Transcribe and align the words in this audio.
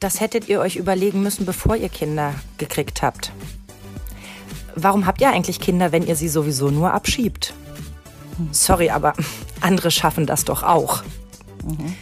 Das 0.00 0.20
hättet 0.20 0.48
ihr 0.48 0.60
euch 0.60 0.76
überlegen 0.76 1.22
müssen, 1.22 1.46
bevor 1.46 1.74
ihr 1.76 1.88
Kinder 1.88 2.34
gekriegt 2.58 3.00
habt. 3.00 3.32
Warum 4.74 5.06
habt 5.06 5.22
ihr 5.22 5.30
eigentlich 5.30 5.58
Kinder, 5.58 5.90
wenn 5.90 6.06
ihr 6.06 6.16
sie 6.16 6.28
sowieso 6.28 6.70
nur 6.70 6.92
abschiebt? 6.92 7.54
Sorry, 8.52 8.90
aber 8.90 9.14
andere 9.62 9.90
schaffen 9.90 10.26
das 10.26 10.44
doch 10.44 10.62
auch. 10.62 11.02
Mhm. 11.64 11.94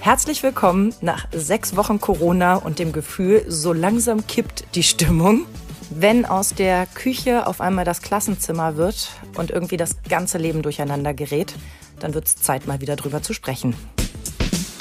Herzlich 0.00 0.42
willkommen 0.42 0.94
nach 1.02 1.26
sechs 1.32 1.76
Wochen 1.76 2.00
Corona 2.00 2.54
und 2.54 2.78
dem 2.78 2.92
Gefühl, 2.92 3.44
so 3.48 3.72
langsam 3.72 4.26
kippt 4.26 4.64
die 4.74 4.84
Stimmung. 4.84 5.44
Wenn 5.90 6.24
aus 6.24 6.54
der 6.54 6.86
Küche 6.86 7.46
auf 7.46 7.60
einmal 7.60 7.84
das 7.84 8.00
Klassenzimmer 8.00 8.76
wird 8.76 9.10
und 9.36 9.50
irgendwie 9.50 9.76
das 9.76 9.96
ganze 10.08 10.38
Leben 10.38 10.62
durcheinander 10.62 11.12
gerät, 11.12 11.54
dann 12.00 12.14
wird 12.14 12.26
es 12.26 12.36
Zeit, 12.36 12.66
mal 12.66 12.80
wieder 12.80 12.96
drüber 12.96 13.20
zu 13.20 13.34
sprechen. 13.34 13.74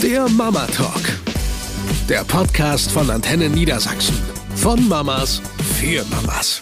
Der 0.01 0.29
Mama 0.29 0.67
Talk. 0.67 1.34
Der 2.07 2.23
Podcast 2.23 2.91
von 2.91 3.09
Antenne 3.09 3.49
Niedersachsen. 3.49 4.15
Von 4.55 4.87
Mamas 4.87 5.41
für 5.79 6.05
Mamas. 6.05 6.61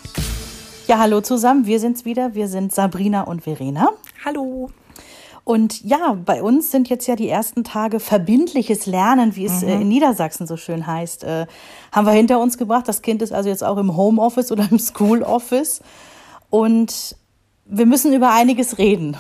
Ja, 0.88 1.00
hallo 1.00 1.20
zusammen. 1.20 1.66
Wir 1.66 1.82
sind's 1.82 2.06
wieder. 2.06 2.34
Wir 2.34 2.48
sind 2.48 2.74
Sabrina 2.74 3.24
und 3.24 3.42
Verena. 3.42 3.90
Hallo. 4.24 4.70
Und 5.44 5.84
ja, 5.84 6.16
bei 6.24 6.42
uns 6.42 6.72
sind 6.72 6.88
jetzt 6.88 7.08
ja 7.08 7.18
die 7.18 7.28
ersten 7.28 7.66
Tage 7.66 8.00
verbindliches 8.00 8.86
Lernen, 8.86 9.36
wie 9.36 9.44
es 9.44 9.64
mhm. 9.64 9.68
in 9.68 9.88
Niedersachsen 9.90 10.48
so 10.48 10.56
schön 10.56 10.88
heißt, 10.88 11.26
äh, 11.26 11.46
haben 11.92 12.08
wir 12.08 12.14
hinter 12.14 12.40
uns 12.40 12.58
gebracht. 12.58 12.88
Das 12.88 13.02
Kind 13.02 13.22
ist 13.22 13.34
also 13.34 13.50
jetzt 13.50 13.66
auch 13.66 13.78
im 13.78 13.98
Homeoffice 13.98 14.50
oder 14.50 14.66
im 14.72 14.80
Schooloffice. 14.80 15.82
Und 16.50 17.18
wir 17.66 17.86
müssen 17.86 18.14
über 18.14 18.32
einiges 18.32 18.78
reden. 18.78 19.18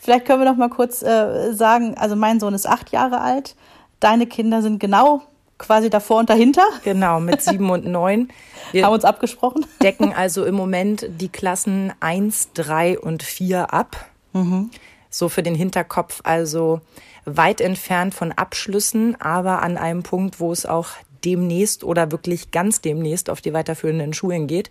Vielleicht 0.00 0.26
können 0.26 0.40
wir 0.40 0.50
noch 0.50 0.58
mal 0.58 0.68
kurz 0.68 1.00
äh, 1.04 1.52
sagen, 1.52 1.94
also 1.96 2.16
mein 2.16 2.40
Sohn 2.40 2.54
ist 2.54 2.68
acht 2.68 2.90
Jahre 2.90 3.20
alt. 3.20 3.54
Deine 4.00 4.26
Kinder 4.26 4.60
sind 4.60 4.80
genau 4.80 5.22
quasi 5.58 5.90
davor 5.90 6.18
und 6.18 6.30
dahinter. 6.30 6.66
Genau, 6.84 7.20
mit 7.20 7.42
sieben 7.42 7.70
und 7.70 7.86
neun. 7.86 8.28
Wir 8.72 8.84
haben 8.84 8.94
uns 8.94 9.04
abgesprochen. 9.04 9.66
Decken 9.82 10.12
also 10.12 10.44
im 10.44 10.54
Moment 10.54 11.06
die 11.08 11.28
Klassen 11.28 11.92
eins, 12.00 12.50
drei 12.54 12.98
und 12.98 13.22
vier 13.22 13.72
ab. 13.72 14.08
Mhm. 14.32 14.70
So 15.10 15.28
für 15.28 15.42
den 15.42 15.54
Hinterkopf 15.54 16.20
also 16.24 16.80
weit 17.24 17.60
entfernt 17.60 18.14
von 18.14 18.32
Abschlüssen, 18.32 19.20
aber 19.20 19.62
an 19.62 19.78
einem 19.78 20.02
Punkt, 20.02 20.40
wo 20.40 20.52
es 20.52 20.66
auch 20.66 20.88
demnächst 21.24 21.84
oder 21.84 22.12
wirklich 22.12 22.50
ganz 22.50 22.80
demnächst 22.80 23.30
auf 23.30 23.40
die 23.40 23.52
weiterführenden 23.52 24.12
Schulen 24.12 24.46
geht. 24.46 24.70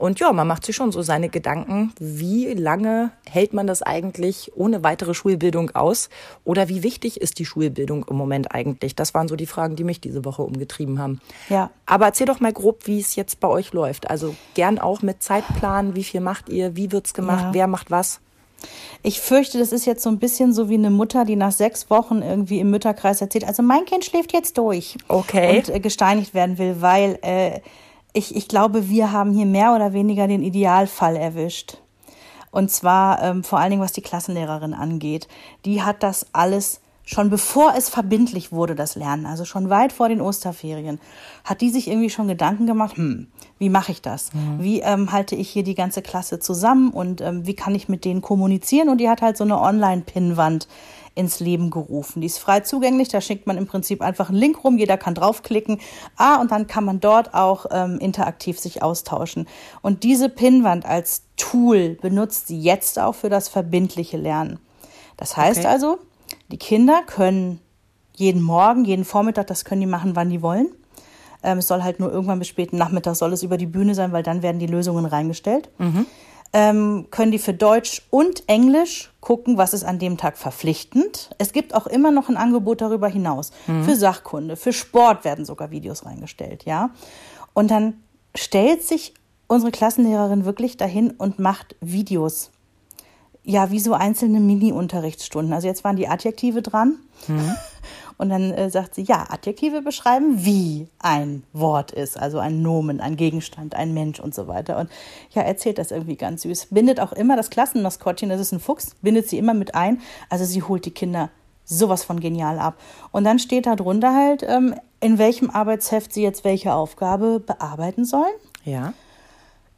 Und 0.00 0.18
ja, 0.18 0.32
man 0.32 0.46
macht 0.46 0.64
sich 0.64 0.74
schon 0.74 0.92
so 0.92 1.02
seine 1.02 1.28
Gedanken, 1.28 1.92
wie 2.00 2.54
lange 2.54 3.10
hält 3.28 3.52
man 3.52 3.66
das 3.66 3.82
eigentlich 3.82 4.50
ohne 4.56 4.82
weitere 4.82 5.12
Schulbildung 5.12 5.72
aus? 5.76 6.08
Oder 6.42 6.70
wie 6.70 6.82
wichtig 6.82 7.20
ist 7.20 7.38
die 7.38 7.44
Schulbildung 7.44 8.06
im 8.08 8.16
Moment 8.16 8.50
eigentlich? 8.54 8.96
Das 8.96 9.12
waren 9.12 9.28
so 9.28 9.36
die 9.36 9.44
Fragen, 9.44 9.76
die 9.76 9.84
mich 9.84 10.00
diese 10.00 10.24
Woche 10.24 10.40
umgetrieben 10.40 10.98
haben. 10.98 11.20
Ja. 11.50 11.68
Aber 11.84 12.06
erzähl 12.06 12.26
doch 12.26 12.40
mal 12.40 12.50
grob, 12.50 12.86
wie 12.86 12.98
es 12.98 13.14
jetzt 13.14 13.40
bei 13.40 13.48
euch 13.48 13.74
läuft. 13.74 14.08
Also 14.08 14.34
gern 14.54 14.78
auch 14.78 15.02
mit 15.02 15.22
Zeitplan. 15.22 15.94
Wie 15.94 16.04
viel 16.04 16.22
macht 16.22 16.48
ihr? 16.48 16.76
Wie 16.76 16.92
wird's 16.92 17.12
gemacht? 17.12 17.48
Ja. 17.48 17.52
Wer 17.52 17.66
macht 17.66 17.90
was? 17.90 18.20
Ich 19.02 19.20
fürchte, 19.20 19.58
das 19.58 19.70
ist 19.70 19.84
jetzt 19.84 20.02
so 20.02 20.08
ein 20.08 20.18
bisschen 20.18 20.54
so 20.54 20.70
wie 20.70 20.74
eine 20.74 20.90
Mutter, 20.90 21.26
die 21.26 21.36
nach 21.36 21.52
sechs 21.52 21.90
Wochen 21.90 22.22
irgendwie 22.22 22.60
im 22.60 22.70
Mütterkreis 22.70 23.20
erzählt, 23.20 23.44
also 23.44 23.62
mein 23.62 23.84
Kind 23.84 24.06
schläft 24.06 24.32
jetzt 24.32 24.56
durch. 24.56 24.96
Okay. 25.08 25.58
Und 25.58 25.68
äh, 25.68 25.78
gesteinigt 25.78 26.32
werden 26.32 26.56
will, 26.56 26.76
weil 26.80 27.18
äh, 27.20 27.60
ich, 28.12 28.34
ich 28.34 28.48
glaube, 28.48 28.88
wir 28.88 29.12
haben 29.12 29.32
hier 29.32 29.46
mehr 29.46 29.74
oder 29.74 29.92
weniger 29.92 30.26
den 30.26 30.42
Idealfall 30.42 31.16
erwischt. 31.16 31.78
Und 32.50 32.70
zwar 32.70 33.22
ähm, 33.22 33.44
vor 33.44 33.58
allen 33.60 33.70
Dingen, 33.70 33.82
was 33.82 33.92
die 33.92 34.02
Klassenlehrerin 34.02 34.74
angeht. 34.74 35.28
Die 35.64 35.82
hat 35.82 36.02
das 36.02 36.26
alles 36.32 36.80
schon 37.10 37.28
bevor 37.28 37.74
es 37.76 37.88
verbindlich 37.88 38.52
wurde, 38.52 38.76
das 38.76 38.94
Lernen, 38.94 39.26
also 39.26 39.44
schon 39.44 39.68
weit 39.68 39.92
vor 39.92 40.08
den 40.08 40.20
Osterferien, 40.20 41.00
hat 41.42 41.60
die 41.60 41.70
sich 41.70 41.88
irgendwie 41.88 42.08
schon 42.08 42.28
Gedanken 42.28 42.66
gemacht, 42.68 42.96
hm, 42.96 43.26
wie 43.58 43.68
mache 43.68 43.90
ich 43.90 44.00
das? 44.00 44.32
Mhm. 44.32 44.62
Wie 44.62 44.80
ähm, 44.80 45.10
halte 45.10 45.34
ich 45.34 45.50
hier 45.50 45.64
die 45.64 45.74
ganze 45.74 46.02
Klasse 46.02 46.38
zusammen 46.38 46.90
und 46.90 47.20
ähm, 47.20 47.46
wie 47.48 47.54
kann 47.54 47.74
ich 47.74 47.88
mit 47.88 48.04
denen 48.04 48.22
kommunizieren? 48.22 48.88
Und 48.88 48.98
die 48.98 49.08
hat 49.08 49.22
halt 49.22 49.36
so 49.36 49.42
eine 49.42 49.60
Online-Pinnwand 49.60 50.68
ins 51.16 51.40
Leben 51.40 51.70
gerufen. 51.70 52.20
Die 52.20 52.28
ist 52.28 52.38
frei 52.38 52.60
zugänglich, 52.60 53.08
da 53.08 53.20
schickt 53.20 53.48
man 53.48 53.58
im 53.58 53.66
Prinzip 53.66 54.02
einfach 54.02 54.28
einen 54.28 54.38
Link 54.38 54.62
rum, 54.62 54.78
jeder 54.78 54.96
kann 54.96 55.16
draufklicken. 55.16 55.80
Ah, 56.16 56.40
und 56.40 56.52
dann 56.52 56.68
kann 56.68 56.84
man 56.84 57.00
dort 57.00 57.34
auch 57.34 57.66
ähm, 57.72 57.98
interaktiv 57.98 58.60
sich 58.60 58.84
austauschen. 58.84 59.48
Und 59.82 60.04
diese 60.04 60.28
Pinnwand 60.28 60.86
als 60.86 61.24
Tool 61.36 61.98
benutzt 62.00 62.46
sie 62.46 62.60
jetzt 62.60 63.00
auch 63.00 63.16
für 63.16 63.30
das 63.30 63.48
verbindliche 63.48 64.16
Lernen. 64.16 64.60
Das 65.16 65.36
heißt 65.36 65.60
okay. 65.60 65.68
also, 65.68 65.98
die 66.50 66.58
Kinder 66.58 67.02
können 67.06 67.60
jeden 68.14 68.42
Morgen, 68.42 68.84
jeden 68.84 69.04
Vormittag, 69.04 69.46
das 69.46 69.64
können 69.64 69.80
die 69.80 69.86
machen, 69.86 70.16
wann 70.16 70.30
die 70.30 70.42
wollen. 70.42 70.68
Ähm, 71.42 71.58
es 71.58 71.68
soll 71.68 71.82
halt 71.82 72.00
nur 72.00 72.12
irgendwann 72.12 72.38
bis 72.38 72.48
späten 72.48 72.76
Nachmittag 72.76 73.16
soll 73.16 73.32
es 73.32 73.42
über 73.42 73.56
die 73.56 73.66
Bühne 73.66 73.94
sein, 73.94 74.12
weil 74.12 74.22
dann 74.22 74.42
werden 74.42 74.58
die 74.58 74.66
Lösungen 74.66 75.06
reingestellt. 75.06 75.70
Mhm 75.78 76.06
ähm, 76.52 77.06
können 77.10 77.30
die 77.30 77.38
für 77.38 77.54
Deutsch 77.54 78.02
und 78.10 78.48
Englisch 78.48 79.12
gucken, 79.20 79.56
was 79.56 79.72
ist 79.72 79.84
an 79.84 79.98
dem 79.98 80.16
Tag 80.16 80.36
verpflichtend. 80.36 81.30
Es 81.38 81.52
gibt 81.52 81.74
auch 81.74 81.86
immer 81.86 82.10
noch 82.10 82.28
ein 82.28 82.36
Angebot 82.36 82.80
darüber 82.80 83.08
hinaus. 83.08 83.52
Mhm. 83.66 83.84
Für 83.84 83.96
Sachkunde, 83.96 84.56
für 84.56 84.72
Sport 84.72 85.24
werden 85.24 85.44
sogar 85.44 85.70
Videos 85.70 86.04
reingestellt, 86.04 86.64
ja. 86.64 86.90
Und 87.52 87.70
dann 87.70 87.94
stellt 88.34 88.82
sich 88.82 89.14
unsere 89.46 89.70
Klassenlehrerin 89.70 90.44
wirklich 90.44 90.76
dahin 90.76 91.10
und 91.10 91.38
macht 91.38 91.76
Videos. 91.80 92.50
Ja, 93.42 93.70
wie 93.70 93.80
so 93.80 93.94
einzelne 93.94 94.40
Mini-Unterrichtsstunden. 94.40 95.52
Also 95.52 95.66
jetzt 95.66 95.82
waren 95.84 95.96
die 95.96 96.08
Adjektive 96.08 96.62
dran. 96.62 96.96
Mhm. 97.26 97.54
Und 98.20 98.28
dann 98.28 98.52
äh, 98.52 98.68
sagt 98.68 98.96
sie, 98.96 99.02
ja, 99.02 99.24
Adjektive 99.30 99.80
beschreiben, 99.80 100.44
wie 100.44 100.88
ein 100.98 101.42
Wort 101.54 101.90
ist, 101.90 102.18
also 102.18 102.38
ein 102.38 102.60
Nomen, 102.60 103.00
ein 103.00 103.16
Gegenstand, 103.16 103.74
ein 103.74 103.94
Mensch 103.94 104.20
und 104.20 104.34
so 104.34 104.46
weiter. 104.46 104.78
Und 104.78 104.90
ja, 105.30 105.40
erzählt 105.40 105.78
das 105.78 105.90
irgendwie 105.90 106.16
ganz 106.16 106.42
süß. 106.42 106.66
Bindet 106.66 107.00
auch 107.00 107.12
immer 107.12 107.34
das 107.34 107.48
Klassenmaskottchen, 107.48 108.28
das 108.28 108.38
ist 108.38 108.52
ein 108.52 108.60
Fuchs, 108.60 108.94
bindet 109.00 109.30
sie 109.30 109.38
immer 109.38 109.54
mit 109.54 109.74
ein. 109.74 110.02
Also 110.28 110.44
sie 110.44 110.62
holt 110.62 110.84
die 110.84 110.90
Kinder 110.90 111.30
sowas 111.64 112.04
von 112.04 112.20
genial 112.20 112.58
ab. 112.58 112.74
Und 113.10 113.24
dann 113.24 113.38
steht 113.38 113.64
da 113.64 113.74
drunter 113.74 114.14
halt, 114.14 114.44
ähm, 114.46 114.74
in 115.00 115.16
welchem 115.16 115.48
Arbeitsheft 115.48 116.12
sie 116.12 116.22
jetzt 116.22 116.44
welche 116.44 116.74
Aufgabe 116.74 117.40
bearbeiten 117.40 118.04
sollen. 118.04 118.34
Ja. 118.64 118.92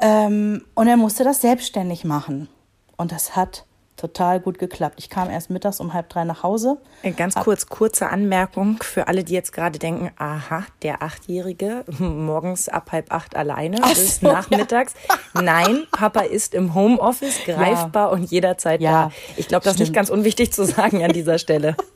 Ähm, 0.00 0.64
und 0.75 0.86
er 0.86 0.96
musste 0.96 1.25
das 1.25 1.40
selbstständig 1.40 2.04
machen. 2.04 2.48
Und 2.96 3.10
das 3.10 3.34
hat 3.34 3.64
total 3.96 4.38
gut 4.38 4.58
geklappt. 4.58 4.94
Ich 4.98 5.10
kam 5.10 5.28
erst 5.28 5.50
mittags 5.50 5.80
um 5.80 5.92
halb 5.92 6.08
drei 6.08 6.25
nach 6.25 6.42
Hause. 6.42 6.78
Äh, 7.02 7.10
ganz 7.10 7.34
kurz, 7.34 7.66
kurze 7.66 8.08
Anmerkung 8.08 8.80
für 8.80 9.08
alle, 9.08 9.25
die 9.25 9.34
jetzt 9.34 9.52
gerade 9.52 9.78
denken, 9.78 10.10
aha, 10.16 10.64
der 10.82 11.02
Achtjährige 11.02 11.84
morgens 11.98 12.69
ab 12.69 12.92
halb 12.92 13.12
acht 13.12 13.34
alleine 13.34 13.78
Ach 13.82 13.88
bis 13.88 14.20
so, 14.20 14.28
nachmittags. 14.28 14.94
Ja. 15.34 15.42
Nein, 15.42 15.86
Papa 15.90 16.20
ist 16.20 16.54
im 16.54 16.75
Homeoffice 16.75 17.44
greifbar 17.44 18.08
ja. 18.08 18.12
und 18.12 18.30
jederzeit 18.30 18.80
ja, 18.80 19.06
da. 19.06 19.12
Ich 19.36 19.48
glaube, 19.48 19.64
das 19.64 19.75
ist 19.75 19.80
nicht 19.80 19.94
ganz 19.94 20.10
unwichtig 20.10 20.52
zu 20.52 20.64
sagen 20.64 21.02
an 21.02 21.12
dieser 21.12 21.38
Stelle. 21.38 21.76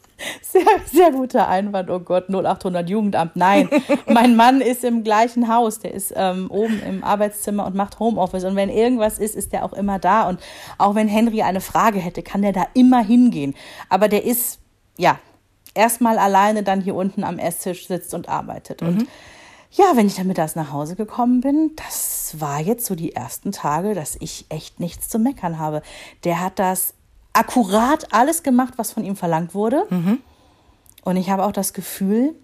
Sehr, 0.42 0.64
sehr 0.86 1.12
guter 1.12 1.48
Einwand. 1.48 1.90
Oh 1.90 2.00
Gott, 2.00 2.28
0800 2.28 2.88
Jugendamt. 2.88 3.36
Nein, 3.36 3.68
mein 4.06 4.36
Mann 4.36 4.60
ist 4.60 4.84
im 4.84 5.02
gleichen 5.04 5.48
Haus. 5.48 5.78
Der 5.78 5.92
ist 5.94 6.12
ähm, 6.16 6.50
oben 6.50 6.82
im 6.82 7.04
Arbeitszimmer 7.04 7.66
und 7.66 7.74
macht 7.74 7.98
Homeoffice. 7.98 8.44
Und 8.44 8.56
wenn 8.56 8.68
irgendwas 8.68 9.18
ist, 9.18 9.34
ist 9.34 9.52
der 9.52 9.64
auch 9.64 9.72
immer 9.72 9.98
da. 9.98 10.28
Und 10.28 10.40
auch 10.78 10.94
wenn 10.94 11.08
Henry 11.08 11.42
eine 11.42 11.60
Frage 11.60 11.98
hätte, 11.98 12.22
kann 12.22 12.42
der 12.42 12.52
da 12.52 12.66
immer 12.74 13.02
hingehen. 13.02 13.54
Aber 13.88 14.08
der 14.08 14.24
ist, 14.24 14.60
ja, 14.98 15.18
erstmal 15.74 16.18
alleine 16.18 16.62
dann 16.62 16.80
hier 16.80 16.94
unten 16.94 17.24
am 17.24 17.38
Esstisch 17.38 17.86
sitzt 17.86 18.14
und 18.14 18.28
arbeitet. 18.28 18.82
Und 18.82 19.06
ja, 19.70 19.92
wenn 19.94 20.06
ich 20.06 20.16
dann 20.16 20.26
mittags 20.26 20.54
nach 20.54 20.70
Hause 20.70 20.96
gekommen 20.96 21.40
bin, 21.40 21.72
das 21.76 22.34
war 22.38 22.60
jetzt 22.60 22.84
so 22.84 22.94
die 22.94 23.14
ersten 23.14 23.52
Tage, 23.52 23.94
dass 23.94 24.16
ich 24.20 24.44
echt 24.50 24.80
nichts 24.80 25.08
zu 25.08 25.18
meckern 25.18 25.58
habe. 25.58 25.82
Der 26.24 26.40
hat 26.40 26.58
das 26.58 26.94
akkurat 27.32 28.12
alles 28.12 28.42
gemacht, 28.42 28.74
was 28.76 28.92
von 28.92 29.04
ihm 29.04 29.16
verlangt 29.16 29.54
wurde. 29.54 29.86
Und 31.04 31.16
ich 31.16 31.30
habe 31.30 31.44
auch 31.44 31.52
das 31.52 31.72
Gefühl, 31.72 32.34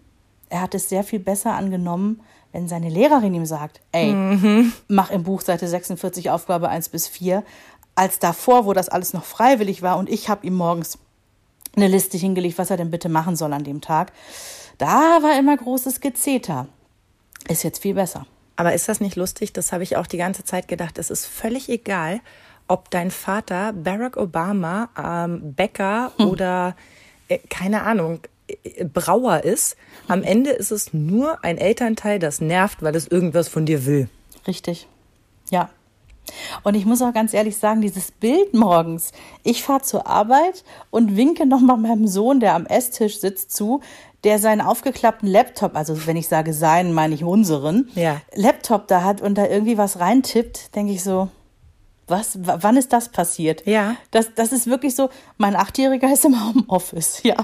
er 0.49 0.63
hat 0.63 0.75
es 0.75 0.89
sehr 0.89 1.05
viel 1.05 1.19
besser 1.21 1.55
angenommen, 1.55 2.21
wenn 2.53 2.69
seine 2.69 2.89
Lehrerin 2.89 3.35
ihm 3.35 3.47
sagt, 3.47 3.81
ey, 3.93 4.13
mach 4.89 5.11
im 5.11 5.23
Buch 5.23 5.43
Seite 5.43 5.69
46 5.69 6.31
Aufgabe 6.31 6.69
1 6.69 6.89
bis 6.89 7.07
4, 7.07 7.45
als 7.95 8.19
davor, 8.19 8.65
wo 8.65 8.73
das 8.73 8.89
alles 8.89 9.13
noch 9.13 9.25
freiwillig 9.25 9.83
war 9.83 9.99
und 9.99 10.09
ich 10.09 10.29
habe 10.29 10.47
ihm 10.47 10.55
morgens 10.55 10.99
eine 11.77 11.89
Liste 11.89 12.17
hingelegt, 12.17 12.59
was 12.59 12.71
er 12.71 12.77
denn 12.77 12.91
bitte 12.91 13.09
machen 13.09 13.37
soll 13.37 13.53
an 13.53 13.65
dem 13.65 13.81
Tag. 13.81 14.13
Da 14.79 15.23
war 15.23 15.39
immer 15.39 15.57
großes 15.57 16.01
Gezeter. 16.01 16.69
Ist 17.49 17.65
jetzt 17.65 17.83
viel 17.83 17.95
besser. 17.95 18.27
Aber 18.57 18.73
ist 18.73 18.89
das 18.89 19.01
nicht 19.01 19.17
lustig? 19.17 19.53
Das 19.53 19.73
habe 19.73 19.83
ich 19.83 19.97
auch 19.97 20.07
die 20.07 20.17
ganze 20.17 20.45
Zeit 20.45 20.67
gedacht. 20.67 20.99
Es 20.99 21.11
ist 21.11 21.27
völlig 21.27 21.69
egal, 21.69 22.21
ob 22.69 22.91
dein 22.91 23.11
Vater 23.11 23.73
Barack 23.73 24.17
Obama, 24.17 24.89
ähm, 24.97 25.55
Bäcker 25.55 26.13
oder 26.19 26.77
äh, 27.29 27.39
keine 27.49 27.83
Ahnung, 27.83 28.21
äh, 28.47 28.85
Brauer 28.85 29.45
ist. 29.45 29.77
Am 30.07 30.23
Ende 30.23 30.51
ist 30.51 30.71
es 30.71 30.93
nur 30.93 31.45
ein 31.45 31.59
Elternteil, 31.59 32.19
das 32.19 32.41
nervt, 32.41 32.83
weil 32.83 32.95
es 32.95 33.09
irgendwas 33.09 33.49
von 33.49 33.67
dir 33.67 33.87
will. 33.87 34.09
Richtig. 34.47 34.87
Ja. 35.51 35.71
Und 36.63 36.75
ich 36.75 36.85
muss 36.85 37.01
auch 37.01 37.15
ganz 37.15 37.33
ehrlich 37.33 37.57
sagen, 37.57 37.81
dieses 37.81 38.11
Bild 38.11 38.53
morgens, 38.53 39.13
ich 39.45 39.63
fahre 39.63 39.81
zur 39.81 40.07
Arbeit 40.07 40.63
und 40.91 41.17
winke 41.17 41.47
nochmal 41.47 41.79
meinem 41.79 42.07
Sohn, 42.07 42.39
der 42.39 42.55
am 42.55 42.67
Esstisch 42.67 43.19
sitzt, 43.19 43.57
zu, 43.57 43.81
der 44.25 44.39
seinen 44.39 44.61
aufgeklappten 44.61 45.29
Laptop, 45.29 45.75
also 45.75 46.07
wenn 46.07 46.17
ich 46.17 46.29
sage 46.29 46.53
seinen, 46.53 46.93
meine 46.93 47.15
ich 47.15 47.25
unseren, 47.25 47.89
Ja. 47.95 48.21
Laptop 48.35 48.89
da 48.89 49.05
hat 49.05 49.23
und 49.23 49.37
da 49.37 49.47
irgendwie 49.47 49.79
was 49.79 50.01
reintippt, 50.01 50.75
denke 50.75 50.93
ich 50.93 51.03
so, 51.03 51.29
was, 52.09 52.39
wann 52.43 52.77
ist 52.77 52.93
das 52.93 53.09
passiert? 53.11 53.67
Ja. 53.67 53.97
Das, 54.11 54.35
das 54.35 54.53
ist 54.53 54.67
wirklich 54.67 54.95
so, 54.95 55.11
mein 55.37 55.55
Achtjähriger 55.57 56.13
ist 56.13 56.25
im 56.25 56.35
Homeoffice, 56.43 57.21
ja. 57.23 57.37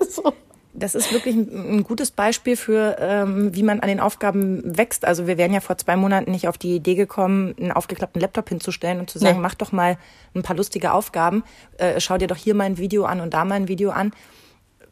Also, 0.00 0.32
Das 0.74 0.94
ist 0.94 1.12
wirklich 1.12 1.34
ein, 1.36 1.76
ein 1.78 1.84
gutes 1.84 2.10
Beispiel 2.10 2.56
für, 2.56 2.96
ähm, 2.98 3.54
wie 3.54 3.62
man 3.62 3.80
an 3.80 3.88
den 3.88 4.00
Aufgaben 4.00 4.62
wächst. 4.78 5.04
Also 5.04 5.26
wir 5.26 5.36
wären 5.36 5.52
ja 5.52 5.60
vor 5.60 5.76
zwei 5.76 5.96
Monaten 5.96 6.30
nicht 6.30 6.48
auf 6.48 6.56
die 6.56 6.74
Idee 6.74 6.94
gekommen, 6.94 7.54
einen 7.60 7.72
aufgeklappten 7.72 8.20
Laptop 8.22 8.48
hinzustellen 8.48 8.98
und 8.98 9.10
zu 9.10 9.18
sagen, 9.18 9.36
Nee. 9.36 9.42
mach 9.42 9.54
doch 9.54 9.70
mal 9.72 9.98
ein 10.34 10.42
paar 10.42 10.56
lustige 10.56 10.92
Aufgaben, 10.94 11.44
äh, 11.76 12.00
schau 12.00 12.16
dir 12.16 12.26
doch 12.26 12.36
hier 12.36 12.54
mal 12.54 12.64
ein 12.64 12.78
Video 12.78 13.04
an 13.04 13.20
und 13.20 13.34
da 13.34 13.44
mal 13.44 13.56
ein 13.56 13.68
Video 13.68 13.90
an, 13.90 14.12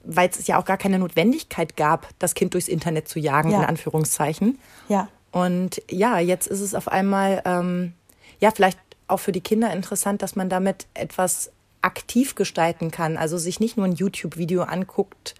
weil 0.04 0.28
es 0.28 0.46
ja 0.46 0.58
auch 0.58 0.64
gar 0.66 0.76
keine 0.76 0.98
Notwendigkeit 0.98 1.76
gab, 1.76 2.08
das 2.18 2.34
Kind 2.34 2.52
durchs 2.54 2.68
Internet 2.68 3.08
zu 3.08 3.18
jagen, 3.18 3.50
Ja. 3.50 3.60
in 3.60 3.64
Anführungszeichen. 3.64 4.58
ja. 4.88 5.08
Und 5.32 5.80
ja, 5.88 6.18
jetzt 6.18 6.48
ist 6.48 6.60
es 6.60 6.74
auf 6.74 6.88
einmal, 6.88 7.40
ähm, 7.44 7.92
ja, 8.40 8.50
vielleicht 8.50 8.80
auch 9.10 9.20
für 9.20 9.32
die 9.32 9.40
Kinder 9.40 9.72
interessant, 9.72 10.22
dass 10.22 10.36
man 10.36 10.48
damit 10.48 10.86
etwas 10.94 11.50
aktiv 11.82 12.34
gestalten 12.34 12.90
kann. 12.90 13.16
Also 13.16 13.38
sich 13.38 13.58
nicht 13.60 13.76
nur 13.76 13.86
ein 13.86 13.94
YouTube-Video 13.94 14.62
anguckt, 14.62 15.34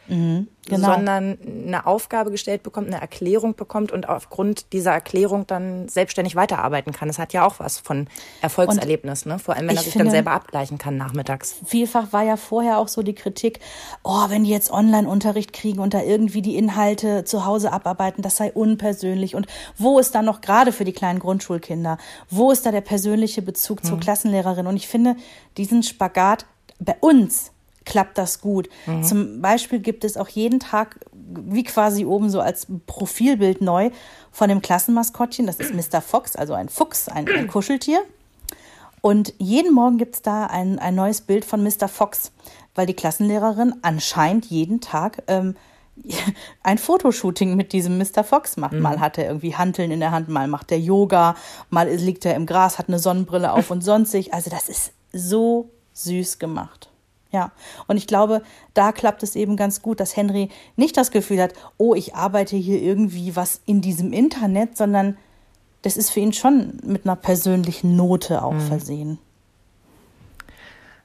genau. 0.70 0.94
sondern 0.94 1.38
eine 1.67 1.87
Aufgabe 1.87 2.31
gestellt 2.31 2.62
bekommt, 2.62 2.88
eine 2.88 3.00
Erklärung 3.00 3.55
bekommt 3.55 3.93
und 3.93 4.08
aufgrund 4.08 4.72
dieser 4.72 4.93
Erklärung 4.93 5.46
dann 5.46 5.88
selbstständig 5.88 6.37
weiterarbeiten 6.37 6.93
kann. 6.93 7.08
Das 7.08 7.19
hat 7.19 7.32
ja 7.32 7.46
auch 7.46 7.58
was 7.58 7.78
von 7.78 8.08
Erfolgserlebnis, 8.40 9.26
ne? 9.26 9.38
Vor 9.38 9.55
allem, 9.55 9.69
wenn 9.69 9.76
er 9.76 9.81
ich 9.81 9.84
sich 9.84 9.93
finde- 9.93 10.06
dann 10.06 10.12
selber 10.12 10.32
abgleichen 10.32 10.78
kann 10.78 10.96
nachmittags. 10.96 11.56
vielfach 11.64 12.12
war 12.12 12.22
ja 12.22 12.37
vorher 12.37 12.78
auch 12.78 12.88
so 12.88 13.02
die 13.02 13.14
Kritik, 13.14 13.61
oh, 14.02 14.28
wenn 14.28 14.44
die 14.44 14.50
jetzt 14.50 14.70
Online-Unterricht 14.70 15.52
kriegen 15.52 15.81
und 15.81 15.94
da 15.94 16.02
irgendwie 16.02 16.43
die 16.43 16.56
Inhalte 16.56 17.25
zu 17.25 17.44
Hause 17.44 17.72
abarbeiten, 17.72 18.22
das 18.22 18.37
sei 18.37 18.52
unpersönlich. 18.52 19.34
Und 19.34 19.46
wo 19.76 19.99
ist 19.99 20.14
da 20.14 20.22
noch 20.22 20.40
gerade 20.40 20.72
für 20.72 20.84
die 20.84 20.93
kleinen 20.93 21.19
Grundschulkinder, 21.19 21.99
wo 22.31 22.50
ist 22.50 22.67
da 22.67 22.70
der 22.70 22.81
persönliche 22.81 23.43
Bezug 23.43 23.84
zur 23.84 23.99
Klassenlehrerin? 24.00 24.67
Und 24.67 24.76
ich 24.76 24.88
finde, 24.88 25.17
diesen 25.56 25.82
Spagat 25.82 26.46
bei 26.78 26.96
uns 27.00 27.52
klappt 27.90 28.16
das 28.16 28.40
gut. 28.40 28.70
Zum 29.02 29.42
Beispiel 29.42 29.81
gibt 29.81 30.04
es 30.04 30.16
auch 30.16 30.28
jeden 30.28 30.60
Tag, 30.60 31.00
wie 31.12 31.64
quasi 31.64 32.06
oben 32.06 32.31
so 32.31 32.40
als 32.40 32.69
Profilbild 32.87 33.60
neu, 33.60 33.90
von 34.31 34.48
dem 34.48 34.62
Klassenmaskottchen, 34.62 35.46
das 35.46 35.56
ist 35.56 35.75
Mr. 35.75 36.00
Fox, 36.00 36.37
also 36.37 36.54
ein 36.54 36.69
Fuchs, 36.69 37.08
ein, 37.08 37.28
ein 37.28 37.46
Kuscheltier. 37.48 38.00
Und 39.00 39.34
jeden 39.38 39.75
Morgen 39.75 39.98
gibt's 39.98 40.22
da 40.22 40.46
ein, 40.46 40.78
ein 40.78 40.94
neues 40.94 41.22
Bild 41.22 41.44
von 41.44 41.62
Mr. 41.64 41.88
Fox, 41.88 42.31
weil 42.75 42.87
die 42.87 42.94
Klassenlehrerin 42.94 43.75
anscheinend 43.82 44.46
jeden 44.46 44.81
Tag 44.81 45.25
ähm, 45.26 45.56
ein 46.62 46.78
Fotoshooting 46.78 47.56
mit 47.56 47.72
diesem 47.72 47.98
Mr. 47.98 48.22
Fox 48.22 48.56
macht. 48.56 48.75
Mal 48.75 49.00
hat 49.00 49.19
er 49.19 49.26
irgendwie 49.26 49.56
Hanteln 49.56 49.90
in 49.90 50.00
der 50.00 50.12
Hand, 50.12 50.28
mal 50.28 50.46
macht 50.46 50.70
er 50.70 50.78
Yoga, 50.78 51.34
mal 51.70 51.88
liegt 51.88 52.25
er 52.25 52.36
im 52.36 52.46
Gras, 52.46 52.78
hat 52.78 52.88
eine 52.88 53.00
Sonnenbrille 53.00 53.52
auf 53.52 53.70
und 53.70 53.82
sonstig. 53.82 54.32
Also 54.32 54.48
das 54.48 54.69
ist 54.69 54.93
so 55.12 55.70
süß 55.94 56.38
gemacht. 56.38 56.89
Ja, 57.32 57.53
und 57.87 57.97
ich 57.97 58.06
glaube, 58.06 58.43
da 58.75 58.91
klappt 58.91 59.23
es 59.23 59.37
eben 59.37 59.56
ganz 59.56 59.82
gut, 59.82 60.00
dass 60.00 60.17
Henry 60.17 60.49
nicht 60.77 60.97
das 60.97 61.11
Gefühl 61.11 61.41
hat, 61.41 61.53
oh, 61.79 61.94
ich 61.94 62.15
arbeite 62.15 62.56
hier 62.56 62.82
irgendwie 62.82 63.37
was 63.37 63.61
in 63.67 63.81
diesem 63.81 64.12
Internet, 64.12 64.77
sondern 64.77 65.17
das 65.82 65.97
ist 65.97 66.11
für 66.11 66.21
ihn 66.21 66.32
schon 66.32 66.79
mit 66.85 67.06
einer 67.06 67.17
persönlichen 67.17 67.97
Note 67.97 68.43
auch 68.43 68.59
versehen. 68.59 69.19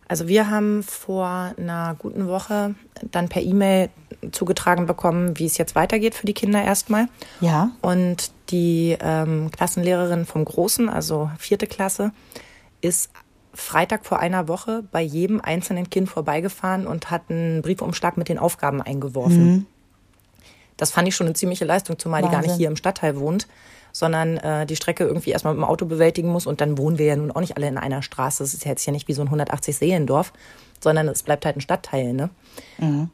Also 0.08 0.28
wir 0.28 0.50
haben 0.50 0.84
vor 0.84 1.54
einer 1.58 1.96
guten 1.98 2.28
Woche 2.28 2.76
dann 3.12 3.28
per 3.28 3.42
E-Mail 3.42 3.90
zugetragen 4.32 4.86
bekommen, 4.86 5.40
wie 5.40 5.46
es 5.46 5.58
jetzt 5.58 5.76
weitergeht 5.76 6.14
für 6.14 6.28
die 6.28 6.34
Kinder 6.34 6.64
erstmal. 6.64 7.08
Ja. 7.42 7.72
Und 7.82 8.32
die 8.50 8.98
ähm, 9.00 9.50
Klassenlehrerin 9.52 10.26
vom 10.26 10.46
Großen, 10.46 10.90
also 10.90 11.32
vierte 11.40 11.66
Klasse, 11.66 12.12
ist 12.82 13.10
Freitag 13.56 14.06
vor 14.06 14.20
einer 14.20 14.48
Woche 14.48 14.84
bei 14.92 15.02
jedem 15.02 15.42
einzelnen 15.42 15.90
Kind 15.90 16.10
vorbeigefahren 16.10 16.86
und 16.86 17.10
hat 17.10 17.24
einen 17.30 17.62
Briefumschlag 17.62 18.18
mit 18.18 18.30
den 18.30 18.38
Aufgaben 18.38 18.82
eingeworfen. 18.82 19.66
Das 20.78 20.92
fand 20.92 21.08
ich 21.08 21.16
schon 21.16 21.28
eine 21.28 21.36
ziemliche 21.36 21.66
Leistung, 21.66 21.98
zumal 21.98 22.22
die 22.22 22.28
gar 22.28 22.40
nicht 22.40 22.50
Wahnsinn. 22.50 22.58
hier 22.58 22.68
im 22.68 22.76
Stadtteil 22.76 23.18
wohnt, 23.18 23.48
sondern 23.94 24.38
äh, 24.38 24.66
die 24.66 24.76
Strecke 24.76 25.06
irgendwie 25.06 25.30
erstmal 25.30 25.54
mit 25.54 25.62
dem 25.62 25.70
Auto 25.70 25.86
bewältigen 25.86 26.30
muss. 26.30 26.46
Und 26.46 26.60
dann 26.60 26.78
wohnen 26.78 26.98
wir 26.98 27.06
ja 27.06 27.16
nun 27.16 27.32
auch 27.32 27.40
nicht 27.40 27.56
alle 27.56 27.68
in 27.68 27.78
einer 27.78 28.02
Straße. 28.02 28.44
Das 28.44 28.54
ist 28.54 28.66
jetzt 28.66 28.86
ja 28.86 28.92
nicht 28.92 29.08
wie 29.08 29.14
so 29.14 29.22
ein 29.22 29.28
180 29.28 29.78
Seelendorf, 29.78 30.34
sondern 30.84 31.08
es 31.08 31.24
bleibt 31.24 31.46
halt 31.46 31.56
ein 31.56 31.62
Stadtteil. 31.62 32.12
Ne? 32.12 32.30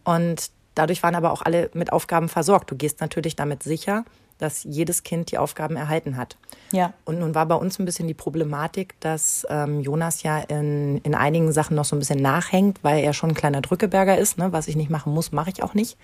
Und 0.04 0.50
dadurch 0.74 1.04
waren 1.04 1.14
aber 1.14 1.32
auch 1.32 1.44
alle 1.44 1.70
mit 1.74 1.94
Aufgaben 1.94 2.30
versorgt. 2.30 2.72
Du 2.72 2.76
gehst 2.76 3.00
natürlich 3.00 3.36
damit 3.36 3.62
sicher, 3.62 4.06
dass 4.42 4.64
jedes 4.64 5.04
Kind 5.04 5.32
die 5.32 5.38
Aufgaben 5.38 5.76
erhalten 5.76 6.18
hat. 6.18 6.38
Ja. 6.72 6.94
Und 7.06 7.20
nun 7.20 7.36
war 7.36 7.46
bei 7.46 7.56
uns 7.56 7.80
ein 7.80 7.86
bisschen 7.86 8.08
die 8.08 8.14
Problematik, 8.14 9.00
dass 9.00 9.46
ähm, 9.50 9.82
Jonas 9.82 10.24
ja 10.24 10.40
in, 10.40 10.98
in 11.00 11.16
einigen 11.16 11.52
Sachen 11.52 11.76
noch 11.76 11.86
so 11.86 11.96
ein 11.96 12.00
bisschen 12.00 12.22
nachhängt, 12.22 12.84
weil 12.84 13.04
er 13.04 13.14
schon 13.14 13.32
ein 13.32 13.36
kleiner 13.36 13.62
Drückeberger 13.62 14.18
ist. 14.18 14.38
Ne? 14.38 14.52
Was 14.52 14.68
ich 14.68 14.76
nicht 14.76 14.90
machen 14.90 15.14
muss, 15.14 15.32
mache 15.32 15.52
ich 15.52 15.64
auch 15.64 15.74
nicht. 15.74 15.98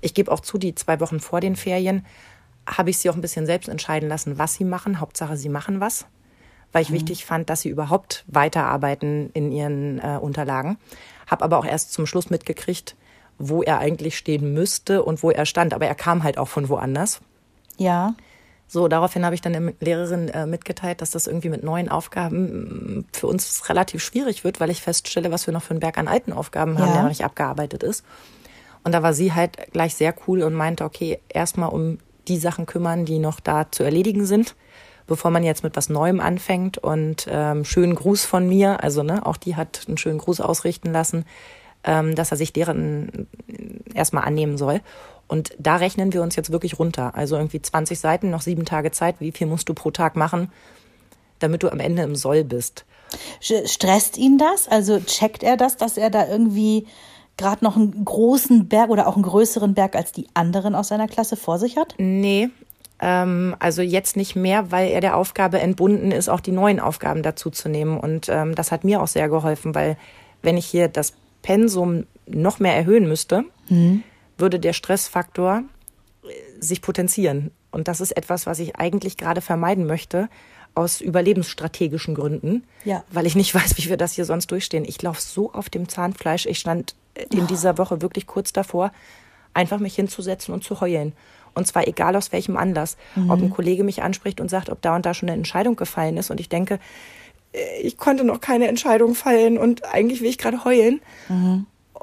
Ich 0.00 0.14
gebe 0.14 0.30
auch 0.30 0.40
zu, 0.40 0.58
die 0.58 0.74
zwei 0.74 1.00
Wochen 1.00 1.20
vor 1.20 1.40
den 1.40 1.56
Ferien 1.56 2.04
habe 2.66 2.90
ich 2.90 2.98
sie 2.98 3.10
auch 3.10 3.14
ein 3.14 3.20
bisschen 3.20 3.46
selbst 3.46 3.68
entscheiden 3.68 4.08
lassen, 4.08 4.38
was 4.38 4.54
sie 4.54 4.64
machen. 4.64 5.00
Hauptsache, 5.00 5.36
sie 5.36 5.48
machen 5.48 5.80
was. 5.80 6.06
Weil 6.72 6.82
ich 6.82 6.92
wichtig 6.92 7.24
fand, 7.24 7.50
dass 7.50 7.60
sie 7.60 7.68
überhaupt 7.68 8.24
weiterarbeiten 8.26 9.30
in 9.32 9.52
ihren 9.52 10.00
äh, 10.00 10.18
Unterlagen. 10.20 10.76
Habe 11.26 11.44
aber 11.44 11.58
auch 11.58 11.66
erst 11.66 11.92
zum 11.92 12.06
Schluss 12.06 12.30
mitgekriegt, 12.30 12.96
wo 13.38 13.62
er 13.62 13.78
eigentlich 13.78 14.16
stehen 14.18 14.52
müsste 14.54 15.04
und 15.04 15.22
wo 15.22 15.30
er 15.30 15.46
stand. 15.46 15.72
Aber 15.72 15.86
er 15.86 15.94
kam 15.94 16.24
halt 16.24 16.36
auch 16.36 16.48
von 16.48 16.68
woanders. 16.68 17.20
Ja. 17.76 18.14
So, 18.66 18.88
daraufhin 18.88 19.24
habe 19.24 19.34
ich 19.34 19.40
dann 19.40 19.52
der 19.52 19.72
Lehrerin 19.80 20.28
äh, 20.30 20.46
mitgeteilt, 20.46 21.00
dass 21.00 21.10
das 21.10 21.26
irgendwie 21.26 21.50
mit 21.50 21.62
neuen 21.62 21.88
Aufgaben 21.88 22.98
mm, 22.98 23.04
für 23.12 23.26
uns 23.26 23.68
relativ 23.68 24.02
schwierig 24.02 24.42
wird, 24.42 24.58
weil 24.58 24.70
ich 24.70 24.80
feststelle, 24.82 25.30
was 25.30 25.46
wir 25.46 25.52
noch 25.52 25.62
für 25.62 25.70
einen 25.72 25.80
Berg 25.80 25.98
an 25.98 26.08
alten 26.08 26.32
Aufgaben 26.32 26.78
haben, 26.78 26.88
Ja. 26.88 26.92
der 26.94 27.02
noch 27.02 27.08
nicht 27.10 27.24
abgearbeitet 27.24 27.82
ist. 27.82 28.04
Und 28.82 28.92
da 28.92 29.02
war 29.02 29.12
sie 29.14 29.32
halt 29.32 29.72
gleich 29.72 29.94
sehr 29.94 30.14
cool 30.26 30.42
und 30.42 30.54
meinte, 30.54 30.84
okay, 30.84 31.20
erstmal 31.28 31.70
um 31.70 31.98
die 32.26 32.38
Sachen 32.38 32.66
kümmern, 32.66 33.04
die 33.04 33.18
noch 33.18 33.38
da 33.40 33.70
zu 33.70 33.82
erledigen 33.84 34.24
sind, 34.26 34.56
bevor 35.06 35.30
man 35.30 35.42
jetzt 35.44 35.62
mit 35.62 35.76
was 35.76 35.88
Neuem 35.90 36.20
anfängt. 36.20 36.78
Und 36.78 37.26
ähm, 37.30 37.64
schönen 37.64 37.94
Gruß 37.94 38.24
von 38.24 38.48
mir, 38.48 38.82
also 38.82 39.02
ne, 39.02 39.24
auch 39.26 39.36
die 39.36 39.56
hat 39.56 39.82
einen 39.86 39.98
schönen 39.98 40.18
Gruß 40.18 40.40
ausrichten 40.40 40.90
lassen, 40.92 41.24
ähm, 41.84 42.14
dass 42.14 42.30
er 42.30 42.38
sich 42.38 42.52
deren 42.52 43.26
erstmal 43.94 44.24
annehmen 44.24 44.56
soll. 44.58 44.80
Und 45.28 45.54
da 45.58 45.76
rechnen 45.76 46.12
wir 46.12 46.22
uns 46.22 46.36
jetzt 46.36 46.52
wirklich 46.52 46.78
runter. 46.78 47.14
Also 47.14 47.36
irgendwie 47.36 47.62
20 47.62 47.98
Seiten, 47.98 48.30
noch 48.30 48.42
sieben 48.42 48.64
Tage 48.64 48.90
Zeit. 48.90 49.16
Wie 49.18 49.32
viel 49.32 49.46
musst 49.46 49.68
du 49.68 49.74
pro 49.74 49.90
Tag 49.90 50.16
machen, 50.16 50.52
damit 51.38 51.62
du 51.62 51.70
am 51.70 51.80
Ende 51.80 52.02
im 52.02 52.16
Soll 52.16 52.44
bist? 52.44 52.84
Stresst 53.40 54.18
ihn 54.18 54.38
das? 54.38 54.68
Also 54.68 55.00
checkt 55.00 55.42
er 55.42 55.56
das, 55.56 55.76
dass 55.76 55.96
er 55.96 56.10
da 56.10 56.28
irgendwie 56.28 56.86
gerade 57.36 57.64
noch 57.64 57.76
einen 57.76 58.04
großen 58.04 58.68
Berg 58.68 58.90
oder 58.90 59.08
auch 59.08 59.14
einen 59.14 59.24
größeren 59.24 59.74
Berg 59.74 59.96
als 59.96 60.12
die 60.12 60.28
anderen 60.34 60.74
aus 60.74 60.88
seiner 60.88 61.08
Klasse 61.08 61.36
vor 61.36 61.58
sich 61.58 61.76
hat? 61.76 61.94
Nee, 61.98 62.50
ähm, 63.00 63.56
also 63.58 63.82
jetzt 63.82 64.16
nicht 64.16 64.36
mehr, 64.36 64.70
weil 64.70 64.90
er 64.90 65.00
der 65.00 65.16
Aufgabe 65.16 65.60
entbunden 65.60 66.10
ist, 66.10 66.28
auch 66.28 66.40
die 66.40 66.52
neuen 66.52 66.80
Aufgaben 66.80 67.22
dazu 67.22 67.50
zu 67.50 67.68
nehmen. 67.68 67.98
Und 67.98 68.28
ähm, 68.28 68.54
das 68.54 68.72
hat 68.72 68.84
mir 68.84 69.02
auch 69.02 69.08
sehr 69.08 69.28
geholfen, 69.28 69.74
weil 69.74 69.96
wenn 70.42 70.56
ich 70.56 70.66
hier 70.66 70.88
das 70.88 71.12
Pensum 71.42 72.06
noch 72.26 72.60
mehr 72.60 72.76
erhöhen 72.76 73.08
müsste, 73.08 73.44
würde 74.44 74.60
der 74.60 74.72
Stressfaktor 74.74 75.62
äh, 76.22 76.26
sich 76.60 76.80
potenzieren. 76.82 77.50
Und 77.70 77.88
das 77.88 78.00
ist 78.00 78.12
etwas, 78.16 78.46
was 78.46 78.58
ich 78.60 78.76
eigentlich 78.76 79.16
gerade 79.16 79.40
vermeiden 79.40 79.86
möchte, 79.86 80.28
aus 80.76 81.00
überlebensstrategischen 81.00 82.14
Gründen, 82.14 82.64
Ja. 82.84 83.02
weil 83.10 83.26
ich 83.26 83.34
nicht 83.36 83.54
weiß, 83.60 83.76
wie 83.78 83.88
wir 83.88 83.96
das 83.96 84.12
hier 84.12 84.24
sonst 84.24 84.50
durchstehen. 84.50 84.84
Ich 84.86 85.00
laufe 85.02 85.20
so 85.20 85.52
auf 85.52 85.68
dem 85.70 85.88
Zahnfleisch. 85.88 86.46
Ich 86.46 86.58
stand 86.58 86.94
in 87.32 87.46
dieser 87.46 87.78
Woche 87.78 88.02
wirklich 88.02 88.26
kurz 88.26 88.52
davor, 88.52 88.92
einfach 89.54 89.78
mich 89.78 89.94
hinzusetzen 89.94 90.52
und 90.52 90.62
zu 90.64 90.80
heulen. 90.80 91.12
Und 91.54 91.66
zwar 91.68 91.86
egal 91.86 92.16
aus 92.16 92.32
welchem 92.32 92.56
Anlass. 92.56 92.96
Ob 93.28 93.40
ein 93.40 93.50
Kollege 93.50 93.84
mich 93.84 94.02
anspricht 94.02 94.40
und 94.40 94.50
sagt, 94.50 94.68
ob 94.70 94.82
da 94.82 94.96
und 94.96 95.06
da 95.06 95.14
schon 95.14 95.28
eine 95.28 95.38
Entscheidung 95.38 95.76
gefallen 95.76 96.16
ist. 96.16 96.30
Und 96.32 96.40
ich 96.40 96.48
denke, 96.48 96.80
äh, 97.52 97.80
ich 97.82 97.96
konnte 97.96 98.24
noch 98.24 98.40
keine 98.40 98.66
Entscheidung 98.66 99.14
fallen 99.14 99.56
und 99.56 99.84
eigentlich 99.84 100.20
will 100.20 100.28
ich 100.28 100.38
gerade 100.38 100.64
heulen. 100.64 101.00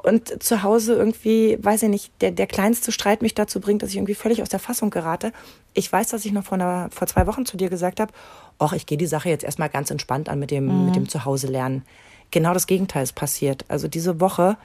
Und 0.02 0.42
zu 0.42 0.62
Hause 0.64 0.94
irgendwie, 0.94 1.58
weiß 1.60 1.84
ich 1.84 1.88
nicht, 1.88 2.12
der, 2.20 2.32
der 2.32 2.48
kleinste 2.48 2.90
Streit 2.90 3.22
mich 3.22 3.34
dazu 3.34 3.60
bringt, 3.60 3.82
dass 3.82 3.90
ich 3.90 3.96
irgendwie 3.96 4.14
völlig 4.14 4.42
aus 4.42 4.48
der 4.48 4.58
Fassung 4.58 4.90
gerate. 4.90 5.32
Ich 5.74 5.90
weiß, 5.92 6.08
dass 6.08 6.24
ich 6.24 6.32
noch 6.32 6.44
vor, 6.44 6.54
einer, 6.54 6.88
vor 6.90 7.06
zwei 7.06 7.26
Wochen 7.28 7.46
zu 7.46 7.56
dir 7.56 7.70
gesagt 7.70 8.00
habe, 8.00 8.12
ach, 8.58 8.72
ich 8.72 8.86
gehe 8.86 8.98
die 8.98 9.06
Sache 9.06 9.28
jetzt 9.28 9.44
erstmal 9.44 9.68
ganz 9.68 9.90
entspannt 9.90 10.28
an 10.28 10.40
mit 10.40 10.50
dem, 10.50 10.86
mit 10.86 10.96
dem 10.96 11.08
Zuhause 11.08 11.46
lernen. 11.46 11.84
Genau 12.32 12.52
das 12.52 12.66
Gegenteil 12.66 13.04
ist 13.04 13.12
passiert. 13.12 13.64
Also 13.68 13.86
diese 13.86 14.20
Woche 14.20 14.56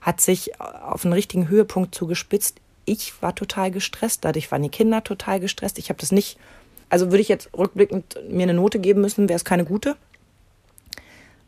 hat 0.00 0.20
sich 0.20 0.60
auf 0.60 1.04
einen 1.04 1.12
richtigen 1.12 1.48
Höhepunkt 1.48 1.94
zugespitzt. 1.94 2.60
Ich 2.86 3.20
war 3.20 3.34
total 3.34 3.70
gestresst, 3.70 4.24
dadurch 4.24 4.50
waren 4.50 4.62
die 4.62 4.68
Kinder 4.70 5.04
total 5.04 5.40
gestresst. 5.40 5.78
Ich 5.78 5.90
habe 5.90 6.00
das 6.00 6.12
nicht, 6.12 6.38
also 6.88 7.06
würde 7.06 7.20
ich 7.20 7.28
jetzt 7.28 7.50
rückblickend 7.56 8.16
mir 8.30 8.44
eine 8.44 8.54
Note 8.54 8.78
geben 8.78 9.00
müssen, 9.00 9.28
wäre 9.28 9.36
es 9.36 9.44
keine 9.44 9.64
gute. 9.64 9.96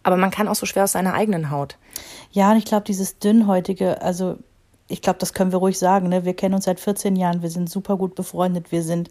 Aber 0.09 0.17
man 0.17 0.31
kann 0.31 0.49
auch 0.49 0.55
so 0.55 0.65
schwer 0.65 0.85
aus 0.85 0.93
seiner 0.93 1.12
eigenen 1.12 1.50
Haut. 1.50 1.77
Ja, 2.31 2.50
und 2.50 2.57
ich 2.57 2.65
glaube, 2.65 2.85
dieses 2.85 3.19
dünnhäutige, 3.19 4.00
also 4.00 4.38
ich 4.88 5.03
glaube, 5.03 5.19
das 5.19 5.35
können 5.35 5.53
wir 5.53 5.59
ruhig 5.59 5.79
sagen, 5.79 6.09
ne? 6.09 6.25
Wir 6.25 6.33
kennen 6.33 6.55
uns 6.55 6.65
seit 6.65 6.81
14 6.81 7.15
Jahren, 7.15 7.43
wir 7.43 7.50
sind 7.50 7.69
super 7.69 7.99
gut 7.99 8.15
befreundet, 8.15 8.73
wir 8.73 8.83
sind, 8.83 9.11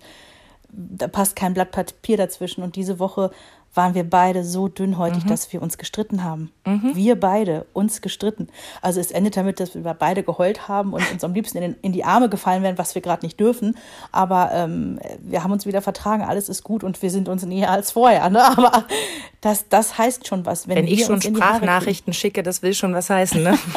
da 0.72 1.08
passt 1.08 1.36
kein 1.36 1.54
Blatt 1.54 1.70
Papier 1.70 2.18
dazwischen. 2.18 2.64
Und 2.64 2.76
diese 2.76 2.98
Woche 2.98 3.30
waren 3.78 3.94
wir 3.94 4.04
beide 4.04 4.44
so 4.44 4.68
dünnhäutig, 4.68 5.24
dass 5.26 5.54
wir 5.54 5.62
uns 5.62 5.78
gestritten 5.78 6.24
haben. 6.24 6.52
Wir 6.94 7.18
beide 7.18 7.66
uns 7.74 8.02
gestritten. 8.02 8.50
Also 8.82 9.00
es 9.00 9.12
endet 9.12 9.38
damit, 9.38 9.60
dass 9.60 9.76
wir 9.76 9.82
beide 9.94 10.24
geheult 10.24 10.68
haben 10.68 10.94
und 10.94 11.10
uns 11.12 11.24
am 11.24 11.34
liebsten 11.34 11.60
in, 11.60 11.62
den, 11.62 11.76
in 11.82 11.94
die 11.94 12.04
Arme 12.04 12.28
gefallen 12.28 12.64
wären, 12.64 12.78
was 12.78 12.96
wir 12.96 13.02
gerade 13.02 13.26
nicht 13.26 13.40
dürfen. 13.40 13.78
Aber 14.12 14.52
ähm, 14.52 15.00
wir 15.22 15.44
haben 15.44 15.52
uns 15.52 15.66
wieder 15.66 15.82
vertragen, 15.82 16.24
alles 16.24 16.50
ist 16.50 16.64
gut 16.64 16.84
und 16.84 17.02
wir 17.02 17.10
sind 17.10 17.30
uns 17.30 17.46
näher 17.46 17.72
als 17.72 17.92
vorher. 17.92 18.30
Ne? 18.30 18.44
Aber 18.58 18.86
das, 19.42 19.70
das 19.70 19.98
heißt 19.98 20.28
schon 20.28 20.46
was. 20.46 20.68
Wenn 20.68 20.88
ich 20.88 21.00
wir 21.00 21.06
schon. 21.06 21.22
Sprachnachrichten 21.22 22.14
schicke, 22.14 22.44
das 22.44 22.62
will 22.64 22.74
schon 22.74 22.94
was 22.94 23.10
heißen, 23.10 23.42
ne? 23.42 23.58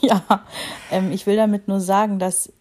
Ja, 0.00 0.22
ähm, 0.90 1.12
ich 1.12 1.26
will 1.26 1.36
damit 1.36 1.68
nur 1.68 1.80
sagen, 1.80 2.18
dass 2.18 2.52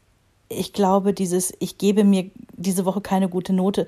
ich 0.49 0.73
glaube, 0.73 1.13
dieses, 1.13 1.53
ich 1.59 1.77
gebe 1.77 2.03
mir 2.03 2.29
diese 2.53 2.85
Woche 2.85 3.01
keine 3.01 3.29
gute 3.29 3.53
Note. 3.53 3.87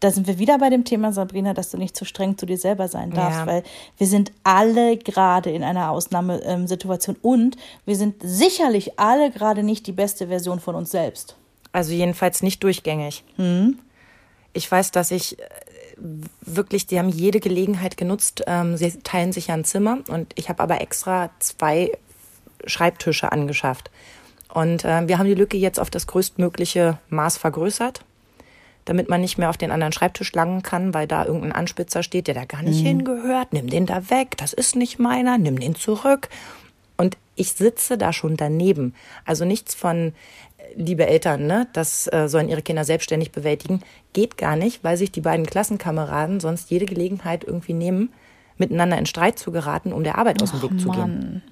Da 0.00 0.10
sind 0.12 0.26
wir 0.28 0.38
wieder 0.38 0.58
bei 0.58 0.70
dem 0.70 0.84
Thema, 0.84 1.12
Sabrina, 1.12 1.54
dass 1.54 1.70
du 1.70 1.76
nicht 1.76 1.96
zu 1.96 2.04
streng 2.04 2.38
zu 2.38 2.46
dir 2.46 2.56
selber 2.58 2.86
sein 2.88 3.10
darfst, 3.10 3.40
Ja. 3.40 3.46
weil 3.46 3.62
wir 3.96 4.06
sind 4.06 4.30
alle 4.44 4.96
gerade 4.96 5.50
in 5.50 5.64
einer 5.64 5.90
Ausnahmesituation 5.90 7.16
und 7.20 7.56
wir 7.84 7.96
sind 7.96 8.16
sicherlich 8.22 8.98
alle 8.98 9.30
gerade 9.30 9.62
nicht 9.64 9.86
die 9.88 9.92
beste 9.92 10.28
Version 10.28 10.60
von 10.60 10.76
uns 10.76 10.90
selbst. 10.92 11.34
Also 11.72 11.92
jedenfalls 11.92 12.42
nicht 12.42 12.62
durchgängig. 12.62 13.24
Ich 14.52 14.70
weiß, 14.70 14.90
dass 14.92 15.10
ich 15.10 15.38
äh, 15.38 15.42
wirklich, 16.40 16.86
die 16.86 16.98
haben 16.98 17.08
jede 17.08 17.40
Gelegenheit 17.40 17.96
genutzt. 17.96 18.44
Ähm, 18.46 18.76
sie 18.76 18.90
teilen 19.02 19.32
sich 19.32 19.48
ja 19.48 19.54
ein 19.54 19.64
Zimmer 19.64 19.98
und 20.08 20.32
ich 20.36 20.48
habe 20.48 20.62
aber 20.62 20.80
extra 20.80 21.30
zwei 21.40 21.90
Schreibtische 22.66 23.32
angeschafft. 23.32 23.90
Und 24.52 24.84
äh, 24.84 25.06
wir 25.06 25.18
haben 25.18 25.26
die 25.26 25.34
Lücke 25.34 25.56
jetzt 25.56 25.78
auf 25.78 25.90
das 25.90 26.06
größtmögliche 26.06 26.98
Maß 27.10 27.36
vergrößert, 27.36 28.02
damit 28.88 29.10
man 29.10 29.20
nicht 29.20 29.36
mehr 29.36 29.50
auf 29.50 29.58
den 29.58 29.70
anderen 29.70 29.92
Schreibtisch 29.92 30.32
langen 30.32 30.62
kann, 30.62 30.94
weil 30.94 31.06
da 31.06 31.26
irgendein 31.26 31.52
Anspitzer 31.52 32.02
steht, 32.02 32.26
der 32.26 32.34
da 32.34 32.46
gar 32.46 32.62
nicht 32.62 32.80
hingehört. 32.80 33.52
Nimm 33.52 33.68
den 33.68 33.84
da 33.84 34.08
weg, 34.08 34.36
das 34.38 34.54
ist 34.54 34.76
nicht 34.76 34.98
meiner, 34.98 35.36
nimm 35.36 35.60
den 35.60 35.74
zurück. 35.74 36.28
Und 36.96 37.18
ich 37.36 37.52
sitze 37.52 37.98
da 37.98 38.14
schon 38.14 38.38
daneben. 38.38 38.94
Also 39.26 39.44
nichts 39.44 39.74
von, 39.74 39.96
äh, 40.06 40.12
liebe 40.74 41.06
Eltern, 41.06 41.46
ne, 41.46 41.68
das 41.74 42.10
äh, 42.12 42.28
sollen 42.28 42.48
ihre 42.48 42.62
Kinder 42.62 42.84
selbstständig 42.84 43.30
bewältigen, 43.30 43.82
geht 44.14 44.38
gar 44.38 44.56
nicht, 44.56 44.82
weil 44.82 44.96
sich 44.96 45.12
die 45.12 45.20
beiden 45.20 45.44
Klassenkameraden 45.44 46.40
sonst 46.40 46.70
jede 46.70 46.86
Gelegenheit 46.86 47.44
irgendwie 47.44 47.74
nehmen, 47.74 48.10
miteinander 48.56 48.98
in 48.98 49.06
Streit 49.06 49.38
zu 49.38 49.52
geraten, 49.52 49.92
um 49.92 50.02
der 50.02 50.16
Arbeit 50.16 50.42
aus 50.42 50.52
dem 50.52 50.62
Weg 50.62 50.80
zu 50.80 50.90
gehen. 50.90 51.42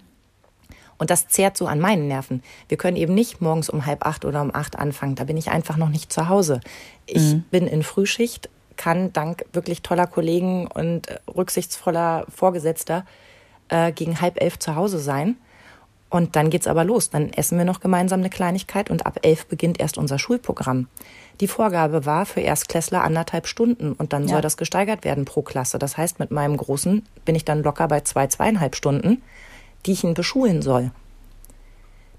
Und 0.99 1.11
das 1.11 1.29
zehrt 1.29 1.57
so 1.57 1.67
an 1.67 1.79
meinen 1.81 2.09
Nerven. 2.09 2.43
Wir 2.69 2.79
können 2.79 2.97
eben 2.97 3.15
nicht 3.15 3.41
morgens 3.41 3.69
um 3.69 3.85
halb 3.87 4.07
acht 4.07 4.25
oder 4.25 4.41
um 4.43 4.55
acht 4.55 4.79
anfangen. 4.79 5.15
Da 5.15 5.25
bin 5.25 5.37
ich 5.37 5.50
einfach 5.50 5.76
noch 5.76 5.91
nicht 5.91 6.12
zu 6.12 6.29
Hause. 6.29 6.61
Ich 7.07 7.37
bin 7.50 7.67
in 7.67 7.83
Frühschicht, 7.83 8.49
kann 8.76 9.12
dank 9.12 9.45
wirklich 9.53 9.83
toller 9.83 10.07
Kollegen 10.07 10.67
und 10.67 11.09
äh, 11.09 11.19
rücksichtsvoller 11.35 12.26
Vorgesetzter 12.35 13.05
äh, 13.69 13.93
gegen 13.93 14.21
halb 14.21 14.41
elf 14.41 14.59
zu 14.59 14.75
Hause 14.76 14.99
sein. 14.99 15.37
Und 16.09 16.37
dann 16.37 16.50
geht's 16.50 16.69
aber 16.69 16.85
los. 16.85 17.11
Dann 17.11 17.33
essen 17.33 17.59
wir 17.59 17.65
noch 17.65 17.81
gemeinsam 17.81 18.21
eine 18.21 18.31
Kleinigkeit 18.31 18.91
und 18.91 19.07
ab 19.07 19.19
elf 19.23 19.47
beginnt 19.47 19.81
erst 19.81 19.99
unser 19.99 20.19
Schulprogramm. 20.19 20.87
Die 21.41 21.49
Vorgabe 21.49 22.07
war 22.07 22.26
für 22.26 22.41
Erstklässler 22.41 23.03
anderthalb 23.03 23.47
Stunden 23.49 23.93
und 23.93 24.12
dann 24.12 24.23
Ja. 24.23 24.29
soll 24.29 24.41
das 24.41 24.57
gesteigert 24.57 25.05
werden 25.05 25.25
pro 25.25 25.43
Klasse. 25.43 25.79
Das 25.79 25.97
heißt, 25.97 26.19
mit 26.21 26.31
meinem 26.31 26.57
Großen 26.57 27.05
bin 27.25 27.35
ich 27.35 27.45
dann 27.45 27.62
locker 27.62 27.88
bei 27.88 28.00
zwei, 28.00 28.29
zweieinhalb 28.29 28.76
Stunden, 28.76 29.21
die 29.85 29.92
ich 29.92 30.04
ihn 30.04 30.14
beschulen 30.14 30.62
soll. 30.62 30.90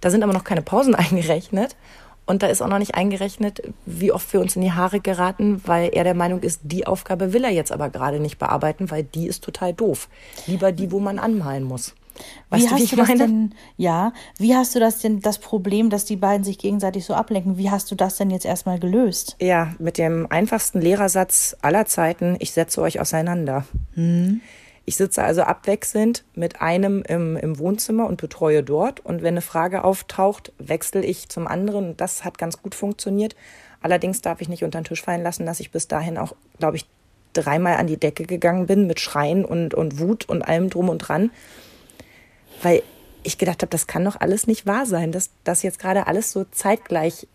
Da 0.02 0.10
sind 0.10 0.24
aber 0.24 0.34
noch 0.34 0.44
keine 0.44 0.62
Pausen 0.62 0.96
eingerechnet. 0.96 1.76
Und 2.28 2.44
da 2.44 2.48
ist 2.48 2.62
auch 2.62 2.68
noch 2.68 2.78
nicht 2.78 2.96
eingerechnet, 2.96 3.62
wie 3.86 4.12
oft 4.12 4.34
wir 4.34 4.42
uns 4.42 4.58
in 4.58 4.62
die 4.62 4.74
Haare 4.74 5.00
geraten, 5.00 5.62
weil 5.66 5.92
er 5.94 6.04
der 6.04 6.14
Meinung 6.14 6.42
ist, 6.42 6.60
die 6.64 6.86
Aufgabe 6.86 7.32
will 7.32 7.46
er 7.46 7.52
jetzt 7.52 7.72
aber 7.72 7.90
gerade 7.90 8.20
nicht 8.20 8.38
bearbeiten, 8.38 8.92
weil 8.92 9.04
die 9.04 9.28
ist 9.28 9.46
total 9.46 9.74
doof. 9.74 10.10
Lieber 10.46 10.74
die, 10.74 10.92
wo 10.92 11.00
man 11.00 11.20
anmalen 11.20 11.64
muss. 11.64 11.96
Weißt 12.50 12.64
wie 12.64 12.68
du, 12.68 12.74
hast 12.74 12.80
wie 12.80 12.84
ich 12.84 12.90
du 12.90 12.96
das 12.98 13.08
meine? 13.08 13.20
denn, 13.20 13.56
ja, 13.78 14.12
wie 14.38 14.56
hast 14.56 14.76
du 14.76 14.80
das 14.80 15.00
denn, 15.00 15.22
das 15.22 15.38
Problem, 15.38 15.90
dass 15.90 16.04
die 16.04 16.16
beiden 16.18 16.44
sich 16.44 16.58
gegenseitig 16.58 17.06
so 17.06 17.14
ablenken, 17.14 17.58
wie 17.58 17.72
hast 17.72 17.90
du 17.92 17.96
das 17.96 18.18
denn 18.18 18.30
jetzt 18.30 18.46
erstmal 18.46 18.80
gelöst? 18.80 19.38
Ja, 19.40 19.74
mit 19.80 19.98
dem 19.98 20.28
einfachsten 20.30 20.82
Lehrersatz 20.82 21.56
aller 21.62 21.86
Zeiten, 21.86 22.36
ich 22.40 22.52
setze 22.52 22.82
euch 22.82 23.00
auseinander. 23.00 23.66
Ich 24.90 24.96
sitze 24.96 25.22
also 25.22 25.42
abwechselnd 25.42 26.24
mit 26.34 26.62
einem 26.62 27.02
im, 27.02 27.36
im 27.36 27.60
Wohnzimmer 27.60 28.08
und 28.08 28.22
betreue 28.22 28.64
dort. 28.64 29.02
Und 29.02 29.22
wenn 29.22 29.34
eine 29.34 29.42
Frage 29.42 29.84
auftaucht, 29.84 30.54
wechsle 30.60 31.04
ich 31.04 31.28
zum 31.28 31.46
anderen. 31.46 31.98
Das 31.98 32.24
hat 32.24 32.38
ganz 32.38 32.62
gut 32.62 32.74
funktioniert. 32.74 33.36
Allerdings 33.82 34.22
darf 34.22 34.40
ich 34.40 34.48
nicht 34.48 34.64
unter 34.64 34.80
den 34.80 34.86
Tisch 34.86 35.02
fallen 35.02 35.24
lassen, 35.24 35.46
dass 35.46 35.60
ich 35.60 35.72
bis 35.72 35.90
dahin 35.90 36.18
auch, 36.18 36.38
glaube 36.58 36.78
ich, 36.78 36.86
dreimal 37.34 37.76
an 37.76 37.88
die 37.88 37.98
Decke 37.98 38.24
gegangen 38.24 38.66
bin 38.66 38.88
mit 38.88 39.02
Schreien 39.02 39.44
und, 39.44 39.74
und 39.74 40.00
Wut 40.00 40.24
und 40.30 40.42
allem 40.42 40.70
drum 40.70 40.88
und 40.88 41.00
dran. 41.00 41.32
Weil 42.64 42.82
ich 43.24 43.38
gedacht 43.38 43.64
habe, 43.64 43.70
das 43.70 43.88
kann 43.88 44.06
doch 44.06 44.16
alles 44.22 44.48
nicht 44.48 44.66
wahr 44.66 44.86
sein, 44.86 45.12
dass 45.12 45.32
das 45.44 45.64
jetzt 45.64 45.80
gerade 45.80 46.08
alles 46.08 46.32
so 46.32 46.46
zeitgleich 46.46 47.28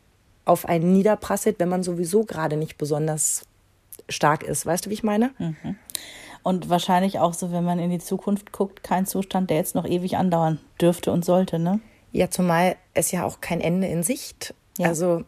auf 0.46 0.64
einen 0.64 0.94
niederprasselt, 0.94 1.60
wenn 1.60 1.68
man 1.68 1.82
sowieso 1.82 2.24
gerade 2.24 2.56
nicht 2.56 2.78
besonders 2.78 3.44
stark 4.08 4.42
ist. 4.42 4.64
Weißt 4.64 4.86
du, 4.86 4.88
wie 4.88 4.94
ich 4.94 5.02
meine? 5.02 5.34
Und 6.42 6.68
wahrscheinlich 6.68 7.18
auch 7.18 7.34
so, 7.34 7.52
wenn 7.52 7.64
man 7.64 7.78
in 7.78 7.90
die 7.90 7.98
Zukunft 7.98 8.52
guckt, 8.52 8.82
kein 8.82 9.06
Zustand, 9.06 9.50
der 9.50 9.58
jetzt 9.58 9.74
noch 9.74 9.86
ewig 9.86 10.16
andauern 10.16 10.58
dürfte 10.80 11.12
und 11.12 11.24
sollte, 11.24 11.58
ne? 11.58 11.80
Ja, 12.10 12.30
zumal 12.30 12.76
es 12.94 13.10
ja 13.10 13.24
auch 13.24 13.40
kein 13.40 13.60
Ende 13.60 13.86
in 13.86 14.02
Sicht. 14.02 14.54
Ja. 14.76 14.88
Also 14.88 15.24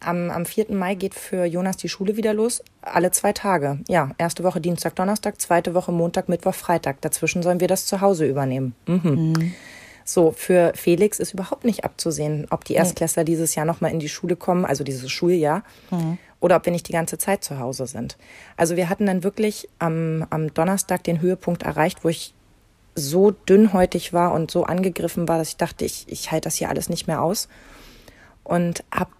am, 0.00 0.30
am 0.30 0.44
4. 0.44 0.72
Mai 0.72 0.94
geht 0.94 1.14
für 1.14 1.44
Jonas 1.44 1.76
die 1.76 1.88
Schule 1.88 2.16
wieder 2.16 2.34
los. 2.34 2.62
Alle 2.82 3.10
zwei 3.10 3.32
Tage. 3.32 3.80
Ja, 3.88 4.10
erste 4.18 4.44
Woche 4.44 4.60
Dienstag, 4.60 4.94
Donnerstag, 4.96 5.40
zweite 5.40 5.74
Woche 5.74 5.92
Montag, 5.92 6.28
Mittwoch, 6.28 6.54
Freitag. 6.54 7.00
Dazwischen 7.00 7.42
sollen 7.42 7.60
wir 7.60 7.68
das 7.68 7.86
zu 7.86 8.00
Hause 8.00 8.26
übernehmen. 8.26 8.74
Mhm. 8.86 9.54
So, 10.04 10.30
für 10.30 10.72
Felix 10.76 11.18
ist 11.18 11.34
überhaupt 11.34 11.64
nicht 11.64 11.84
abzusehen, 11.84 12.46
ob 12.50 12.64
die 12.64 12.74
Erstklässler 12.74 13.24
dieses 13.24 13.56
Jahr 13.56 13.66
nochmal 13.66 13.90
in 13.90 13.98
die 13.98 14.08
Schule 14.08 14.36
kommen, 14.36 14.64
also 14.64 14.84
dieses 14.84 15.10
Schuljahr, 15.10 15.64
oder 16.40 16.56
ob 16.56 16.66
wir 16.66 16.72
nicht 16.72 16.88
die 16.88 16.92
ganze 16.92 17.18
Zeit 17.18 17.42
zu 17.42 17.58
Hause 17.58 17.86
sind. 17.86 18.16
Also 18.56 18.76
wir 18.76 18.88
hatten 18.88 19.06
dann 19.06 19.24
wirklich 19.24 19.68
am, 19.78 20.26
am 20.30 20.52
Donnerstag 20.52 21.04
den 21.04 21.20
Höhepunkt 21.20 21.62
erreicht, 21.62 22.04
wo 22.04 22.08
ich 22.08 22.34
so 22.94 23.30
dünnhäutig 23.30 24.12
war 24.12 24.32
und 24.32 24.50
so 24.50 24.64
angegriffen 24.64 25.28
war, 25.28 25.38
dass 25.38 25.48
ich 25.50 25.56
dachte, 25.56 25.84
ich, 25.84 26.06
ich 26.08 26.32
halte 26.32 26.46
das 26.46 26.56
hier 26.56 26.68
alles 26.68 26.88
nicht 26.88 27.06
mehr 27.06 27.22
aus. 27.22 27.48
Und 28.42 28.84
habe 28.92 29.10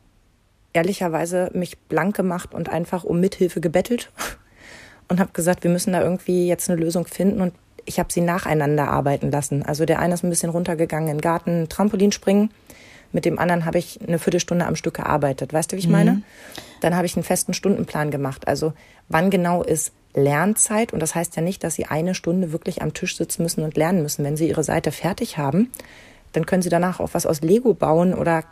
ehrlicherweise 0.73 1.51
mich 1.53 1.79
blank 1.79 2.17
gemacht 2.17 2.55
und 2.55 2.69
einfach 2.69 3.05
um 3.05 3.21
Mithilfe 3.21 3.61
gebettelt 3.61 4.11
und 5.09 5.21
habe 5.21 5.33
gesagt, 5.33 5.65
wir 5.65 5.71
müssen 5.71 5.93
da 5.93 6.03
irgendwie 6.03 6.47
jetzt 6.47 6.71
eine 6.71 6.81
Lösung 6.81 7.07
finden. 7.07 7.41
Und 7.41 7.55
ich 7.85 7.99
habe 7.99 8.13
sie 8.13 8.21
nacheinander 8.21 8.89
arbeiten 8.89 9.31
lassen. 9.31 9.63
Also 9.63 9.85
der 9.85 10.01
eine 10.01 10.15
ist 10.15 10.25
ein 10.25 10.31
bisschen 10.31 10.51
runtergegangen 10.51 11.09
in 11.09 11.17
den 11.17 11.23
Garten, 11.23 11.69
Trampolin 11.69 12.13
springen. 12.13 12.51
Mit 13.17 13.25
dem 13.25 13.39
anderen 13.39 13.65
habe 13.65 13.79
ich 13.79 13.99
eine 14.07 14.19
Viertelstunde 14.19 14.67
am 14.67 14.77
Stück 14.77 14.93
gearbeitet. 14.93 15.55
Weißt 15.55 15.73
du, 15.73 15.77
wie 15.77 15.81
ich 15.81 15.89
meine? 15.89 16.21
Dann 16.83 16.95
habe 16.95 17.07
ich 17.07 17.17
einen 17.17 17.25
festen 17.25 17.55
Stundenplan 17.55 18.11
gemacht. 18.11 18.47
Also 18.47 18.75
wann 19.09 19.31
genau 19.31 19.63
ist 19.63 19.93
Lernzeit? 20.13 20.93
Und 20.93 21.01
das 21.01 21.15
heißt 21.15 21.35
ja 21.35 21.41
nicht, 21.41 21.65
dass 21.65 21.77
sie 21.77 21.87
eine 21.87 22.15
Stunde 22.15 22.53
wirklich 22.53 22.83
am 22.83 22.93
Tisch 22.93 23.17
sitzen 23.17 23.43
müssen 23.43 23.65
und 23.65 23.75
lernen 23.75 24.03
müssen. 24.03 24.23
Wenn 24.23 24.37
sie 24.37 24.51
ihre 24.51 24.63
Seite 24.63 24.93
fertig 24.93 25.39
haben, 25.39 25.73
dann 26.35 26.45
können 26.45 26.61
sie 26.61 26.69
danach 26.69 27.01
auch 27.01 27.09
was 27.15 27.25
aus 27.25 27.41
Lego 27.41 27.73
bauen 27.73 28.13
oder 28.13 28.45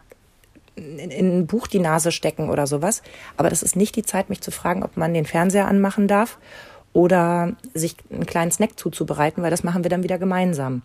in, 0.77 0.99
in 0.99 1.41
ein 1.41 1.47
Buch 1.47 1.67
die 1.67 1.79
Nase 1.79 2.11
stecken 2.11 2.49
oder 2.49 2.67
sowas. 2.67 3.03
Aber 3.37 3.51
das 3.51 3.63
ist 3.63 3.77
nicht 3.77 3.97
die 3.97 4.03
Zeit, 4.03 4.31
mich 4.31 4.41
zu 4.41 4.51
fragen, 4.51 4.83
ob 4.83 4.97
man 4.97 5.13
den 5.13 5.27
Fernseher 5.27 5.69
anmachen 5.69 6.09
darf 6.09 6.39
oder 6.95 7.53
sich 7.75 7.97
einen 8.11 8.25
kleinen 8.25 8.51
Snack 8.51 8.79
zuzubereiten, 8.79 9.43
weil 9.43 9.51
das 9.51 9.63
machen 9.63 9.85
wir 9.85 9.91
dann 9.91 10.05
wieder 10.05 10.17
gemeinsam. 10.17 10.81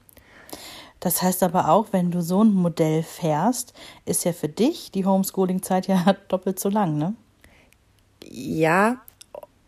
Das 1.00 1.22
heißt 1.22 1.44
aber 1.44 1.70
auch, 1.70 1.88
wenn 1.91 2.12
du 2.12 2.22
so 2.22 2.44
ein 2.44 2.53
Modell 2.53 3.03
fährst, 3.03 3.74
ist 4.06 4.25
ja 4.25 4.34
für 4.34 4.50
dich 4.50 4.91
die 4.91 5.06
Homeschooling-Zeit 5.06 5.88
ja 5.88 6.15
doppelt 6.27 6.60
so 6.60 6.70
lang, 6.70 6.98
ne? 6.98 7.15
Ja, 8.24 9.01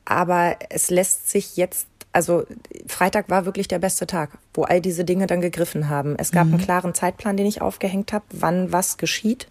aber 0.03 0.57
es 0.69 0.89
lässt 0.89 1.29
sich 1.29 1.55
jetzt, 1.55 1.87
also 2.11 2.43
Freitag 2.85 3.29
war 3.29 3.45
wirklich 3.45 3.69
der 3.69 3.79
beste 3.79 4.05
Tag, 4.05 4.37
wo 4.53 4.63
all 4.63 4.81
diese 4.81 5.05
Dinge 5.05 5.25
dann 5.25 5.39
gegriffen 5.39 5.87
haben. 5.87 6.15
Es 6.17 6.31
gab 6.31 6.47
mhm. 6.47 6.55
einen 6.55 6.63
klaren 6.63 6.93
Zeitplan, 6.93 7.37
den 7.37 7.45
ich 7.45 7.61
aufgehängt 7.61 8.11
habe, 8.11 8.25
wann 8.31 8.73
was 8.73 8.97
geschieht. 8.97 9.47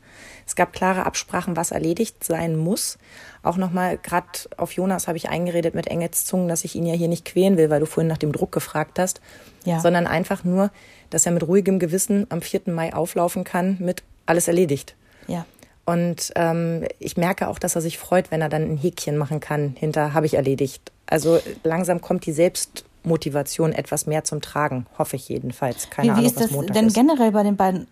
Es 0.47 0.57
gab 0.57 0.73
klare 0.73 1.07
Absprachen, 1.07 1.57
was 1.57 1.71
erledigt 1.71 2.23
sein 2.25 2.57
muss. 2.57 2.99
Auch 3.43 3.57
nochmal, 3.57 3.97
gerade 3.97 4.27
auf 4.59 4.73
Jonas 4.73 5.09
habe 5.09 5.17
ich 5.17 5.31
eingeredet 5.31 5.75
mit 5.75 5.87
Engels 5.87 6.27
Zungen, 6.27 6.49
dass 6.49 6.65
ich 6.65 6.75
ihn 6.75 6.85
ja 6.85 6.95
hier 6.95 7.09
nicht 7.09 7.25
quälen 7.25 7.57
will, 7.57 7.71
weil 7.71 7.81
du 7.81 7.87
vorhin 7.87 8.09
nach 8.09 8.19
dem 8.19 8.33
Druck 8.33 8.53
gefragt 8.53 8.99
hast, 8.99 9.21
ja. 9.65 9.81
sondern 9.81 10.07
einfach 10.07 10.45
nur, 10.45 10.71
dass 11.11 11.27
er 11.27 11.33
mit 11.33 11.47
ruhigem 11.47 11.79
Gewissen 11.79 12.27
am 12.31 12.43
4. 12.43 12.63
Mai 12.67 12.95
auflaufen 12.95 13.45
kann 13.45 13.77
mit 13.81 14.03
alles 14.27 14.49
erledigt. 14.49 14.95
Ja. 15.27 15.45
Und 15.85 16.33
ähm, 16.37 16.85
ich 16.99 17.17
merke 17.17 17.49
auch, 17.49 17.59
dass 17.59 17.75
er 17.75 17.81
sich 17.81 17.99
freut, 17.99 18.31
wenn 18.31 18.43
er 18.43 18.49
dann 18.49 18.63
ein 18.63 18.77
Häkchen 18.77 19.17
machen 19.17 19.41
kann 19.41 19.75
hinter 19.77 20.15
habe 20.15 20.27
ich 20.27 20.35
erledigt. 20.35 20.93
Also 21.07 21.41
langsam 21.65 22.01
kommt 22.01 22.27
die 22.27 22.33
Selbstmotivation 22.33 23.73
etwas 23.73 24.07
mehr 24.07 24.23
zum 24.23 24.41
Tragen, 24.41 24.87
hoffe 24.99 25.17
ich 25.17 25.29
jedenfalls. 25.29 25.91
Keine 25.91 26.09
wie, 26.09 26.11
wie 26.11 26.13
Ahnung, 26.13 26.27
ist 26.27 26.41
das 26.41 26.51
Montag 26.53 26.75
denn 26.75 26.87
ist. 26.87 26.95
generell 26.95 27.33
bei 27.33 27.43
den 27.43 27.57
beiden? 27.57 27.89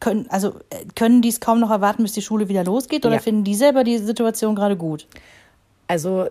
Können, 0.00 0.26
also 0.30 0.54
äh, 0.70 0.86
können 0.94 1.20
die 1.20 1.28
es 1.28 1.40
kaum 1.40 1.60
noch 1.60 1.70
erwarten, 1.70 2.02
bis 2.02 2.12
die 2.12 2.22
Schule 2.22 2.48
wieder 2.48 2.64
losgeht, 2.64 3.04
oder 3.04 3.16
ja. 3.16 3.20
finden 3.20 3.44
die 3.44 3.54
selber 3.54 3.84
die 3.84 3.98
Situation 3.98 4.54
gerade 4.54 4.76
gut? 4.76 5.06
Also 5.88 6.28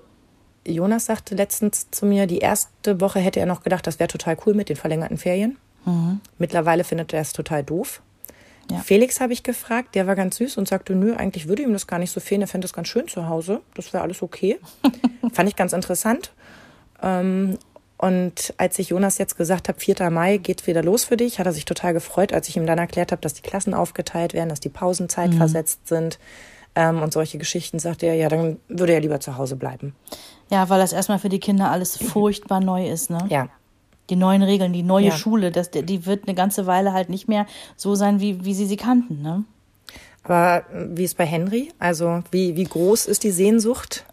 Jonas 0.65 1.05
sagte 1.05 1.35
letztens 1.35 1.91
zu 1.91 2.05
mir, 2.05 2.25
die 2.25 2.39
erste 2.39 2.99
Woche 2.99 3.19
hätte 3.19 3.39
er 3.39 3.45
noch 3.45 3.61
gedacht, 3.61 3.85
das 3.85 3.99
wäre 3.99 4.07
total 4.07 4.37
cool 4.45 4.53
mit 4.55 4.69
den 4.69 4.75
verlängerten 4.75 5.17
Ferien. 5.17 5.57
Mhm. 5.85 6.21
Mittlerweile 6.37 6.83
findet 6.83 7.13
er 7.13 7.21
es 7.21 7.33
total 7.33 7.63
doof. 7.63 8.01
Ja. 8.69 8.79
Felix 8.79 9.19
habe 9.19 9.33
ich 9.33 9.43
gefragt, 9.43 9.95
der 9.95 10.07
war 10.07 10.15
ganz 10.15 10.37
süß 10.37 10.57
und 10.57 10.67
sagte, 10.67 10.95
nö, 10.95 11.15
eigentlich 11.15 11.47
würde 11.47 11.63
ihm 11.63 11.73
das 11.73 11.87
gar 11.87 11.99
nicht 11.99 12.11
so 12.11 12.19
fehlen, 12.19 12.41
er 12.41 12.47
fände 12.47 12.65
es 12.65 12.73
ganz 12.73 12.87
schön 12.87 13.07
zu 13.07 13.27
Hause. 13.27 13.61
Das 13.73 13.91
wäre 13.91 14.03
alles 14.03 14.21
okay. 14.21 14.59
Fand 15.33 15.49
ich 15.49 15.55
ganz 15.55 15.73
interessant. 15.73 16.31
Ähm, 17.01 17.57
und 17.97 18.53
als 18.57 18.79
ich 18.79 18.89
Jonas 18.89 19.17
jetzt 19.17 19.37
gesagt 19.37 19.67
habe, 19.67 19.79
4. 19.79 20.09
Mai 20.09 20.37
geht 20.37 20.65
wieder 20.65 20.83
los 20.83 21.03
für 21.03 21.17
dich, 21.17 21.37
hat 21.37 21.45
er 21.45 21.53
sich 21.53 21.65
total 21.65 21.93
gefreut, 21.93 22.33
als 22.33 22.47
ich 22.47 22.57
ihm 22.57 22.65
dann 22.65 22.79
erklärt 22.79 23.11
habe, 23.11 23.21
dass 23.21 23.33
die 23.33 23.43
Klassen 23.43 23.73
aufgeteilt 23.73 24.33
werden, 24.33 24.49
dass 24.49 24.59
die 24.59 24.69
Pausenzeit 24.69 25.31
mhm. 25.31 25.37
versetzt 25.37 25.87
sind 25.87 26.17
ähm, 26.75 27.01
und 27.01 27.13
solche 27.13 27.37
Geschichten, 27.37 27.77
sagte 27.77 28.07
er, 28.07 28.15
ja, 28.15 28.29
dann 28.29 28.57
würde 28.69 28.93
er 28.93 29.01
lieber 29.01 29.19
zu 29.19 29.37
Hause 29.37 29.55
bleiben. 29.55 29.93
Ja, 30.49 30.67
weil 30.69 30.79
das 30.79 30.93
erstmal 30.93 31.19
für 31.19 31.29
die 31.29 31.39
Kinder 31.39 31.69
alles 31.69 31.97
furchtbar 31.97 32.59
neu 32.59 32.89
ist, 32.89 33.09
ne? 33.09 33.19
Ja, 33.29 33.49
die 34.11 34.17
neuen 34.17 34.43
Regeln, 34.43 34.73
die 34.73 34.83
neue 34.83 35.07
ja. 35.07 35.11
Schule, 35.17 35.51
das, 35.51 35.71
die 35.71 36.05
wird 36.05 36.27
eine 36.27 36.35
ganze 36.35 36.67
Weile 36.67 36.93
halt 36.93 37.09
nicht 37.09 37.27
mehr 37.27 37.45
so 37.77 37.95
sein, 37.95 38.19
wie, 38.19 38.43
wie 38.45 38.53
sie 38.53 38.65
sie 38.65 38.77
kannten. 38.77 39.21
Ne? 39.21 39.45
Aber 40.23 40.65
wie 40.71 41.03
ist 41.03 41.17
bei 41.17 41.25
Henry? 41.25 41.71
Also 41.79 42.21
wie, 42.29 42.55
wie 42.55 42.65
groß 42.65 43.07
ist 43.07 43.23
die 43.23 43.31
Sehnsucht? 43.31 44.05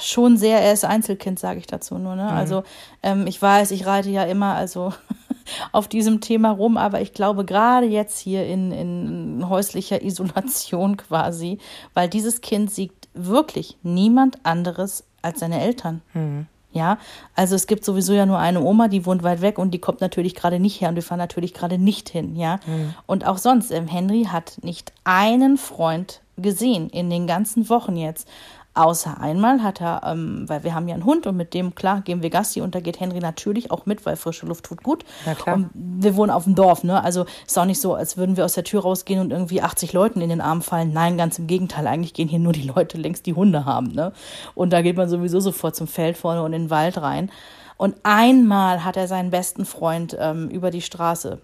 Schon 0.00 0.36
sehr, 0.36 0.60
er 0.60 0.72
ist 0.72 0.84
Einzelkind, 0.84 1.38
sage 1.38 1.60
ich 1.60 1.66
dazu 1.66 1.98
nur. 1.98 2.16
Ne? 2.16 2.24
Mhm. 2.24 2.28
Also 2.30 2.64
ähm, 3.02 3.26
ich 3.26 3.40
weiß, 3.40 3.70
ich 3.70 3.86
reite 3.86 4.10
ja 4.10 4.24
immer 4.24 4.54
also 4.54 4.92
auf 5.72 5.86
diesem 5.86 6.20
Thema 6.20 6.50
rum, 6.50 6.76
aber 6.76 7.00
ich 7.00 7.12
glaube 7.12 7.44
gerade 7.44 7.86
jetzt 7.86 8.18
hier 8.18 8.46
in, 8.46 8.72
in 8.72 9.48
häuslicher 9.48 10.02
Isolation 10.02 10.96
quasi, 10.98 11.58
weil 11.92 12.08
dieses 12.08 12.40
Kind 12.40 12.70
sieht 12.70 12.92
wirklich 13.14 13.78
niemand 13.82 14.44
anderes 14.44 15.04
als 15.22 15.40
seine 15.40 15.60
Eltern. 15.60 16.02
Mhm. 16.12 16.46
Ja, 16.74 16.98
also 17.36 17.54
es 17.54 17.68
gibt 17.68 17.84
sowieso 17.84 18.12
ja 18.14 18.26
nur 18.26 18.38
eine 18.38 18.60
Oma, 18.60 18.88
die 18.88 19.06
wohnt 19.06 19.22
weit 19.22 19.40
weg 19.40 19.58
und 19.58 19.70
die 19.70 19.78
kommt 19.78 20.00
natürlich 20.00 20.34
gerade 20.34 20.58
nicht 20.58 20.80
her 20.80 20.88
und 20.88 20.96
wir 20.96 21.04
fahren 21.04 21.20
natürlich 21.20 21.54
gerade 21.54 21.78
nicht 21.78 22.08
hin, 22.08 22.34
ja. 22.34 22.58
Mhm. 22.66 22.94
Und 23.06 23.26
auch 23.26 23.38
sonst, 23.38 23.70
ähm, 23.70 23.86
Henry 23.86 24.24
hat 24.24 24.58
nicht 24.62 24.92
einen 25.04 25.56
Freund 25.56 26.20
gesehen 26.36 26.90
in 26.90 27.10
den 27.10 27.28
ganzen 27.28 27.68
Wochen 27.68 27.96
jetzt. 27.96 28.28
Außer 28.74 29.20
einmal 29.20 29.62
hat 29.62 29.80
er, 29.80 30.02
ähm, 30.04 30.48
weil 30.48 30.64
wir 30.64 30.74
haben 30.74 30.88
ja 30.88 30.94
einen 30.94 31.04
Hund 31.04 31.28
und 31.28 31.36
mit 31.36 31.54
dem, 31.54 31.76
klar, 31.76 32.00
gehen 32.00 32.22
wir 32.22 32.30
Gassi 32.30 32.60
und 32.60 32.74
da 32.74 32.80
geht 32.80 32.98
Henry 32.98 33.20
natürlich 33.20 33.70
auch 33.70 33.86
mit, 33.86 34.04
weil 34.04 34.16
frische 34.16 34.46
Luft 34.46 34.64
tut 34.64 34.82
gut. 34.82 35.04
Ja, 35.24 35.34
klar. 35.34 35.54
Und 35.54 35.70
wir 35.74 36.16
wohnen 36.16 36.32
auf 36.32 36.42
dem 36.42 36.56
Dorf, 36.56 36.82
ne? 36.82 37.02
Also 37.02 37.24
ist 37.46 37.56
auch 37.56 37.66
nicht 37.66 37.80
so, 37.80 37.94
als 37.94 38.16
würden 38.16 38.36
wir 38.36 38.44
aus 38.44 38.54
der 38.54 38.64
Tür 38.64 38.82
rausgehen 38.82 39.20
und 39.20 39.30
irgendwie 39.30 39.62
80 39.62 39.92
Leuten 39.92 40.20
in 40.20 40.28
den 40.28 40.40
Arm 40.40 40.60
fallen. 40.60 40.92
Nein, 40.92 41.16
ganz 41.16 41.38
im 41.38 41.46
Gegenteil. 41.46 41.86
Eigentlich 41.86 42.14
gehen 42.14 42.26
hier 42.26 42.40
nur 42.40 42.52
die 42.52 42.66
Leute 42.66 42.98
längst, 42.98 43.26
die 43.26 43.34
Hunde 43.34 43.64
haben, 43.64 43.92
ne? 43.92 44.12
Und 44.56 44.72
da 44.72 44.82
geht 44.82 44.96
man 44.96 45.08
sowieso 45.08 45.38
sofort 45.38 45.76
zum 45.76 45.86
Feld 45.86 46.16
vorne 46.16 46.42
und 46.42 46.52
in 46.52 46.64
den 46.64 46.70
Wald 46.70 47.00
rein. 47.00 47.30
Und 47.76 47.94
einmal 48.02 48.84
hat 48.84 48.96
er 48.96 49.06
seinen 49.06 49.30
besten 49.30 49.64
Freund 49.66 50.16
ähm, 50.18 50.48
über 50.48 50.72
die 50.72 50.82
Straße 50.82 51.38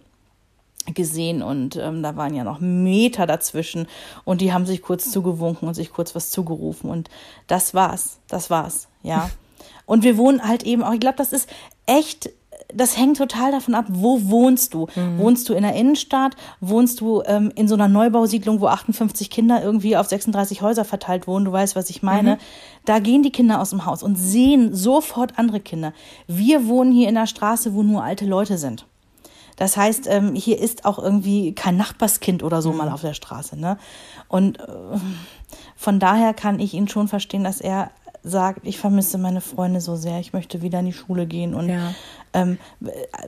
gesehen 0.94 1.42
und 1.42 1.76
ähm, 1.76 2.02
da 2.02 2.16
waren 2.16 2.34
ja 2.34 2.44
noch 2.44 2.60
Meter 2.60 3.26
dazwischen 3.26 3.86
und 4.24 4.40
die 4.40 4.52
haben 4.52 4.66
sich 4.66 4.82
kurz 4.82 5.10
zugewunken 5.10 5.68
und 5.68 5.74
sich 5.74 5.92
kurz 5.92 6.14
was 6.14 6.30
zugerufen 6.30 6.90
und 6.90 7.10
das 7.46 7.74
war's, 7.74 8.18
das 8.28 8.50
war's, 8.50 8.88
ja. 9.02 9.30
Und 9.86 10.04
wir 10.04 10.16
wohnen 10.16 10.46
halt 10.46 10.62
eben 10.62 10.84
auch, 10.84 10.92
ich 10.92 11.00
glaube, 11.00 11.16
das 11.16 11.32
ist 11.32 11.48
echt 11.84 12.30
das 12.74 12.96
hängt 12.96 13.16
total 13.16 13.52
davon 13.52 13.74
ab, 13.74 13.86
wo 13.88 14.28
wohnst 14.28 14.74
du? 14.74 14.86
Mhm. 14.94 15.18
Wohnst 15.18 15.48
du 15.48 15.54
in 15.54 15.62
der 15.62 15.74
Innenstadt? 15.74 16.36
Wohnst 16.60 17.00
du 17.00 17.22
ähm, 17.26 17.52
in 17.54 17.68
so 17.68 17.74
einer 17.74 17.88
Neubausiedlung, 17.88 18.60
wo 18.60 18.66
58 18.66 19.30
Kinder 19.30 19.62
irgendwie 19.62 19.96
auf 19.96 20.06
36 20.08 20.62
Häuser 20.62 20.84
verteilt 20.84 21.26
wohnen? 21.26 21.44
Du 21.44 21.52
weißt, 21.52 21.76
was 21.76 21.90
ich 21.90 22.02
meine. 22.02 22.34
Mhm. 22.34 22.38
Da 22.84 22.98
gehen 22.98 23.22
die 23.22 23.32
Kinder 23.32 23.60
aus 23.60 23.70
dem 23.70 23.86
Haus 23.86 24.02
und 24.02 24.16
sehen 24.16 24.74
sofort 24.74 25.38
andere 25.38 25.60
Kinder. 25.60 25.92
Wir 26.26 26.66
wohnen 26.66 26.92
hier 26.92 27.08
in 27.08 27.14
der 27.14 27.26
Straße, 27.26 27.74
wo 27.74 27.82
nur 27.82 28.02
alte 28.02 28.26
Leute 28.26 28.58
sind. 28.58 28.86
Das 29.60 29.76
heißt, 29.76 30.06
ähm, 30.06 30.34
hier 30.34 30.58
ist 30.58 30.86
auch 30.86 30.98
irgendwie 30.98 31.54
kein 31.54 31.76
Nachbarskind 31.76 32.42
oder 32.42 32.62
so 32.62 32.72
mhm. 32.72 32.78
mal 32.78 32.88
auf 32.88 33.02
der 33.02 33.12
Straße. 33.12 33.60
Ne? 33.60 33.76
Und 34.26 34.58
äh, 34.58 34.62
von 35.76 36.00
daher 36.00 36.32
kann 36.32 36.58
ich 36.60 36.72
ihn 36.72 36.88
schon 36.88 37.08
verstehen, 37.08 37.44
dass 37.44 37.60
er 37.60 37.90
sagt, 38.22 38.66
ich 38.66 38.78
vermisse 38.78 39.18
meine 39.18 39.42
Freunde 39.42 39.82
so 39.82 39.96
sehr, 39.96 40.18
ich 40.18 40.32
möchte 40.32 40.62
wieder 40.62 40.80
in 40.80 40.86
die 40.86 40.94
Schule 40.94 41.26
gehen 41.26 41.54
und 41.54 41.68
ja. 41.68 41.92
ähm, 42.32 42.56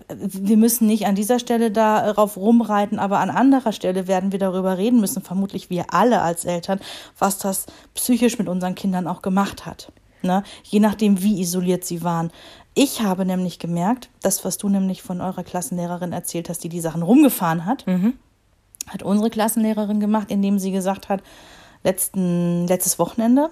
wir 0.08 0.56
müssen 0.56 0.86
nicht 0.86 1.06
an 1.06 1.14
dieser 1.14 1.38
Stelle 1.38 1.70
darauf 1.70 2.38
rumreiten, 2.38 2.98
aber 2.98 3.18
an 3.18 3.28
anderer 3.28 3.72
Stelle 3.72 4.06
werden 4.06 4.32
wir 4.32 4.38
darüber 4.38 4.78
reden 4.78 5.00
müssen, 5.00 5.22
vermutlich 5.22 5.68
wir 5.68 5.92
alle 5.92 6.22
als 6.22 6.46
Eltern, 6.46 6.80
was 7.18 7.38
das 7.38 7.66
psychisch 7.94 8.38
mit 8.38 8.48
unseren 8.48 8.74
Kindern 8.74 9.06
auch 9.06 9.20
gemacht 9.20 9.66
hat. 9.66 9.92
Ne? 10.22 10.44
Je 10.62 10.80
nachdem, 10.80 11.22
wie 11.22 11.40
isoliert 11.40 11.84
sie 11.84 12.02
waren. 12.02 12.30
Ich 12.74 13.02
habe 13.02 13.26
nämlich 13.26 13.58
gemerkt, 13.58 14.08
das, 14.22 14.44
was 14.44 14.56
du 14.56 14.68
nämlich 14.68 15.02
von 15.02 15.20
eurer 15.20 15.44
Klassenlehrerin 15.44 16.12
erzählt 16.12 16.48
hast, 16.48 16.64
die 16.64 16.68
die 16.68 16.80
Sachen 16.80 17.02
rumgefahren 17.02 17.66
hat, 17.66 17.86
mhm. 17.86 18.14
hat 18.88 19.02
unsere 19.02 19.28
Klassenlehrerin 19.28 20.00
gemacht, 20.00 20.30
indem 20.30 20.58
sie 20.58 20.72
gesagt 20.72 21.08
hat, 21.08 21.22
letzten, 21.84 22.66
letztes 22.66 22.98
Wochenende, 22.98 23.50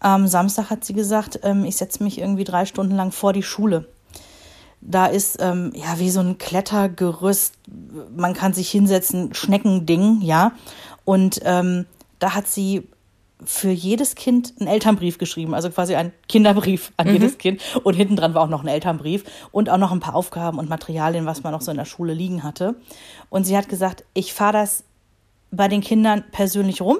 am 0.00 0.26
Samstag 0.26 0.70
hat 0.70 0.84
sie 0.84 0.94
gesagt, 0.94 1.40
ähm, 1.42 1.64
ich 1.64 1.76
setze 1.76 2.02
mich 2.02 2.18
irgendwie 2.18 2.44
drei 2.44 2.64
Stunden 2.64 2.96
lang 2.96 3.12
vor 3.12 3.32
die 3.32 3.42
Schule. 3.42 3.86
Da 4.80 5.06
ist 5.06 5.36
ähm, 5.40 5.72
ja 5.74 5.98
wie 5.98 6.10
so 6.10 6.20
ein 6.20 6.38
Klettergerüst, 6.38 7.54
man 8.16 8.32
kann 8.32 8.54
sich 8.54 8.70
hinsetzen, 8.70 9.34
Schneckending, 9.34 10.22
ja. 10.22 10.52
Und 11.04 11.40
ähm, 11.44 11.84
da 12.18 12.34
hat 12.34 12.48
sie 12.48 12.88
für 13.44 13.70
jedes 13.70 14.14
Kind 14.14 14.54
einen 14.58 14.68
Elternbrief 14.68 15.18
geschrieben, 15.18 15.54
also 15.54 15.70
quasi 15.70 15.94
ein 15.94 16.12
Kinderbrief 16.28 16.92
an 16.96 17.08
mhm. 17.08 17.14
jedes 17.14 17.38
Kind. 17.38 17.60
Und 17.82 17.94
hinten 17.94 18.16
dran 18.16 18.34
war 18.34 18.42
auch 18.42 18.48
noch 18.48 18.62
ein 18.62 18.68
Elternbrief 18.68 19.24
und 19.50 19.70
auch 19.70 19.78
noch 19.78 19.92
ein 19.92 20.00
paar 20.00 20.14
Aufgaben 20.14 20.58
und 20.58 20.68
Materialien, 20.68 21.26
was 21.26 21.42
man 21.42 21.52
noch 21.52 21.62
so 21.62 21.70
in 21.70 21.76
der 21.76 21.84
Schule 21.84 22.14
liegen 22.14 22.42
hatte. 22.42 22.76
Und 23.28 23.44
sie 23.44 23.56
hat 23.56 23.68
gesagt, 23.68 24.04
ich 24.14 24.32
fahre 24.34 24.52
das 24.52 24.84
bei 25.50 25.68
den 25.68 25.80
Kindern 25.80 26.24
persönlich 26.30 26.80
rum, 26.80 26.98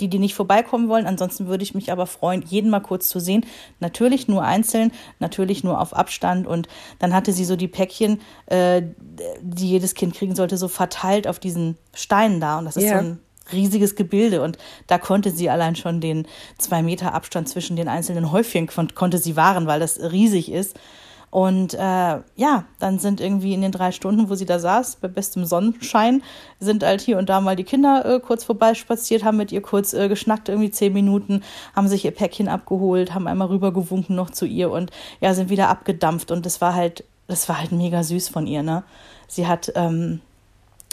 die, 0.00 0.08
die 0.08 0.18
nicht 0.18 0.34
vorbeikommen 0.34 0.88
wollen. 0.88 1.06
Ansonsten 1.06 1.46
würde 1.46 1.62
ich 1.62 1.74
mich 1.74 1.92
aber 1.92 2.06
freuen, 2.06 2.42
jeden 2.42 2.70
mal 2.70 2.80
kurz 2.80 3.08
zu 3.08 3.20
sehen. 3.20 3.46
Natürlich 3.80 4.28
nur 4.28 4.42
einzeln, 4.42 4.92
natürlich 5.20 5.64
nur 5.64 5.80
auf 5.80 5.94
Abstand. 5.94 6.46
Und 6.46 6.68
dann 6.98 7.14
hatte 7.14 7.32
sie 7.32 7.44
so 7.44 7.56
die 7.56 7.68
Päckchen, 7.68 8.20
äh, 8.46 8.82
die 9.40 9.68
jedes 9.68 9.94
Kind 9.94 10.14
kriegen 10.14 10.34
sollte, 10.34 10.56
so 10.56 10.68
verteilt 10.68 11.26
auf 11.26 11.38
diesen 11.38 11.76
Steinen 11.94 12.40
da. 12.40 12.58
Und 12.58 12.64
das 12.64 12.76
ist 12.76 12.84
yeah. 12.84 13.00
so 13.00 13.06
ein 13.06 13.18
riesiges 13.52 13.96
Gebilde 13.96 14.42
und 14.42 14.58
da 14.86 14.98
konnte 14.98 15.30
sie 15.30 15.50
allein 15.50 15.76
schon 15.76 16.00
den 16.00 16.26
zwei 16.58 16.82
Meter 16.82 17.14
Abstand 17.14 17.48
zwischen 17.48 17.76
den 17.76 17.88
einzelnen 17.88 18.30
Häufchen 18.30 18.66
kon 18.66 18.94
konnte 18.94 19.18
sie 19.18 19.36
wahren, 19.36 19.66
weil 19.66 19.80
das 19.80 20.00
riesig 20.00 20.50
ist. 20.50 20.76
Und 21.32 21.72
äh, 21.72 21.78
ja, 21.78 22.66
dann 22.78 22.98
sind 22.98 23.18
irgendwie 23.18 23.54
in 23.54 23.62
den 23.62 23.72
drei 23.72 23.90
Stunden, 23.90 24.28
wo 24.28 24.34
sie 24.34 24.44
da 24.44 24.58
saß, 24.58 24.96
bei 24.96 25.08
bestem 25.08 25.46
Sonnenschein, 25.46 26.22
sind 26.60 26.84
halt 26.84 27.00
hier 27.00 27.16
und 27.16 27.30
da 27.30 27.40
mal 27.40 27.56
die 27.56 27.64
Kinder 27.64 28.04
äh, 28.04 28.20
kurz 28.20 28.44
vorbeispaziert, 28.44 29.24
haben 29.24 29.38
mit 29.38 29.50
ihr 29.50 29.62
kurz 29.62 29.94
äh, 29.94 30.08
geschnackt, 30.08 30.50
irgendwie 30.50 30.70
zehn 30.70 30.92
Minuten, 30.92 31.42
haben 31.74 31.88
sich 31.88 32.04
ihr 32.04 32.10
Päckchen 32.10 32.48
abgeholt, 32.48 33.14
haben 33.14 33.26
einmal 33.26 33.48
rübergewunken 33.48 34.14
noch 34.14 34.28
zu 34.28 34.44
ihr 34.44 34.70
und 34.70 34.90
ja, 35.22 35.32
sind 35.32 35.48
wieder 35.48 35.70
abgedampft. 35.70 36.30
Und 36.30 36.44
das 36.44 36.60
war 36.60 36.74
halt, 36.74 37.02
das 37.28 37.48
war 37.48 37.58
halt 37.58 37.72
mega 37.72 38.02
süß 38.02 38.28
von 38.28 38.46
ihr, 38.46 38.62
ne? 38.62 38.84
Sie 39.26 39.46
hat 39.46 39.72
ähm, 39.74 40.20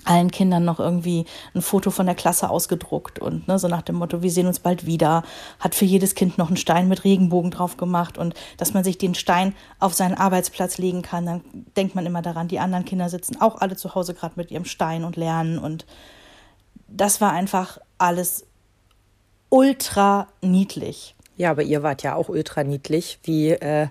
allen 0.09 0.31
Kindern 0.31 0.65
noch 0.65 0.79
irgendwie 0.79 1.25
ein 1.53 1.61
Foto 1.61 1.91
von 1.91 2.07
der 2.07 2.15
Klasse 2.15 2.49
ausgedruckt 2.49 3.19
und 3.19 3.47
ne, 3.47 3.59
so 3.59 3.67
nach 3.67 3.83
dem 3.83 3.95
Motto, 3.95 4.23
wir 4.23 4.31
sehen 4.31 4.47
uns 4.47 4.59
bald 4.59 4.85
wieder, 4.85 5.23
hat 5.59 5.75
für 5.75 5.85
jedes 5.85 6.15
Kind 6.15 6.37
noch 6.37 6.47
einen 6.47 6.57
Stein 6.57 6.87
mit 6.87 7.03
Regenbogen 7.03 7.51
drauf 7.51 7.77
gemacht 7.77 8.17
und 8.17 8.33
dass 8.57 8.73
man 8.73 8.83
sich 8.83 8.97
den 8.97 9.13
Stein 9.15 9.53
auf 9.79 9.93
seinen 9.93 10.15
Arbeitsplatz 10.15 10.79
legen 10.79 11.03
kann, 11.03 11.25
dann 11.25 11.41
denkt 11.77 11.93
man 11.95 12.05
immer 12.05 12.21
daran, 12.21 12.47
die 12.47 12.59
anderen 12.59 12.85
Kinder 12.85 13.09
sitzen 13.09 13.39
auch 13.39 13.61
alle 13.61 13.75
zu 13.75 13.93
Hause 13.93 14.13
gerade 14.13 14.33
mit 14.35 14.49
ihrem 14.49 14.65
Stein 14.65 15.03
und 15.03 15.15
lernen 15.15 15.59
und 15.59 15.85
das 16.87 17.21
war 17.21 17.31
einfach 17.31 17.77
alles 17.99 18.47
ultra 19.49 20.27
niedlich. 20.41 21.15
Ja, 21.37 21.51
aber 21.51 21.61
ihr 21.61 21.83
wart 21.83 22.03
ja 22.03 22.15
auch 22.15 22.29
ultra 22.29 22.63
niedlich, 22.63 23.19
wie 23.23 23.51
äh, 23.51 23.87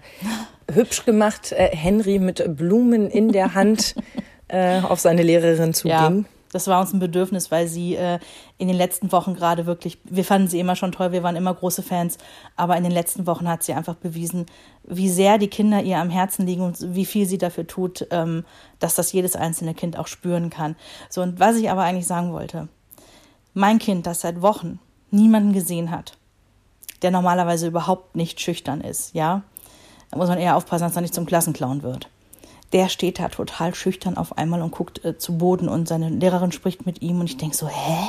hübsch 0.70 1.04
gemacht 1.04 1.52
äh, 1.52 1.74
Henry 1.74 2.18
mit 2.18 2.44
Blumen 2.56 3.08
in 3.08 3.32
der 3.32 3.54
Hand 3.54 3.94
äh, 4.48 4.80
auf 4.80 5.00
seine 5.00 5.22
Lehrerin 5.22 5.74
zuging. 5.74 5.90
Ja, 5.90 6.24
das 6.52 6.66
war 6.66 6.80
uns 6.80 6.92
ein 6.92 6.98
Bedürfnis, 6.98 7.50
weil 7.50 7.68
sie 7.68 7.94
äh, 7.96 8.18
in 8.56 8.68
den 8.68 8.76
letzten 8.76 9.12
Wochen 9.12 9.34
gerade 9.34 9.66
wirklich, 9.66 9.98
wir 10.04 10.24
fanden 10.24 10.48
sie 10.48 10.60
immer 10.60 10.76
schon 10.76 10.92
toll, 10.92 11.12
wir 11.12 11.22
waren 11.22 11.36
immer 11.36 11.54
große 11.54 11.82
Fans, 11.82 12.18
aber 12.56 12.76
in 12.76 12.82
den 12.82 12.92
letzten 12.92 13.26
Wochen 13.26 13.48
hat 13.48 13.62
sie 13.62 13.74
einfach 13.74 13.94
bewiesen, 13.94 14.46
wie 14.84 15.10
sehr 15.10 15.38
die 15.38 15.48
Kinder 15.48 15.82
ihr 15.82 15.98
am 15.98 16.10
Herzen 16.10 16.46
liegen 16.46 16.62
und 16.62 16.94
wie 16.94 17.04
viel 17.04 17.26
sie 17.26 17.38
dafür 17.38 17.66
tut, 17.66 18.06
ähm, 18.10 18.44
dass 18.78 18.94
das 18.94 19.12
jedes 19.12 19.36
einzelne 19.36 19.74
Kind 19.74 19.98
auch 19.98 20.06
spüren 20.06 20.48
kann. 20.48 20.76
So, 21.10 21.20
und 21.22 21.38
was 21.38 21.56
ich 21.56 21.70
aber 21.70 21.82
eigentlich 21.82 22.06
sagen 22.06 22.32
wollte, 22.32 22.68
mein 23.52 23.78
Kind, 23.78 24.06
das 24.06 24.22
seit 24.22 24.40
Wochen 24.40 24.78
niemanden 25.10 25.52
gesehen 25.52 25.90
hat, 25.90 26.16
der 27.02 27.10
normalerweise 27.10 27.66
überhaupt 27.66 28.16
nicht 28.16 28.40
schüchtern 28.40 28.80
ist, 28.80 29.14
ja, 29.14 29.42
da 30.10 30.16
muss 30.16 30.28
man 30.28 30.38
eher 30.38 30.56
aufpassen, 30.56 30.84
dass 30.84 30.96
er 30.96 31.02
nicht 31.02 31.14
zum 31.14 31.26
Klassenclown 31.26 31.82
wird 31.82 32.08
der 32.72 32.88
steht 32.88 33.18
da 33.18 33.28
total 33.28 33.74
schüchtern 33.74 34.16
auf 34.16 34.36
einmal 34.36 34.62
und 34.62 34.70
guckt 34.70 35.04
äh, 35.04 35.16
zu 35.16 35.38
Boden 35.38 35.68
und 35.68 35.88
seine 35.88 36.10
Lehrerin 36.10 36.52
spricht 36.52 36.86
mit 36.86 37.02
ihm 37.02 37.20
und 37.20 37.26
ich 37.26 37.36
denke 37.36 37.56
so, 37.56 37.68
hä? 37.68 38.08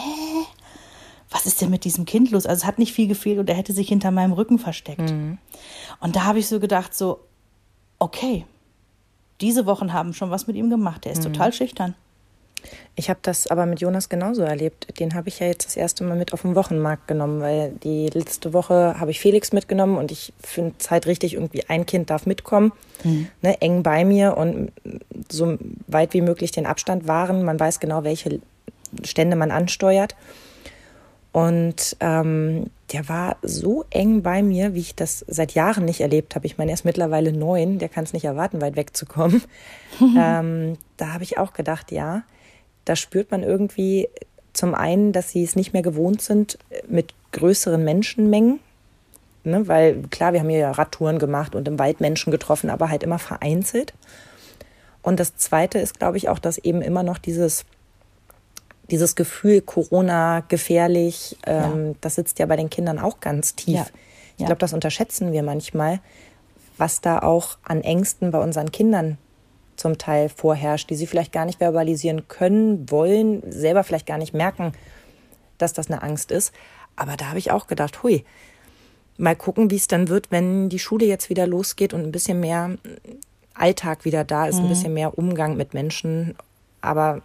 Was 1.32 1.45
ist 1.45 1.62
denn 1.62 1.69
mit 1.69 1.84
diesem 1.84 2.06
Kind 2.06 2.32
los? 2.32 2.48
Also 2.48 2.62
es 2.62 2.65
hat 2.65 2.80
nicht 2.80 2.91
viel 2.91 3.08
gefehlt 3.08 3.38
und 3.38 3.50
er 3.50 3.56
hätte 3.56 3.72
sich 3.72 3.88
hinter 3.88 4.10
meinem 4.10 4.34
Rücken 4.34 4.58
versteckt. 4.58 5.12
Mhm. 5.12 5.38
Und 6.00 6.15
da 6.15 6.24
habe 6.24 6.39
ich 6.39 6.48
so 6.48 6.60
gedacht, 6.60 6.95
so, 6.95 7.19
okay, 8.00 8.45
diese 9.39 9.67
Wochen 9.67 9.93
haben 9.93 10.13
schon 10.13 10.32
was 10.32 10.48
mit 10.48 10.56
ihm 10.56 10.72
gemacht. 10.72 11.06
Er 11.06 11.12
ist 11.12 11.19
mhm. 11.19 11.34
total 11.34 11.54
schüchtern. 11.54 11.95
Ich 13.00 13.10
habe 13.10 13.22
das 13.22 13.48
aber 13.48 13.66
mit 13.66 13.80
Jonas 13.80 14.10
genauso 14.10 14.42
erlebt. 14.42 15.00
Den 15.00 15.14
habe 15.14 15.30
ich 15.30 15.40
ja 15.40 15.48
jetzt 15.48 15.66
das 15.66 15.78
erste 15.78 16.04
Mal 16.04 16.18
mit 16.18 16.34
auf 16.34 16.42
den 16.42 16.56
Wochenmarkt 16.56 17.08
genommen, 17.08 17.40
weil 17.40 17.72
die 17.82 18.08
letzte 18.08 18.52
Woche 18.52 19.00
habe 19.00 19.10
ich 19.12 19.22
Felix 19.22 19.54
mitgenommen 19.54 19.98
und 19.98 20.12
ich 20.12 20.34
finde 20.44 20.74
es 20.78 20.92
halt 20.92 21.08
richtig, 21.08 21.36
irgendwie 21.36 21.64
ein 21.70 21.86
Kind 21.86 22.10
darf 22.10 22.26
mitkommen, 22.26 22.74
mhm. 23.06 23.30
ne, 23.42 23.62
eng 23.62 23.84
bei 23.84 24.04
mir 24.04 24.36
und 24.36 24.74
so 25.32 25.58
weit 25.88 26.14
wie 26.14 26.20
möglich 26.20 26.52
den 26.52 26.66
Abstand 26.66 27.08
wahren. 27.08 27.46
Man 27.46 27.58
weiß 27.58 27.80
genau, 27.80 28.04
welche 28.04 28.42
Stände 29.06 29.38
man 29.38 29.52
ansteuert. 29.52 30.18
Und 31.32 31.96
ähm, 32.02 32.66
der 32.92 33.08
war 33.08 33.38
so 33.42 33.86
eng 33.92 34.24
bei 34.24 34.44
mir, 34.44 34.74
wie 34.74 34.82
ich 34.82 34.96
das 34.96 35.24
seit 35.26 35.54
Jahren 35.54 35.86
nicht 35.86 36.02
erlebt 36.02 36.36
habe. 36.36 36.48
Ich 36.48 36.58
meine, 36.58 36.72
er 36.72 36.74
ist 36.74 36.84
mittlerweile 36.84 37.32
neun, 37.32 37.80
der 37.80 37.88
kann 37.88 38.04
es 38.04 38.12
nicht 38.12 38.26
erwarten, 38.26 38.60
weit 38.60 38.76
wegzukommen. 38.76 39.42
ähm, 40.02 40.78
da 40.98 41.14
habe 41.14 41.24
ich 41.24 41.38
auch 41.38 41.54
gedacht, 41.54 41.94
ja, 41.94 42.24
da 42.89 42.95
spürt 42.95 43.30
man 43.30 43.43
irgendwie 43.43 44.10
zum 44.54 44.73
einen, 44.73 45.13
dass 45.13 45.30
sie 45.30 45.43
es 45.43 45.56
nicht 45.56 45.73
mehr 45.73 45.84
gewohnt 45.84 46.23
sind 46.23 46.58
mit 46.88 47.13
größeren 47.34 47.84
Menschenmengen. 47.84 48.60
Ne, 49.43 49.67
weil 49.67 50.02
klar, 50.10 50.34
wir 50.34 50.41
haben 50.41 50.49
hier 50.49 50.60
ja 50.60 50.71
Radtouren 50.71 51.17
gemacht 51.17 51.56
und 51.56 51.67
im 51.67 51.80
Wald 51.80 52.02
Menschen 52.02 52.32
getroffen, 52.32 52.69
aber 52.69 52.89
halt 52.89 53.04
immer 53.04 53.19
vereinzelt. 53.19 53.93
Und 55.02 55.19
das 55.19 55.38
Zweite 55.38 55.80
ist, 55.80 55.97
glaube 55.97 56.17
ich, 56.17 56.28
auch, 56.28 56.39
dass 56.39 56.58
eben 56.58 56.82
immer 56.82 57.04
noch 57.04 57.19
dieses, 57.19 57.63
dieses 58.91 59.15
Gefühl, 59.15 59.62
Corona 59.62 60.41
gefährlich, 60.41 61.38
ähm, 61.45 61.88
ja. 61.88 61.95
das 62.02 62.15
sitzt 62.15 62.39
ja 62.39 62.47
bei 62.47 62.58
den 62.58 62.69
Kindern 62.69 62.99
auch 62.99 63.21
ganz 63.21 63.56
tief. 63.56 63.75
Ja. 63.75 63.86
Ich 64.38 64.45
glaube, 64.45 64.60
das 64.60 64.73
unterschätzen 64.73 65.32
wir 65.32 65.43
manchmal, 65.43 65.99
was 66.78 67.02
da 67.02 67.19
auch 67.19 67.58
an 67.63 67.82
Ängsten 67.82 68.32
bei 68.32 68.39
unseren 68.39 68.71
Kindern 68.71 69.17
zum 69.80 69.98
Teil 69.98 70.30
vorherrscht, 70.30 70.89
die 70.89 70.96
sie 70.96 71.08
vielleicht 71.08 71.32
gar 71.32 71.46
nicht 71.46 71.60
verbalisieren 71.60 72.28
können, 72.28 72.89
wollen, 72.89 73.42
selber 73.52 73.84
vielleicht 73.84 74.06
gar 74.06 74.18
nicht 74.18 74.34
merken, 74.34 74.74
dass 75.58 75.74
das 75.74 75.89
eine 75.89 76.02
Angst 76.04 76.32
ist. 76.32 76.54
Aber 76.96 77.15
da 77.15 77.30
habe 77.30 77.39
ich 77.39 77.52
auch 77.52 77.68
gedacht, 77.68 78.04
hui, 78.04 78.26
mal 79.18 79.36
gucken, 79.36 79.72
wie 79.72 79.76
es 79.76 79.88
dann 79.88 80.08
wird, 80.08 80.32
wenn 80.32 80.70
die 80.70 80.80
Schule 80.80 81.06
jetzt 81.06 81.30
wieder 81.30 81.48
losgeht 81.48 81.94
und 81.94 82.04
ein 82.04 82.12
bisschen 82.12 82.39
mehr 82.39 82.78
Alltag 83.54 84.06
wieder 84.06 84.24
da 84.24 84.48
ist, 84.48 84.58
mhm. 84.58 84.65
ein 84.65 84.70
bisschen 84.70 84.94
mehr 84.94 85.18
Umgang 85.18 85.58
mit 85.58 85.74
Menschen. 85.74 86.36
Aber 86.82 87.22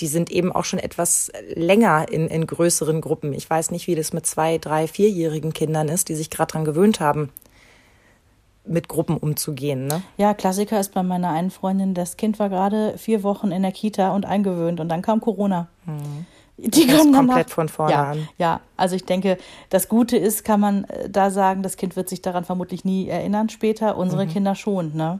die 0.00 0.06
sind 0.06 0.30
eben 0.30 0.52
auch 0.52 0.64
schon 0.64 0.78
etwas 0.78 1.30
länger 1.54 2.06
in, 2.10 2.28
in 2.28 2.46
größeren 2.46 3.00
Gruppen. 3.00 3.32
Ich 3.32 3.48
weiß 3.48 3.70
nicht, 3.70 3.86
wie 3.86 3.94
das 3.94 4.12
mit 4.12 4.26
zwei, 4.26 4.58
drei, 4.58 4.86
vierjährigen 4.86 5.52
Kindern 5.52 5.88
ist, 5.88 6.08
die 6.08 6.14
sich 6.14 6.30
gerade 6.30 6.52
daran 6.52 6.64
gewöhnt 6.64 7.00
haben, 7.00 7.30
mit 8.66 8.88
Gruppen 8.88 9.16
umzugehen. 9.16 9.86
Ne? 9.86 10.02
Ja, 10.16 10.34
Klassiker 10.34 10.80
ist 10.80 10.94
bei 10.94 11.02
meiner 11.02 11.30
einen 11.30 11.50
Freundin, 11.50 11.94
das 11.94 12.16
Kind 12.16 12.38
war 12.38 12.48
gerade 12.48 12.96
vier 12.98 13.22
Wochen 13.22 13.52
in 13.52 13.62
der 13.62 13.72
Kita 13.72 14.14
und 14.14 14.24
eingewöhnt 14.26 14.80
und 14.80 14.88
dann 14.88 15.02
kam 15.02 15.20
Corona. 15.20 15.68
Mhm. 15.84 16.26
Die 16.56 16.86
kommen 16.86 17.12
komplett 17.12 17.50
von 17.50 17.68
vorne 17.68 17.92
ja, 17.92 18.10
an. 18.10 18.28
Ja, 18.38 18.60
also 18.76 18.94
ich 18.94 19.04
denke, 19.04 19.38
das 19.70 19.88
Gute 19.88 20.16
ist, 20.16 20.44
kann 20.44 20.60
man 20.60 20.84
äh, 20.84 21.10
da 21.10 21.30
sagen, 21.30 21.62
das 21.62 21.76
Kind 21.76 21.96
wird 21.96 22.08
sich 22.08 22.22
daran 22.22 22.44
vermutlich 22.44 22.84
nie 22.84 23.08
erinnern 23.08 23.48
später, 23.48 23.96
unsere 23.96 24.26
mhm. 24.26 24.30
Kinder 24.30 24.54
schon. 24.54 24.94
Ne? 24.94 25.18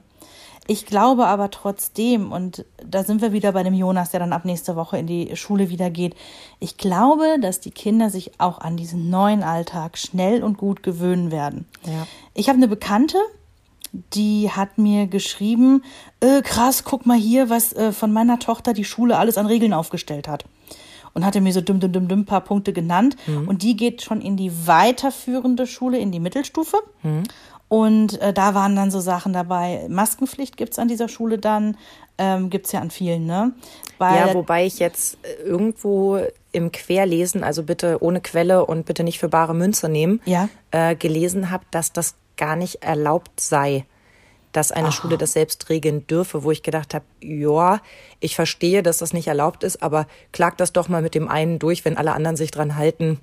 Ich 0.67 0.87
glaube 0.87 1.27
aber 1.27 1.51
trotzdem, 1.51 2.33
und 2.33 2.65
da 2.85 3.05
sind 3.05 3.21
wir 3.21 3.33
wieder 3.33 3.53
bei 3.53 3.63
dem 3.63 3.75
Jonas, 3.75 4.11
der 4.11 4.21
dann 4.21 4.33
ab 4.33 4.45
nächste 4.45 4.77
Woche 4.77 4.97
in 4.97 5.07
die 5.07 5.37
Schule 5.37 5.69
wieder 5.69 5.91
geht, 5.91 6.15
ich 6.59 6.79
glaube, 6.79 7.37
dass 7.41 7.61
die 7.61 7.71
Kinder 7.71 8.09
sich 8.09 8.33
auch 8.39 8.59
an 8.59 8.77
diesen 8.77 9.11
neuen 9.11 9.43
Alltag 9.43 9.99
schnell 9.99 10.43
und 10.43 10.57
gut 10.57 10.83
gewöhnen 10.83 11.31
werden. 11.31 11.67
Ja. 11.85 12.07
Ich 12.33 12.49
habe 12.49 12.57
eine 12.57 12.69
Bekannte, 12.69 13.19
die 14.15 14.51
hat 14.51 14.79
mir 14.79 15.07
geschrieben, 15.07 15.83
äh, 16.21 16.41
krass, 16.41 16.85
guck 16.85 17.05
mal 17.05 17.19
hier, 17.19 17.51
was 17.51 17.73
äh, 17.75 17.93
von 17.93 18.13
meiner 18.13 18.39
Tochter 18.39 18.73
die 18.73 18.85
Schule 18.85 19.19
alles 19.19 19.39
an 19.39 19.47
Regeln 19.47 19.73
aufgestellt 19.73 20.29
hat. 20.29 20.45
Und 21.13 21.25
hatte 21.25 21.41
mir 21.41 21.53
so 21.53 21.61
dumm, 21.61 21.79
dumm, 21.79 21.93
dumm, 21.93 22.09
dumm 22.09 22.25
paar 22.25 22.41
Punkte 22.41 22.73
genannt. 22.73 23.17
Mhm. 23.29 23.47
Und 23.47 23.63
die 23.63 23.77
geht 23.77 24.03
schon 24.03 24.21
in 24.21 24.37
die 24.37 24.51
weiterführende 24.67 25.69
Schule, 25.69 25.99
in 25.99 26.11
die 26.11 26.19
Mittelstufe. 26.19 26.79
Mhm. 27.05 27.23
Und 27.75 28.21
äh, 28.21 28.33
da 28.33 28.55
waren 28.55 28.77
dann 28.77 28.93
so 28.93 29.01
Sachen 29.01 29.33
dabei. 29.33 29.87
Maskenpflicht 29.89 30.57
gibt's 30.57 30.79
an 30.79 30.87
dieser 30.87 31.09
Schule 31.09 31.39
dann. 31.39 31.77
Ähm, 32.19 32.49
gibt 32.49 32.73
ja 32.73 32.79
an 32.79 32.93
vielen, 32.93 33.27
ne? 33.27 33.51
Weil 33.99 34.29
ja, 34.29 34.35
wobei 34.35 34.65
ich 34.65 34.79
jetzt 34.79 35.19
äh, 35.25 35.43
irgendwo 35.43 36.21
im 36.53 36.71
Querlesen, 36.71 37.43
also 37.43 37.65
bitte 37.65 38.01
ohne 38.01 38.21
Quelle 38.21 38.65
und 38.65 38.87
bitte 38.87 39.03
nicht 39.03 39.19
für 39.19 39.29
bare 39.29 39.57
Münze 39.57 39.89
nehmen, 39.89 40.21
ja. 40.25 40.49
äh, 40.71 40.95
gelesen 40.95 41.51
habe, 41.51 41.65
dass 41.73 41.93
das 41.93 42.15
gar 42.37 42.55
nicht 42.55 42.85
erlaubt 42.85 43.41
sei, 43.41 43.87
dass 44.53 44.71
eine 44.71 44.89
Aha. 44.89 44.93
Schule 44.93 45.19
das 45.19 45.33
selbst 45.33 45.69
regeln 45.69 46.07
dürfe, 46.07 46.45
wo 46.45 46.53
ich 46.53 46.63
gedacht 46.63 46.95
habe, 46.95 47.05
ja, 47.21 47.81
ich 48.21 48.37
verstehe, 48.37 48.85
dass 48.85 48.99
das 48.99 49.13
nicht 49.13 49.27
erlaubt 49.27 49.65
ist, 49.65 49.83
aber 49.83 50.07
klag 50.31 50.57
das 50.57 50.73
doch 50.73 50.89
mal 50.89 51.03
mit 51.03 51.17
dem 51.17 51.27
einen 51.27 51.59
durch, 51.59 51.85
wenn 51.85 51.97
alle 51.97 52.13
anderen 52.13 52.37
sich 52.37 52.53
dran 52.53 52.77
halten. 52.77 53.19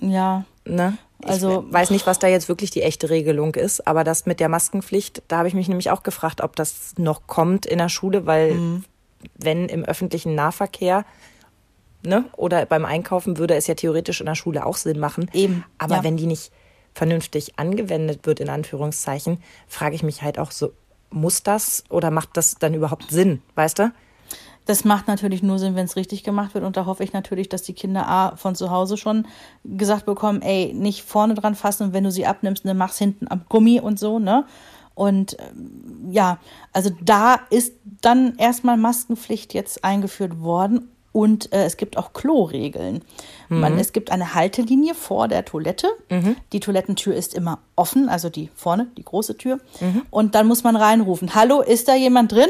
Ja. 0.00 0.44
Ne? 0.64 0.98
Also 1.26 1.64
ich 1.66 1.72
weiß 1.72 1.90
nicht, 1.90 2.06
was 2.06 2.18
da 2.18 2.28
jetzt 2.28 2.48
wirklich 2.48 2.70
die 2.70 2.82
echte 2.82 3.10
Regelung 3.10 3.54
ist, 3.54 3.86
aber 3.86 4.04
das 4.04 4.26
mit 4.26 4.40
der 4.40 4.48
Maskenpflicht, 4.48 5.22
da 5.28 5.38
habe 5.38 5.48
ich 5.48 5.54
mich 5.54 5.68
nämlich 5.68 5.90
auch 5.90 6.02
gefragt, 6.02 6.40
ob 6.40 6.56
das 6.56 6.94
noch 6.98 7.26
kommt 7.26 7.66
in 7.66 7.78
der 7.78 7.88
Schule, 7.88 8.26
weil 8.26 8.54
mhm. 8.54 8.84
wenn 9.36 9.68
im 9.68 9.84
öffentlichen 9.84 10.34
Nahverkehr 10.34 11.04
ne, 12.04 12.24
oder 12.36 12.66
beim 12.66 12.84
Einkaufen 12.84 13.38
würde 13.38 13.54
es 13.54 13.66
ja 13.66 13.74
theoretisch 13.74 14.20
in 14.20 14.26
der 14.26 14.34
Schule 14.34 14.66
auch 14.66 14.76
Sinn 14.76 14.98
machen. 14.98 15.30
Eben. 15.32 15.64
Aber 15.78 15.96
ja. 15.96 16.04
wenn 16.04 16.16
die 16.16 16.26
nicht 16.26 16.52
vernünftig 16.94 17.58
angewendet 17.58 18.26
wird, 18.26 18.40
in 18.40 18.48
Anführungszeichen, 18.48 19.42
frage 19.66 19.94
ich 19.94 20.02
mich 20.02 20.22
halt 20.22 20.38
auch 20.38 20.50
so, 20.50 20.72
muss 21.10 21.42
das 21.42 21.84
oder 21.88 22.10
macht 22.10 22.36
das 22.36 22.56
dann 22.56 22.74
überhaupt 22.74 23.10
Sinn, 23.10 23.42
weißt 23.54 23.78
du? 23.78 23.92
Das 24.64 24.84
macht 24.84 25.08
natürlich 25.08 25.42
nur 25.42 25.58
Sinn, 25.58 25.74
wenn 25.74 25.86
es 25.86 25.96
richtig 25.96 26.22
gemacht 26.22 26.54
wird. 26.54 26.64
Und 26.64 26.76
da 26.76 26.86
hoffe 26.86 27.02
ich 27.02 27.12
natürlich, 27.12 27.48
dass 27.48 27.62
die 27.62 27.72
Kinder 27.72 28.08
A 28.08 28.36
von 28.36 28.54
zu 28.54 28.70
Hause 28.70 28.96
schon 28.96 29.26
gesagt 29.64 30.06
bekommen, 30.06 30.40
ey, 30.42 30.72
nicht 30.72 31.02
vorne 31.02 31.34
dran 31.34 31.54
fassen 31.54 31.84
und 31.84 31.92
wenn 31.92 32.04
du 32.04 32.12
sie 32.12 32.26
abnimmst, 32.26 32.64
dann 32.64 32.76
mach's 32.76 32.98
hinten 32.98 33.26
am 33.28 33.42
Gummi 33.48 33.80
und 33.80 33.98
so, 33.98 34.18
ne? 34.18 34.44
Und 34.94 35.36
ähm, 35.40 36.10
ja, 36.10 36.38
also 36.72 36.90
da 37.00 37.36
ist 37.50 37.72
dann 38.02 38.36
erstmal 38.36 38.76
Maskenpflicht 38.76 39.54
jetzt 39.54 39.84
eingeführt 39.84 40.40
worden 40.40 40.88
und 41.12 41.52
äh, 41.52 41.64
es 41.64 41.76
gibt 41.76 41.96
auch 41.96 42.12
Kloregeln. 42.12 43.02
Mhm. 43.48 43.60
Man, 43.60 43.78
es 43.78 43.92
gibt 43.92 44.10
eine 44.10 44.34
Haltelinie 44.34 44.94
vor 44.94 45.28
der 45.28 45.44
Toilette. 45.44 45.88
Mhm. 46.10 46.36
Die 46.52 46.60
Toilettentür 46.60 47.14
ist 47.14 47.34
immer 47.34 47.58
offen, 47.76 48.08
also 48.08 48.30
die 48.30 48.50
vorne, 48.54 48.88
die 48.96 49.04
große 49.04 49.36
Tür. 49.36 49.58
Mhm. 49.80 50.02
Und 50.10 50.34
dann 50.34 50.46
muss 50.46 50.64
man 50.64 50.74
reinrufen, 50.76 51.34
hallo, 51.34 51.60
ist 51.60 51.88
da 51.88 51.94
jemand 51.94 52.32
drin? 52.32 52.48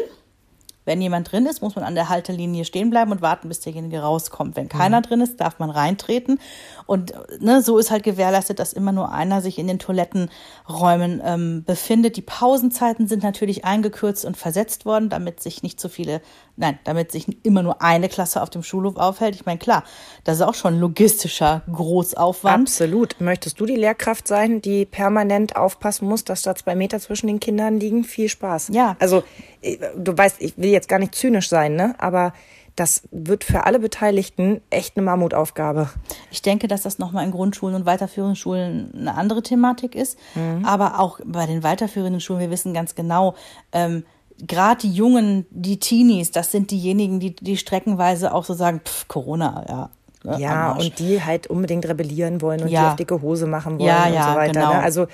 Wenn 0.85 1.01
jemand 1.01 1.31
drin 1.31 1.47
ist, 1.47 1.63
muss 1.63 1.77
man 1.77 1.85
an 1.85 1.95
der 1.95 2.09
Haltelinie 2.09 2.65
stehen 2.65 2.91
bleiben 2.91 3.13
und 3.13 3.23
warten, 3.23 3.49
bis 3.49 3.61
derjenige 3.61 4.01
rauskommt. 4.01 4.57
Wenn 4.57 4.69
keiner 4.69 4.99
mhm. 4.99 5.03
drin 5.03 5.21
ist, 5.21 5.41
darf 5.41 5.59
man 5.59 5.71
reintreten. 5.71 6.41
Und 6.87 7.15
ne, 7.41 7.63
so 7.63 7.79
ist 7.79 7.91
halt 7.91 8.03
gewährleistet, 8.03 8.59
dass 8.59 8.73
immer 8.73 8.93
nur 8.93 9.13
einer 9.13 9.41
sich 9.41 9.59
in 9.59 9.69
den 9.69 9.79
Toilettenräumen 9.79 11.23
ähm, 11.25 11.65
befindet. 11.65 12.17
Die 12.17 12.23
Pausenzeiten 12.23 13.07
sind 13.07 13.23
natürlich 13.23 13.65
eingekürzt 13.65 14.25
und 14.25 14.37
versetzt 14.37 14.85
worden, 14.85 15.09
damit 15.09 15.41
sich 15.41 15.63
nicht 15.63 15.81
so 15.81 15.89
viele, 15.89 16.21
nein, 16.57 16.79
damit 16.85 17.13
sich 17.13 17.27
immer 17.45 17.63
nur 17.63 17.83
eine 17.83 18.09
Klasse 18.09 18.43
auf 18.43 18.51
dem 18.51 18.63
Schulhof 18.63 18.97
aufhält. 18.97 19.35
Ich 19.35 19.47
meine, 19.47 19.59
klar, 19.59 19.85
das 20.25 20.37
ist 20.37 20.43
auch 20.43 20.55
schon 20.55 20.79
logistischer 20.79 21.63
Großaufwand. 21.73 22.69
Absolut. 22.69 23.21
Möchtest 23.21 23.59
du 23.61 23.67
die 23.67 23.77
Lehrkraft 23.77 24.29
sein, 24.29 24.61
die 24.61 24.85
permanent 24.85 25.57
aufpassen 25.57 26.09
muss, 26.09 26.25
dass 26.25 26.43
da 26.43 26.55
zwei 26.55 26.75
Meter 26.75 27.01
zwischen 27.01 27.27
den 27.27 27.41
Kindern 27.41 27.79
liegen? 27.79 28.05
Viel 28.05 28.29
Spaß. 28.29 28.69
Ja. 28.73 28.97
Also, 28.99 29.23
äh, 29.63 29.79
du 29.97 30.17
weißt, 30.17 30.37
ich 30.41 30.57
will 30.59 30.71
jetzt 30.71 30.89
gar 30.89 30.99
nicht 30.99 31.15
zynisch 31.15 31.49
sein, 31.49 31.75
ne? 31.75 31.95
Aber 31.99 32.33
das 32.77 33.03
wird 33.11 33.45
für 33.45 33.67
alle 33.67 33.79
Beteiligten 33.79 34.63
echt 34.71 34.97
eine 34.97 35.05
Mammutaufgabe. 35.05 35.91
Ich 36.31 36.41
denke, 36.41 36.69
dass 36.69 36.83
das 36.83 36.99
nochmal 36.99 37.25
in 37.27 37.31
Grundschulen 37.31 37.75
und 37.75 37.87
weiterführenden 37.87 38.37
Schulen 38.37 38.93
eine 38.95 39.15
andere 39.15 39.43
Thematik 39.43 39.95
ist. 39.95 40.19
Mhm. 40.35 40.65
Aber 40.65 40.99
auch 40.99 41.21
bei 41.25 41.47
den 41.47 41.63
weiterführenden 41.63 42.21
Schulen, 42.21 42.41
wir 42.41 42.51
wissen 42.51 42.73
ganz 42.73 42.95
genau, 42.95 43.35
ähm, 43.73 44.05
gerade 44.39 44.83
die 44.83 44.93
Jungen, 44.93 45.47
die 45.51 45.79
Teenies, 45.79 46.31
das 46.31 46.53
sind 46.53 46.71
diejenigen, 46.71 47.21
die, 47.21 47.35
die 47.35 47.57
streckenweise 47.57 48.35
auch 48.35 48.45
so 48.45 48.55
sagen, 48.55 48.81
pff, 48.85 49.09
Corona, 49.09 49.65
ja, 49.69 49.91
Ne, 50.25 50.39
ja, 50.39 50.73
und 50.73 51.01
die 51.01 51.23
halt 51.23 51.49
unbedingt 51.49 51.87
rebellieren 51.89 52.41
wollen 52.43 52.63
und 52.63 52.69
ja. 52.69 52.81
die 52.81 52.87
auf 52.91 52.97
dicke 52.97 53.23
Hose 53.23 53.47
machen 53.47 53.81
wollen 53.81 53.89
ja, 53.89 54.07
und 54.07 54.15
ja, 54.15 54.33
so 54.33 54.39
weiter. 54.39 54.61
Genau. 54.61 54.73
Ne? 54.75 54.81
Also 54.81 55.07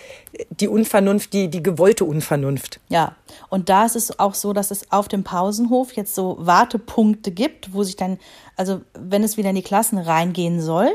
die 0.50 0.68
Unvernunft, 0.68 1.32
die, 1.32 1.48
die 1.48 1.62
gewollte 1.62 2.04
Unvernunft. 2.04 2.78
Ja, 2.88 3.16
und 3.48 3.70
da 3.70 3.86
ist 3.86 3.96
es 3.96 4.18
auch 4.18 4.34
so, 4.34 4.52
dass 4.52 4.70
es 4.70 4.92
auf 4.92 5.08
dem 5.08 5.24
Pausenhof 5.24 5.92
jetzt 5.92 6.14
so 6.14 6.36
Wartepunkte 6.40 7.30
gibt, 7.30 7.72
wo 7.72 7.84
sich 7.84 7.96
dann, 7.96 8.18
also 8.56 8.82
wenn 8.92 9.24
es 9.24 9.38
wieder 9.38 9.48
in 9.48 9.56
die 9.56 9.62
Klassen 9.62 9.96
reingehen 9.96 10.60
soll, 10.60 10.90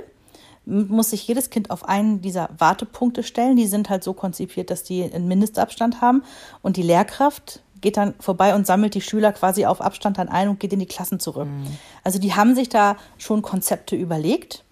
muss 0.66 1.10
sich 1.10 1.28
jedes 1.28 1.50
Kind 1.50 1.72
auf 1.72 1.84
einen 1.90 2.22
dieser 2.22 2.50
Wartepunkte 2.58 3.24
stellen. 3.24 3.58
Die 3.58 3.68
sind 3.68 3.90
halt 3.90 4.04
so 4.04 4.14
konzipiert, 4.14 4.70
dass 4.70 4.84
die 4.84 5.04
einen 5.04 5.28
Mindestabstand 5.28 6.02
haben 6.02 6.24
und 6.62 6.78
die 6.78 6.84
Lehrkraft 6.84 7.63
geht 7.84 7.98
dann 7.98 8.16
vorbei 8.20 8.56
und 8.56 8.66
sammelt 8.66 8.96
die 8.96 9.02
Schüler 9.02 9.32
quasi 9.32 9.68
auf 9.68 9.82
Abstand 9.82 10.18
dann 10.18 10.30
ein 10.30 10.50
und 10.50 10.60
geht 10.60 10.74
in 10.74 10.80
die 10.80 10.88
Klassen 10.88 11.20
zurück. 11.20 11.48
Mhm. 11.48 11.68
Also 12.04 12.18
die 12.18 12.34
haben 12.34 12.56
sich 12.56 12.70
da 12.70 12.98
schon 13.20 13.44
Konzepte 13.44 13.96
überlegt, 13.96 14.64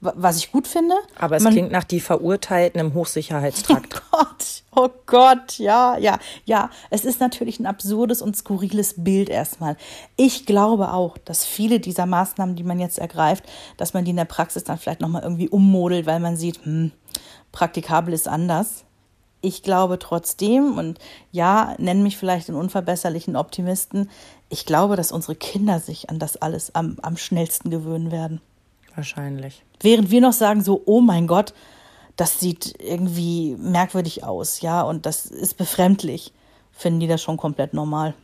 was 0.00 0.38
ich 0.38 0.52
gut 0.52 0.68
finde. 0.68 0.94
Aber 1.18 1.36
es 1.36 1.42
Man, 1.42 1.52
klingt 1.52 1.72
nach 1.72 1.84
die 1.84 2.00
Verurteilten 2.00 2.80
im 2.80 2.94
Hochsicherheitstrakt. 2.94 4.02
Oh 4.12 4.16
Gott, 4.26 4.62
oh 4.74 4.88
Gott, 5.06 5.58
ja, 5.58 5.96
ja, 5.96 6.18
ja. 6.44 6.70
Es 6.90 7.04
ist 7.04 7.20
natürlich 7.20 7.58
ein 7.60 7.66
absurdes 7.66 8.22
und 8.22 8.36
skurriles 8.36 8.94
Bild 8.98 9.28
erstmal. 9.28 9.76
Ich 10.16 10.46
glaube 10.46 10.92
auch, 10.92 11.16
dass 11.16 11.44
viele 11.44 11.80
dieser 11.80 12.06
Maßnahmen, 12.06 12.56
die 12.56 12.64
man 12.64 12.80
jetzt 12.80 12.98
ergreift, 12.98 13.44
dass 13.76 13.94
man 13.94 14.04
die 14.04 14.10
in 14.10 14.16
der 14.16 14.24
Praxis 14.24 14.64
dann 14.64 14.78
vielleicht 14.78 15.00
nochmal 15.00 15.22
irgendwie 15.22 15.48
ummodelt, 15.48 16.06
weil 16.06 16.20
man 16.20 16.36
sieht, 16.36 16.64
hm, 16.64 16.92
praktikabel 17.52 18.12
ist 18.12 18.28
anders 18.28 18.84
ich 19.40 19.62
glaube 19.62 19.98
trotzdem, 19.98 20.78
und 20.78 20.98
ja, 21.32 21.74
nenn 21.78 22.02
mich 22.02 22.16
vielleicht 22.16 22.48
einen 22.48 22.58
unverbesserlichen 22.58 23.36
Optimisten, 23.36 24.10
ich 24.48 24.66
glaube, 24.66 24.96
dass 24.96 25.12
unsere 25.12 25.36
Kinder 25.36 25.80
sich 25.80 26.10
an 26.10 26.18
das 26.18 26.36
alles 26.36 26.74
am, 26.74 26.96
am 27.02 27.16
schnellsten 27.16 27.70
gewöhnen 27.70 28.10
werden. 28.10 28.40
Wahrscheinlich. 28.94 29.62
Während 29.80 30.10
wir 30.10 30.20
noch 30.20 30.32
sagen, 30.32 30.62
so, 30.62 30.82
oh 30.84 31.00
mein 31.00 31.26
Gott, 31.26 31.54
das 32.16 32.40
sieht 32.40 32.74
irgendwie 32.80 33.56
merkwürdig 33.58 34.24
aus, 34.24 34.60
ja, 34.60 34.82
und 34.82 35.06
das 35.06 35.26
ist 35.26 35.56
befremdlich, 35.56 36.32
finden 36.72 37.00
die 37.00 37.06
das 37.06 37.22
schon 37.22 37.36
komplett 37.36 37.72
normal. 37.72 38.14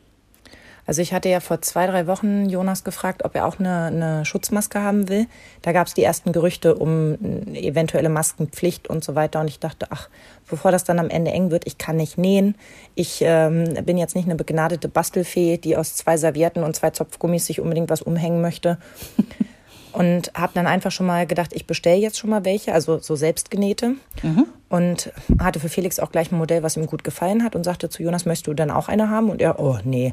Also 0.87 1.03
ich 1.03 1.12
hatte 1.12 1.29
ja 1.29 1.40
vor 1.40 1.61
zwei, 1.62 1.87
drei 1.87 2.07
Wochen 2.07 2.49
Jonas 2.49 2.85
gefragt, 2.85 3.25
ob 3.25 3.35
er 3.35 3.46
auch 3.46 3.59
eine, 3.59 3.87
eine 3.87 4.25
Schutzmaske 4.25 4.81
haben 4.81 5.09
will. 5.09 5.27
Da 5.62 5.72
gab 5.72 5.88
es 5.88 5.94
die 5.94 6.05
ersten 6.05 6.33
Gerüchte 6.33 6.77
um 6.77 7.16
eventuelle 7.55 8.09
Maskenpflicht 8.09 8.88
und 8.88 9.03
so 9.03 9.16
weiter. 9.16 9.40
Und 9.40 9.49
ich 9.49 9.59
dachte, 9.59 9.87
ach, 9.90 10.09
bevor 10.49 10.70
das 10.70 10.85
dann 10.85 11.01
am 11.01 11.11
Ende 11.11 11.33
eng 11.33 11.51
wird, 11.51 11.66
ich 11.66 11.77
kann 11.77 11.96
nicht 11.96 12.18
nähen. 12.18 12.55
Ich 12.94 13.18
ähm, 13.22 13.64
bin 13.85 13.99
jetzt 13.99 14.14
nicht 14.14 14.27
eine 14.27 14.37
begnadete 14.37 14.88
Bastelfee, 14.88 15.59
die 15.59 15.77
aus 15.77 15.96
zwei 15.96 16.16
Servietten 16.16 16.62
und 16.62 16.77
zwei 16.77 16.90
Zopfgummis 16.90 17.46
sich 17.46 17.61
unbedingt 17.61 17.90
was 17.90 18.03
umhängen 18.03 18.40
möchte. 18.40 18.79
und 19.92 20.31
habe 20.35 20.53
dann 20.55 20.68
einfach 20.68 20.92
schon 20.92 21.07
mal 21.07 21.27
gedacht, 21.27 21.53
ich 21.53 21.66
bestelle 21.66 21.96
jetzt 21.96 22.18
schon 22.18 22.31
mal 22.31 22.44
welche, 22.44 22.72
also 22.72 22.99
so 22.99 23.16
selbstgenähte. 23.16 23.94
Mhm. 24.22 24.46
Und 24.68 25.12
hatte 25.40 25.59
für 25.59 25.68
Felix 25.68 25.99
auch 25.99 26.12
gleich 26.12 26.31
ein 26.31 26.38
Modell, 26.38 26.62
was 26.62 26.77
ihm 26.77 26.87
gut 26.87 27.03
gefallen 27.03 27.42
hat 27.42 27.57
und 27.57 27.64
sagte 27.64 27.88
zu 27.88 28.03
Jonas, 28.03 28.25
möchtest 28.25 28.46
du 28.46 28.55
dann 28.55 28.70
auch 28.70 28.88
eine 28.88 29.11
haben? 29.11 29.31
Und 29.31 29.40
er, 29.40 29.59
oh 29.59 29.79
nee, 29.85 30.12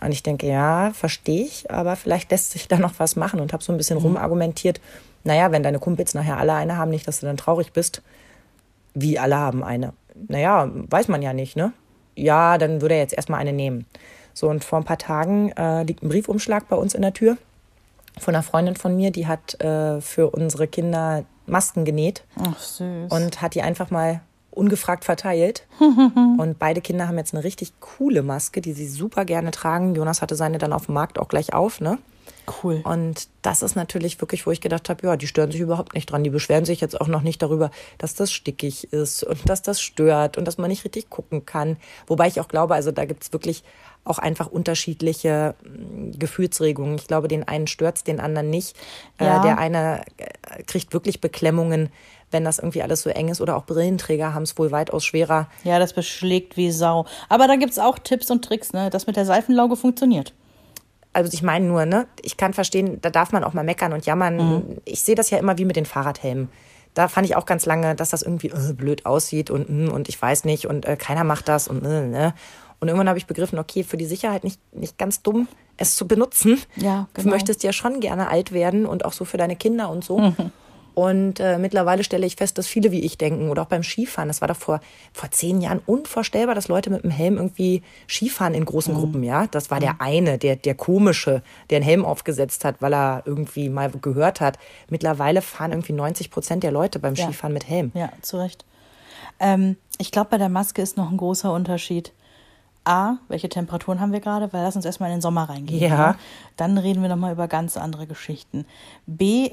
und 0.00 0.12
ich 0.12 0.22
denke, 0.22 0.46
ja, 0.46 0.92
verstehe 0.92 1.44
ich, 1.44 1.70
aber 1.70 1.96
vielleicht 1.96 2.30
lässt 2.30 2.52
sich 2.52 2.68
da 2.68 2.78
noch 2.78 2.94
was 2.98 3.16
machen 3.16 3.40
und 3.40 3.52
habe 3.52 3.62
so 3.62 3.72
ein 3.72 3.78
bisschen 3.78 3.98
mhm. 3.98 4.04
rumargumentiert. 4.04 4.80
Naja, 5.24 5.50
wenn 5.52 5.62
deine 5.62 5.78
Kumpels 5.78 6.14
nachher 6.14 6.38
alle 6.38 6.54
eine 6.54 6.76
haben, 6.76 6.90
nicht, 6.90 7.06
dass 7.08 7.20
du 7.20 7.26
dann 7.26 7.36
traurig 7.36 7.72
bist. 7.72 8.02
Wie 8.94 9.18
alle 9.18 9.36
haben 9.36 9.64
eine. 9.64 9.92
Naja, 10.28 10.70
weiß 10.72 11.08
man 11.08 11.22
ja 11.22 11.32
nicht, 11.32 11.56
ne? 11.56 11.72
Ja, 12.14 12.58
dann 12.58 12.80
würde 12.80 12.94
er 12.94 13.00
jetzt 13.00 13.14
erstmal 13.14 13.40
eine 13.40 13.52
nehmen. 13.52 13.86
So, 14.34 14.48
und 14.48 14.64
vor 14.64 14.78
ein 14.78 14.84
paar 14.84 14.98
Tagen 14.98 15.52
äh, 15.52 15.82
liegt 15.82 16.02
ein 16.02 16.08
Briefumschlag 16.08 16.68
bei 16.68 16.76
uns 16.76 16.94
in 16.94 17.02
der 17.02 17.12
Tür 17.12 17.36
von 18.20 18.34
einer 18.34 18.42
Freundin 18.42 18.76
von 18.76 18.96
mir, 18.96 19.10
die 19.10 19.26
hat 19.26 19.60
äh, 19.62 20.00
für 20.00 20.30
unsere 20.30 20.66
Kinder 20.66 21.24
Masken 21.46 21.84
genäht. 21.84 22.24
Ach, 22.36 22.58
süß. 22.58 23.10
Und 23.10 23.40
hat 23.40 23.54
die 23.54 23.62
einfach 23.62 23.90
mal 23.90 24.20
ungefragt 24.58 25.04
verteilt. 25.04 25.66
und 25.80 26.58
beide 26.58 26.80
Kinder 26.80 27.08
haben 27.08 27.18
jetzt 27.18 27.34
eine 27.34 27.44
richtig 27.44 27.80
coole 27.80 28.22
Maske, 28.22 28.60
die 28.60 28.72
sie 28.72 28.88
super 28.88 29.24
gerne 29.24 29.50
tragen. 29.50 29.94
Jonas 29.94 30.22
hatte 30.22 30.36
seine 30.36 30.58
dann 30.58 30.72
auf 30.72 30.86
dem 30.86 30.94
Markt 30.94 31.18
auch 31.18 31.28
gleich 31.28 31.54
auf, 31.54 31.80
ne? 31.80 31.98
Cool. 32.62 32.80
Und 32.84 33.28
das 33.42 33.62
ist 33.62 33.76
natürlich 33.76 34.20
wirklich, 34.20 34.46
wo 34.46 34.50
ich 34.50 34.60
gedacht 34.60 34.88
habe, 34.88 35.06
ja, 35.06 35.16
die 35.16 35.26
stören 35.26 35.50
sich 35.50 35.60
überhaupt 35.60 35.94
nicht 35.94 36.10
dran. 36.10 36.24
Die 36.24 36.30
beschweren 36.30 36.64
sich 36.64 36.80
jetzt 36.80 37.00
auch 37.00 37.08
noch 37.08 37.22
nicht 37.22 37.42
darüber, 37.42 37.70
dass 37.98 38.14
das 38.14 38.32
stickig 38.32 38.92
ist 38.92 39.22
und 39.22 39.48
dass 39.48 39.62
das 39.62 39.80
stört 39.80 40.38
und 40.38 40.46
dass 40.46 40.58
man 40.58 40.70
nicht 40.70 40.84
richtig 40.84 41.10
gucken 41.10 41.44
kann. 41.44 41.76
Wobei 42.06 42.26
ich 42.26 42.40
auch 42.40 42.48
glaube, 42.48 42.74
also 42.74 42.90
da 42.90 43.04
gibt's 43.04 43.32
wirklich 43.32 43.64
auch 44.04 44.18
einfach 44.18 44.46
unterschiedliche 44.46 45.54
hm, 45.62 46.18
Gefühlsregungen. 46.18 46.96
Ich 46.96 47.06
glaube, 47.06 47.28
den 47.28 47.46
einen 47.46 47.66
stört's, 47.66 48.04
den 48.04 48.20
anderen 48.20 48.50
nicht. 48.50 48.76
Äh, 49.18 49.26
ja. 49.26 49.40
Äh, 49.40 49.42
der 49.42 49.58
eine 49.58 50.02
äh, 50.16 50.62
kriegt 50.62 50.92
wirklich 50.92 51.20
Beklemmungen, 51.20 51.90
wenn 52.30 52.44
das 52.44 52.58
irgendwie 52.58 52.82
alles 52.82 53.02
so 53.02 53.10
eng 53.10 53.28
ist. 53.28 53.40
Oder 53.40 53.56
auch 53.56 53.66
Brillenträger 53.66 54.34
haben 54.34 54.42
es 54.42 54.58
wohl 54.58 54.70
weitaus 54.70 55.04
schwerer. 55.04 55.48
Ja, 55.64 55.78
das 55.78 55.92
beschlägt 55.92 56.56
wie 56.56 56.70
Sau. 56.70 57.06
Aber 57.28 57.46
da 57.46 57.56
gibt's 57.56 57.78
auch 57.78 57.98
Tipps 57.98 58.30
und 58.30 58.44
Tricks, 58.44 58.72
ne? 58.72 58.90
Das 58.90 59.06
mit 59.06 59.16
der 59.16 59.24
Seifenlauge 59.24 59.76
funktioniert 59.76 60.34
also 61.12 61.32
ich 61.32 61.42
meine 61.42 61.66
nur, 61.66 61.84
ne, 61.84 62.06
ich 62.22 62.36
kann 62.36 62.54
verstehen, 62.54 63.00
da 63.00 63.10
darf 63.10 63.32
man 63.32 63.42
auch 63.42 63.52
mal 63.52 63.64
meckern 63.64 63.92
und 63.92 64.06
jammern. 64.06 64.36
Mhm. 64.36 64.76
Ich 64.84 65.02
sehe 65.02 65.14
das 65.14 65.30
ja 65.30 65.38
immer 65.38 65.58
wie 65.58 65.64
mit 65.64 65.74
den 65.74 65.86
Fahrradhelmen. 65.86 66.48
Da 66.94 67.08
fand 67.08 67.26
ich 67.26 67.36
auch 67.36 67.46
ganz 67.46 67.66
lange, 67.66 67.94
dass 67.94 68.10
das 68.10 68.22
irgendwie 68.22 68.48
äh, 68.48 68.72
blöd 68.72 69.06
aussieht 69.06 69.50
und 69.50 69.68
hm, 69.68 69.92
und 69.92 70.08
ich 70.08 70.20
weiß 70.20 70.44
nicht 70.44 70.66
und 70.66 70.86
äh, 70.86 70.96
keiner 70.96 71.24
macht 71.24 71.48
das 71.48 71.68
und 71.68 71.84
äh, 71.84 72.06
ne. 72.06 72.34
Und 72.80 72.86
irgendwann 72.86 73.08
habe 73.08 73.18
ich 73.18 73.26
begriffen, 73.26 73.58
okay, 73.58 73.82
für 73.82 73.96
die 73.96 74.04
Sicherheit 74.04 74.44
nicht, 74.44 74.60
nicht 74.72 74.98
ganz 74.98 75.20
dumm, 75.22 75.48
es 75.76 75.96
zu 75.96 76.06
benutzen. 76.06 76.60
Ja, 76.76 77.08
genau. 77.12 77.24
Du 77.24 77.30
möchtest 77.30 77.64
ja 77.64 77.72
schon 77.72 77.98
gerne 77.98 78.28
alt 78.28 78.52
werden 78.52 78.86
und 78.86 79.04
auch 79.04 79.12
so 79.12 79.24
für 79.24 79.36
deine 79.36 79.56
Kinder 79.56 79.90
und 79.90 80.04
so. 80.04 80.18
Mhm. 80.18 80.52
Und 80.98 81.38
äh, 81.38 81.58
mittlerweile 81.58 82.02
stelle 82.02 82.26
ich 82.26 82.34
fest, 82.34 82.58
dass 82.58 82.66
viele 82.66 82.90
wie 82.90 82.98
ich 82.98 83.16
denken 83.16 83.50
oder 83.50 83.62
auch 83.62 83.66
beim 83.68 83.84
Skifahren. 83.84 84.26
Das 84.26 84.40
war 84.40 84.48
doch 84.48 84.56
vor, 84.56 84.80
vor 85.12 85.30
zehn 85.30 85.60
Jahren 85.60 85.80
unvorstellbar, 85.86 86.56
dass 86.56 86.66
Leute 86.66 86.90
mit 86.90 87.04
dem 87.04 87.12
Helm 87.12 87.36
irgendwie 87.36 87.84
Skifahren 88.08 88.52
in 88.52 88.64
großen 88.64 88.92
mhm. 88.92 88.98
Gruppen, 88.98 89.22
ja. 89.22 89.46
Das 89.46 89.70
war 89.70 89.78
der 89.78 89.92
mhm. 89.92 90.00
eine, 90.00 90.38
der, 90.38 90.56
der 90.56 90.74
komische, 90.74 91.44
der 91.70 91.76
einen 91.76 91.84
Helm 91.84 92.04
aufgesetzt 92.04 92.64
hat, 92.64 92.82
weil 92.82 92.92
er 92.92 93.22
irgendwie 93.26 93.68
mal 93.68 93.92
gehört 93.92 94.40
hat. 94.40 94.58
Mittlerweile 94.90 95.40
fahren 95.40 95.70
irgendwie 95.70 95.92
90 95.92 96.32
Prozent 96.32 96.64
der 96.64 96.72
Leute 96.72 96.98
beim 96.98 97.14
Skifahren 97.14 97.52
ja. 97.52 97.54
mit 97.54 97.68
Helm. 97.68 97.92
Ja, 97.94 98.10
zu 98.22 98.38
Recht. 98.38 98.64
Ähm, 99.38 99.76
ich 99.98 100.10
glaube, 100.10 100.30
bei 100.30 100.38
der 100.38 100.48
Maske 100.48 100.82
ist 100.82 100.96
noch 100.96 101.12
ein 101.12 101.16
großer 101.16 101.52
Unterschied. 101.52 102.12
A, 102.82 103.18
welche 103.28 103.48
Temperaturen 103.48 104.00
haben 104.00 104.10
wir 104.10 104.20
gerade? 104.20 104.52
Weil 104.52 104.64
lass 104.64 104.74
uns 104.74 104.84
erstmal 104.84 105.10
in 105.10 105.18
den 105.18 105.22
Sommer 105.22 105.48
reingehen. 105.48 105.80
Ja. 105.80 105.88
ja? 105.88 106.16
Dann 106.56 106.76
reden 106.76 107.02
wir 107.02 107.08
nochmal 107.08 107.32
über 107.32 107.46
ganz 107.46 107.76
andere 107.76 108.08
Geschichten. 108.08 108.64
B, 109.06 109.50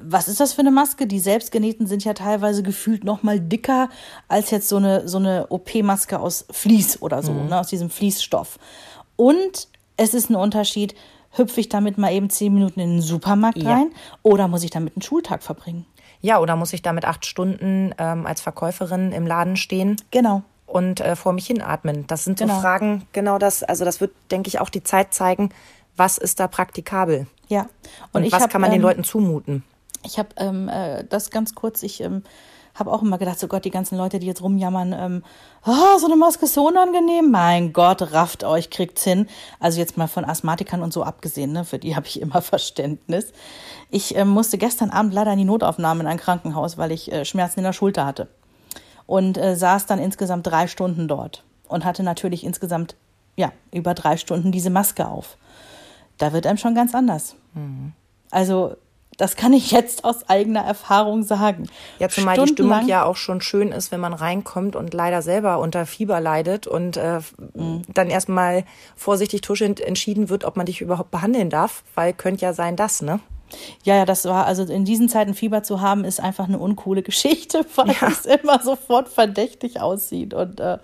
was 0.00 0.26
ist 0.26 0.40
das 0.40 0.54
für 0.54 0.60
eine 0.60 0.70
Maske? 0.72 1.06
Die 1.06 1.20
selbstgenähten 1.20 1.86
sind 1.86 2.04
ja 2.04 2.12
teilweise 2.12 2.62
gefühlt 2.62 3.04
noch 3.04 3.22
mal 3.22 3.38
dicker 3.38 3.88
als 4.26 4.50
jetzt 4.50 4.68
so 4.68 4.76
eine, 4.76 5.06
so 5.06 5.18
eine 5.18 5.46
OP-Maske 5.48 6.18
aus 6.18 6.46
Vlies 6.50 7.00
oder 7.00 7.22
so, 7.22 7.32
mhm. 7.32 7.48
ne, 7.48 7.60
aus 7.60 7.68
diesem 7.68 7.88
Fließstoff. 7.88 8.58
Und 9.16 9.68
es 9.96 10.14
ist 10.14 10.30
ein 10.30 10.36
Unterschied, 10.36 10.94
hüpfe 11.32 11.60
ich 11.60 11.68
damit 11.68 11.96
mal 11.96 12.12
eben 12.12 12.28
zehn 12.30 12.52
Minuten 12.52 12.80
in 12.80 12.90
den 12.94 13.02
Supermarkt 13.02 13.62
ja. 13.62 13.72
rein 13.72 13.90
oder 14.22 14.48
muss 14.48 14.64
ich 14.64 14.70
damit 14.70 14.96
einen 14.96 15.02
Schultag 15.02 15.42
verbringen? 15.42 15.86
Ja, 16.20 16.40
oder 16.40 16.56
muss 16.56 16.72
ich 16.72 16.82
damit 16.82 17.04
acht 17.04 17.24
Stunden 17.24 17.94
ähm, 17.98 18.26
als 18.26 18.40
Verkäuferin 18.40 19.12
im 19.12 19.26
Laden 19.26 19.56
stehen? 19.56 19.96
Genau. 20.10 20.42
Und 20.66 21.00
äh, 21.00 21.14
vor 21.14 21.32
mich 21.32 21.46
hinatmen. 21.46 22.06
Das 22.08 22.24
sind 22.24 22.40
so 22.40 22.46
genau. 22.46 22.60
Fragen, 22.60 23.06
genau 23.12 23.38
das. 23.38 23.62
Also 23.62 23.84
das 23.84 24.00
wird, 24.00 24.10
denke 24.32 24.48
ich, 24.48 24.58
auch 24.58 24.70
die 24.70 24.82
Zeit 24.82 25.14
zeigen, 25.14 25.50
was 25.96 26.18
ist 26.18 26.40
da 26.40 26.48
praktikabel. 26.48 27.28
Ja. 27.48 27.66
Und, 28.12 28.24
und 28.24 28.32
was 28.32 28.42
hab, 28.42 28.50
kann 28.50 28.60
man 28.60 28.70
den 28.70 28.80
ähm, 28.80 28.86
Leuten 28.86 29.04
zumuten? 29.04 29.64
Ich 30.04 30.18
habe 30.18 30.28
ähm, 30.36 30.68
äh, 30.68 31.04
das 31.04 31.30
ganz 31.30 31.54
kurz, 31.54 31.82
ich 31.82 32.00
ähm, 32.00 32.22
habe 32.78 32.92
auch 32.92 33.02
immer 33.02 33.18
gedacht, 33.18 33.38
so 33.38 33.48
Gott, 33.48 33.64
die 33.64 33.70
ganzen 33.70 33.98
Leute, 33.98 34.18
die 34.18 34.26
jetzt 34.26 34.42
rumjammern, 34.42 34.92
ähm, 34.92 35.22
oh, 35.66 35.98
so 35.98 36.06
eine 36.06 36.16
Maske 36.16 36.44
ist 36.44 36.54
so 36.54 36.66
unangenehm. 36.66 37.30
Mein 37.30 37.72
Gott, 37.72 38.12
rafft 38.12 38.44
euch, 38.44 38.70
kriegt's 38.70 39.04
hin. 39.04 39.26
Also 39.60 39.80
jetzt 39.80 39.96
mal 39.96 40.06
von 40.06 40.24
Asthmatikern 40.24 40.82
und 40.82 40.92
so 40.92 41.02
abgesehen, 41.02 41.52
ne, 41.52 41.64
für 41.64 41.78
die 41.78 41.96
habe 41.96 42.06
ich 42.06 42.20
immer 42.20 42.40
Verständnis. 42.42 43.32
Ich 43.90 44.16
äh, 44.16 44.24
musste 44.24 44.58
gestern 44.58 44.90
Abend 44.90 45.12
leider 45.12 45.32
in 45.32 45.38
die 45.38 45.44
Notaufnahme 45.44 46.00
in 46.00 46.06
ein 46.06 46.18
Krankenhaus, 46.18 46.78
weil 46.78 46.92
ich 46.92 47.10
äh, 47.10 47.24
Schmerzen 47.24 47.60
in 47.60 47.64
der 47.64 47.72
Schulter 47.72 48.06
hatte. 48.06 48.28
Und 49.06 49.38
äh, 49.38 49.56
saß 49.56 49.86
dann 49.86 49.98
insgesamt 49.98 50.46
drei 50.46 50.66
Stunden 50.66 51.08
dort 51.08 51.42
und 51.66 51.84
hatte 51.84 52.02
natürlich 52.02 52.44
insgesamt, 52.44 52.94
ja, 53.36 53.52
über 53.72 53.94
drei 53.94 54.18
Stunden 54.18 54.52
diese 54.52 54.70
Maske 54.70 55.08
auf. 55.08 55.38
Da 56.18 56.32
wird 56.32 56.46
einem 56.46 56.58
schon 56.58 56.74
ganz 56.74 56.94
anders. 56.94 57.36
Mhm. 57.54 57.92
Also 58.30 58.76
das 59.18 59.34
kann 59.34 59.52
ich 59.52 59.72
jetzt 59.72 60.04
aus 60.04 60.28
eigener 60.28 60.60
Erfahrung 60.60 61.24
sagen. 61.24 61.68
Ja, 61.98 62.08
zumal 62.08 62.38
die 62.38 62.52
Stimmung 62.52 62.86
ja 62.86 63.04
auch 63.04 63.16
schon 63.16 63.40
schön 63.40 63.72
ist, 63.72 63.90
wenn 63.90 64.00
man 64.00 64.12
reinkommt 64.12 64.76
und 64.76 64.94
leider 64.94 65.22
selber 65.22 65.58
unter 65.58 65.86
Fieber 65.86 66.20
leidet 66.20 66.68
und 66.68 66.96
äh, 66.96 67.18
mhm. 67.54 67.82
dann 67.92 68.10
erstmal 68.10 68.64
vorsichtig 68.94 69.40
tuschelnd 69.40 69.80
entschieden 69.80 70.28
wird, 70.28 70.44
ob 70.44 70.56
man 70.56 70.66
dich 70.66 70.80
überhaupt 70.80 71.10
behandeln 71.10 71.50
darf, 71.50 71.82
weil 71.96 72.12
könnte 72.12 72.42
ja 72.42 72.52
sein, 72.52 72.76
das, 72.76 73.02
ne? 73.02 73.18
Ja, 73.82 73.96
ja, 73.96 74.04
das 74.04 74.24
war, 74.24 74.46
also 74.46 74.62
in 74.64 74.84
diesen 74.84 75.08
Zeiten 75.08 75.34
Fieber 75.34 75.64
zu 75.64 75.80
haben, 75.80 76.04
ist 76.04 76.20
einfach 76.20 76.46
eine 76.46 76.58
uncoole 76.58 77.02
Geschichte, 77.02 77.66
weil 77.74 77.96
ja. 78.00 78.08
es 78.08 78.24
immer 78.24 78.62
sofort 78.62 79.08
verdächtig 79.08 79.80
aussieht. 79.80 80.32
Und 80.32 80.60
äh, 80.60 80.78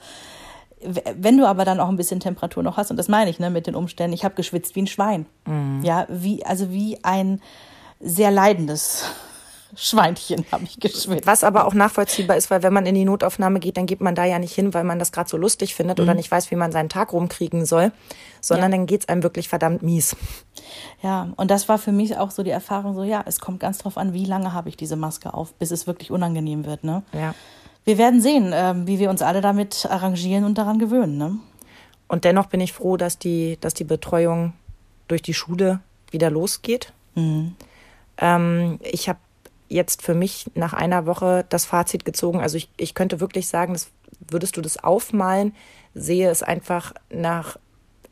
wenn 1.17 1.37
du 1.37 1.47
aber 1.47 1.65
dann 1.65 1.81
auch 1.81 1.89
ein 1.89 1.97
bisschen 1.97 2.21
Temperatur 2.21 2.63
noch 2.63 2.77
hast, 2.77 2.91
und 2.91 2.97
das 2.97 3.09
meine 3.09 3.31
ich, 3.31 3.39
ne, 3.39 3.51
mit 3.51 3.67
den 3.67 3.75
Umständen, 3.75 4.15
ich 4.15 4.25
habe 4.25 4.35
geschwitzt 4.35 4.75
wie 4.77 4.83
ein 4.83 4.87
Schwein. 4.87 5.27
Mhm. 5.47 5.81
Ja, 5.83 6.07
wie, 6.09 6.45
also 6.45 6.71
wie 6.71 6.99
ein 7.03 7.41
sehr 8.01 8.31
leidendes 8.31 9.05
Schweinchen 9.77 10.45
habe 10.53 10.65
ich 10.65 10.79
geschwitzt. 10.79 11.27
Was 11.27 11.45
aber 11.45 11.67
auch 11.67 11.75
nachvollziehbar 11.75 12.37
ist, 12.37 12.51
weil 12.51 12.63
wenn 12.63 12.73
man 12.73 12.87
in 12.87 12.95
die 12.95 13.05
Notaufnahme 13.05 13.61
geht, 13.61 13.77
dann 13.77 13.87
geht 13.87 14.01
man 14.01 14.15
da 14.15 14.25
ja 14.25 14.39
nicht 14.39 14.55
hin, 14.55 14.75
weil 14.75 14.85
man 14.85 14.99
das 14.99 15.13
gerade 15.13 15.29
so 15.29 15.37
lustig 15.37 15.75
findet 15.75 15.99
mhm. 15.99 16.05
oder 16.05 16.15
nicht 16.15 16.31
weiß, 16.31 16.51
wie 16.51 16.57
man 16.57 16.73
seinen 16.73 16.89
Tag 16.89 17.13
rumkriegen 17.13 17.67
soll, 17.67 17.93
sondern 18.41 18.71
ja. 18.71 18.79
dann 18.79 18.87
geht's 18.87 19.09
einem 19.09 19.23
wirklich 19.23 19.49
verdammt 19.49 19.83
mies. 19.83 20.17
Ja, 21.03 21.29
und 21.37 21.51
das 21.51 21.69
war 21.69 21.79
für 21.79 21.93
mich 21.93 22.17
auch 22.19 22.31
so 22.31 22.43
die 22.43 22.51
Erfahrung, 22.51 22.95
so 22.95 23.03
ja, 23.03 23.23
es 23.27 23.41
kommt 23.41 23.61
ganz 23.61 23.79
drauf 23.79 23.97
an, 23.97 24.13
wie 24.13 24.25
lange 24.25 24.53
habe 24.53 24.69
ich 24.69 24.77
diese 24.77 24.97
Maske 24.97 25.35
auf, 25.35 25.55
bis 25.55 25.71
es 25.71 25.87
wirklich 25.87 26.11
unangenehm 26.11 26.65
wird. 26.65 26.85
Ne? 26.85 27.03
Ja. 27.13 27.35
Wir 27.85 27.99
werden 27.99 28.21
sehen, 28.21 28.53
äh, 28.53 28.75
wie 28.87 28.99
wir 28.99 29.11
uns 29.11 29.23
alle 29.23 29.41
damit 29.41 29.87
arrangieren 29.89 30.45
und 30.45 30.57
daran 30.57 30.79
gewöhnen. 30.79 31.19
Ne? 31.19 31.39
Und 32.09 32.25
dennoch 32.25 32.47
bin 32.47 32.61
ich 32.61 32.73
froh, 32.73 32.97
dass 32.97 33.19
die, 33.19 33.59
dass 33.61 33.75
die 33.75 33.85
Betreuung 33.85 34.55
durch 35.09 35.23
die 35.23 35.35
Schule 35.35 35.81
wieder 36.11 36.31
losgeht. 36.31 36.93
Mhm. 37.15 37.57
Ähm, 38.19 38.79
ich 38.83 39.09
habe 39.09 39.19
jetzt 39.69 40.03
für 40.03 40.15
mich 40.15 40.51
nach 40.55 40.73
einer 40.73 41.07
Woche 41.07 41.45
das 41.49 41.65
Fazit 41.65 42.05
gezogen. 42.05 42.41
Also 42.41 42.57
ich, 42.57 42.69
ich 42.77 42.95
könnte 42.95 43.21
wirklich 43.21 43.49
sagen, 43.49 43.73
das, 43.73 43.91
würdest 44.31 44.57
du 44.57 44.61
das 44.61 44.83
aufmalen, 44.83 45.55
sehe 45.95 46.31
es 46.31 46.43
einfach 46.43 46.95
nach 47.11 47.59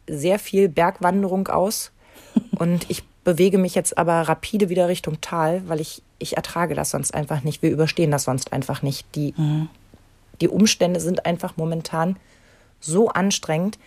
sehr 0.09 0.39
viel 0.39 0.69
Bergwanderung 0.69 1.49
aus. 1.49 1.93
Und 2.59 2.91
ich 2.91 3.05
bewege 3.25 3.59
mich 3.59 3.75
jetzt 3.75 3.97
aber 3.97 4.23
rapide 4.23 4.69
wieder 4.69 4.89
Richtung 4.89 5.21
Tal, 5.21 5.63
weil 5.69 5.81
ich, 5.81 6.03
ich 6.23 6.37
ertrage 6.37 6.75
das 6.75 6.91
sonst 6.91 7.15
einfach 7.15 7.43
nicht. 7.43 7.63
Wir 7.63 7.71
überstehen 7.71 8.11
das 8.11 8.25
sonst 8.25 8.53
einfach 8.53 8.83
nicht. 8.83 9.07
Die, 9.15 9.35
mhm. 9.37 9.69
die 10.41 10.49
Umstände 10.49 11.01
sind 11.01 11.27
einfach 11.27 11.57
momentan 11.57 12.17
so 12.81 13.09
anstrengend, 13.09 13.79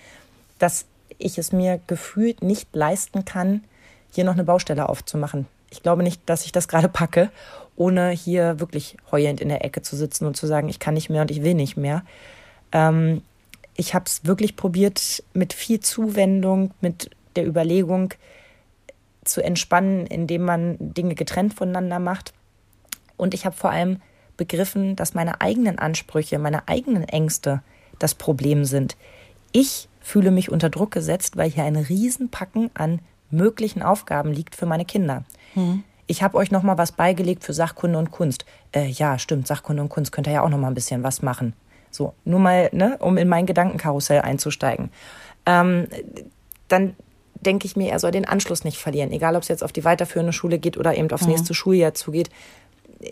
dass 0.60 0.86
ich 1.18 1.38
es 1.38 1.52
mir 1.52 1.80
gefühlt 1.88 2.44
nicht 2.44 2.76
leisten 2.76 3.26
kann, 3.26 3.64
hier 4.12 4.24
noch 4.24 4.34
eine 4.34 4.44
Baustelle 4.44 4.88
aufzumachen 4.88 5.48
ich 5.76 5.84
glaube 5.84 6.04
nicht, 6.04 6.22
dass 6.26 6.46
ich 6.46 6.52
das 6.52 6.68
gerade 6.68 6.90
packe, 6.90 7.30
ohne 7.76 8.10
hier 8.12 8.60
wirklich 8.60 8.98
heulend 9.12 9.42
in 9.42 9.50
der 9.50 9.66
Ecke 9.66 9.82
zu 9.82 9.96
sitzen 9.96 10.26
und 10.26 10.38
zu 10.38 10.48
sagen, 10.48 10.70
ich 10.70 10.80
kann 10.80 10.94
nicht 10.94 11.10
mehr 11.10 11.22
und 11.22 11.32
ich 11.32 11.44
will 11.44 11.54
nicht 11.54 11.76
mehr. 11.76 12.04
Ähm, 12.72 13.22
ich 13.76 13.94
habe 13.94 14.06
es 14.06 14.24
wirklich 14.24 14.56
probiert, 14.56 15.24
mit 15.34 15.52
viel 15.52 15.82
Zuwendung, 15.82 16.72
mit 16.80 17.10
der 17.36 17.46
Überlegung 17.46 18.14
zu 19.26 19.44
entspannen, 19.44 20.06
indem 20.06 20.44
man 20.44 20.78
Dinge 20.80 21.16
getrennt 21.16 21.54
voneinander 21.54 22.00
macht. 22.00 22.34
Und 23.18 23.34
ich 23.34 23.46
habe 23.46 23.56
vor 23.56 23.72
allem 23.72 24.02
begriffen, 24.38 24.96
dass 24.96 25.14
meine 25.14 25.42
eigenen 25.42 25.80
Ansprüche, 25.80 26.40
meine 26.40 26.68
eigenen 26.68 27.04
Ängste 27.04 27.62
das 28.00 28.16
Problem 28.16 28.66
sind. 28.66 28.98
Ich 29.52 29.88
fühle 30.02 30.32
mich 30.32 30.52
unter 30.52 30.70
Druck 30.70 30.92
gesetzt, 30.92 31.38
weil 31.38 31.50
hier 31.50 31.64
ein 31.64 31.76
Riesenpacken 31.76 32.70
an 32.74 33.00
möglichen 33.32 33.82
Aufgaben 33.82 34.32
liegt 34.32 34.56
für 34.56 34.66
meine 34.66 34.86
Kinder. 34.86 35.24
Hm. 35.54 35.84
Ich 36.08 36.22
habe 36.22 36.38
euch 36.38 36.52
noch 36.52 36.62
mal 36.62 36.78
was 36.78 36.92
beigelegt 36.92 37.44
für 37.44 37.54
Sachkunde 37.54 37.98
und 37.98 38.12
Kunst. 38.12 38.46
Äh, 38.72 38.88
ja, 38.88 39.18
stimmt, 39.18 39.48
Sachkunde 39.48 39.82
und 39.82 39.90
Kunst 39.90 40.12
könnt 40.12 40.28
ihr 40.28 40.34
ja 40.34 40.42
auch 40.44 40.50
noch 40.50 40.60
mal 40.60 40.68
ein 40.68 40.76
bisschen 40.76 41.04
was 41.04 41.22
machen. 41.22 41.54
So, 41.90 42.14
nur 42.26 42.40
mal, 42.40 42.70
ne, 42.74 42.98
um 43.00 43.18
in 43.18 43.28
mein 43.28 43.46
Gedankenkarussell 43.46 44.22
einzusteigen. 44.22 44.92
Ähm, 45.46 45.88
dann 46.68 46.96
denke 47.46 47.66
ich 47.66 47.76
mir, 47.76 47.92
er 47.92 48.00
soll 48.00 48.12
den 48.12 48.28
Anschluss 48.28 48.64
nicht 48.64 48.78
verlieren, 48.78 49.12
egal 49.12 49.36
ob 49.36 49.44
es 49.44 49.48
jetzt 49.48 49.64
auf 49.64 49.72
die 49.72 49.84
weiterführende 49.86 50.34
Schule 50.34 50.60
geht 50.60 50.78
oder 50.78 50.96
eben 50.96 51.12
aufs 51.12 51.24
mhm. 51.24 51.32
nächste 51.32 51.54
Schuljahr 51.54 51.94
zugeht. 51.94 52.30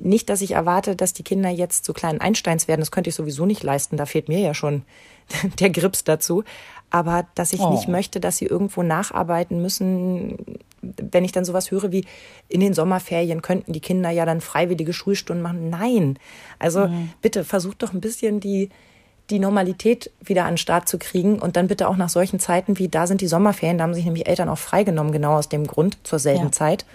Nicht, 0.02 0.30
dass 0.30 0.42
ich 0.42 0.52
erwarte, 0.52 0.96
dass 0.96 1.14
die 1.14 1.24
Kinder 1.24 1.50
jetzt 1.50 1.86
zu 1.86 1.94
kleinen 1.94 2.22
Einsteins 2.22 2.68
werden, 2.68 2.82
das 2.82 2.92
könnte 2.92 3.10
ich 3.10 3.16
sowieso 3.16 3.46
nicht 3.46 3.64
leisten, 3.64 3.98
da 3.98 4.06
fehlt 4.06 4.30
mir 4.30 4.40
ja 4.40 4.54
schon 4.54 4.84
der 5.60 5.70
Grips 5.70 6.04
dazu 6.04 6.44
aber 6.94 7.26
dass 7.34 7.54
ich 7.54 7.60
oh. 7.60 7.72
nicht 7.72 7.88
möchte, 7.88 8.20
dass 8.20 8.38
sie 8.38 8.46
irgendwo 8.46 8.84
nacharbeiten 8.84 9.60
müssen. 9.60 10.38
Wenn 10.84 11.26
ich 11.26 11.32
dann 11.32 11.44
sowas 11.44 11.72
höre 11.72 11.92
wie 11.92 12.06
in 12.50 12.60
den 12.60 12.76
Sommerferien 12.76 13.42
könnten 13.42 13.74
die 13.74 13.80
Kinder 13.80 14.12
ja 14.12 14.28
dann 14.28 14.42
freiwillige 14.42 14.94
Schulstunden 14.94 15.42
machen. 15.42 15.72
Nein. 15.72 16.20
Also 16.60 16.88
mhm. 16.88 17.10
bitte 17.20 17.46
versucht 17.46 17.82
doch 17.82 17.94
ein 17.94 18.00
bisschen 18.00 18.40
die, 18.40 18.70
die 19.30 19.40
Normalität 19.40 20.12
wieder 20.22 20.44
an 20.44 20.54
den 20.54 20.58
Start 20.58 20.88
zu 20.90 20.98
kriegen 21.00 21.40
und 21.40 21.56
dann 21.56 21.68
bitte 21.68 21.88
auch 21.88 21.96
nach 21.96 22.10
solchen 22.10 22.40
Zeiten 22.40 22.78
wie 22.78 22.90
da 22.90 23.08
sind 23.08 23.22
die 23.22 23.28
Sommerferien, 23.28 23.78
da 23.78 23.86
haben 23.86 23.94
sich 23.94 24.06
nämlich 24.06 24.28
Eltern 24.28 24.50
auch 24.50 24.58
freigenommen, 24.58 25.14
genau 25.14 25.38
aus 25.38 25.50
dem 25.50 25.66
Grund, 25.66 25.98
zur 26.04 26.20
selben 26.20 26.46
ja. 26.46 26.52
Zeit 26.52 26.86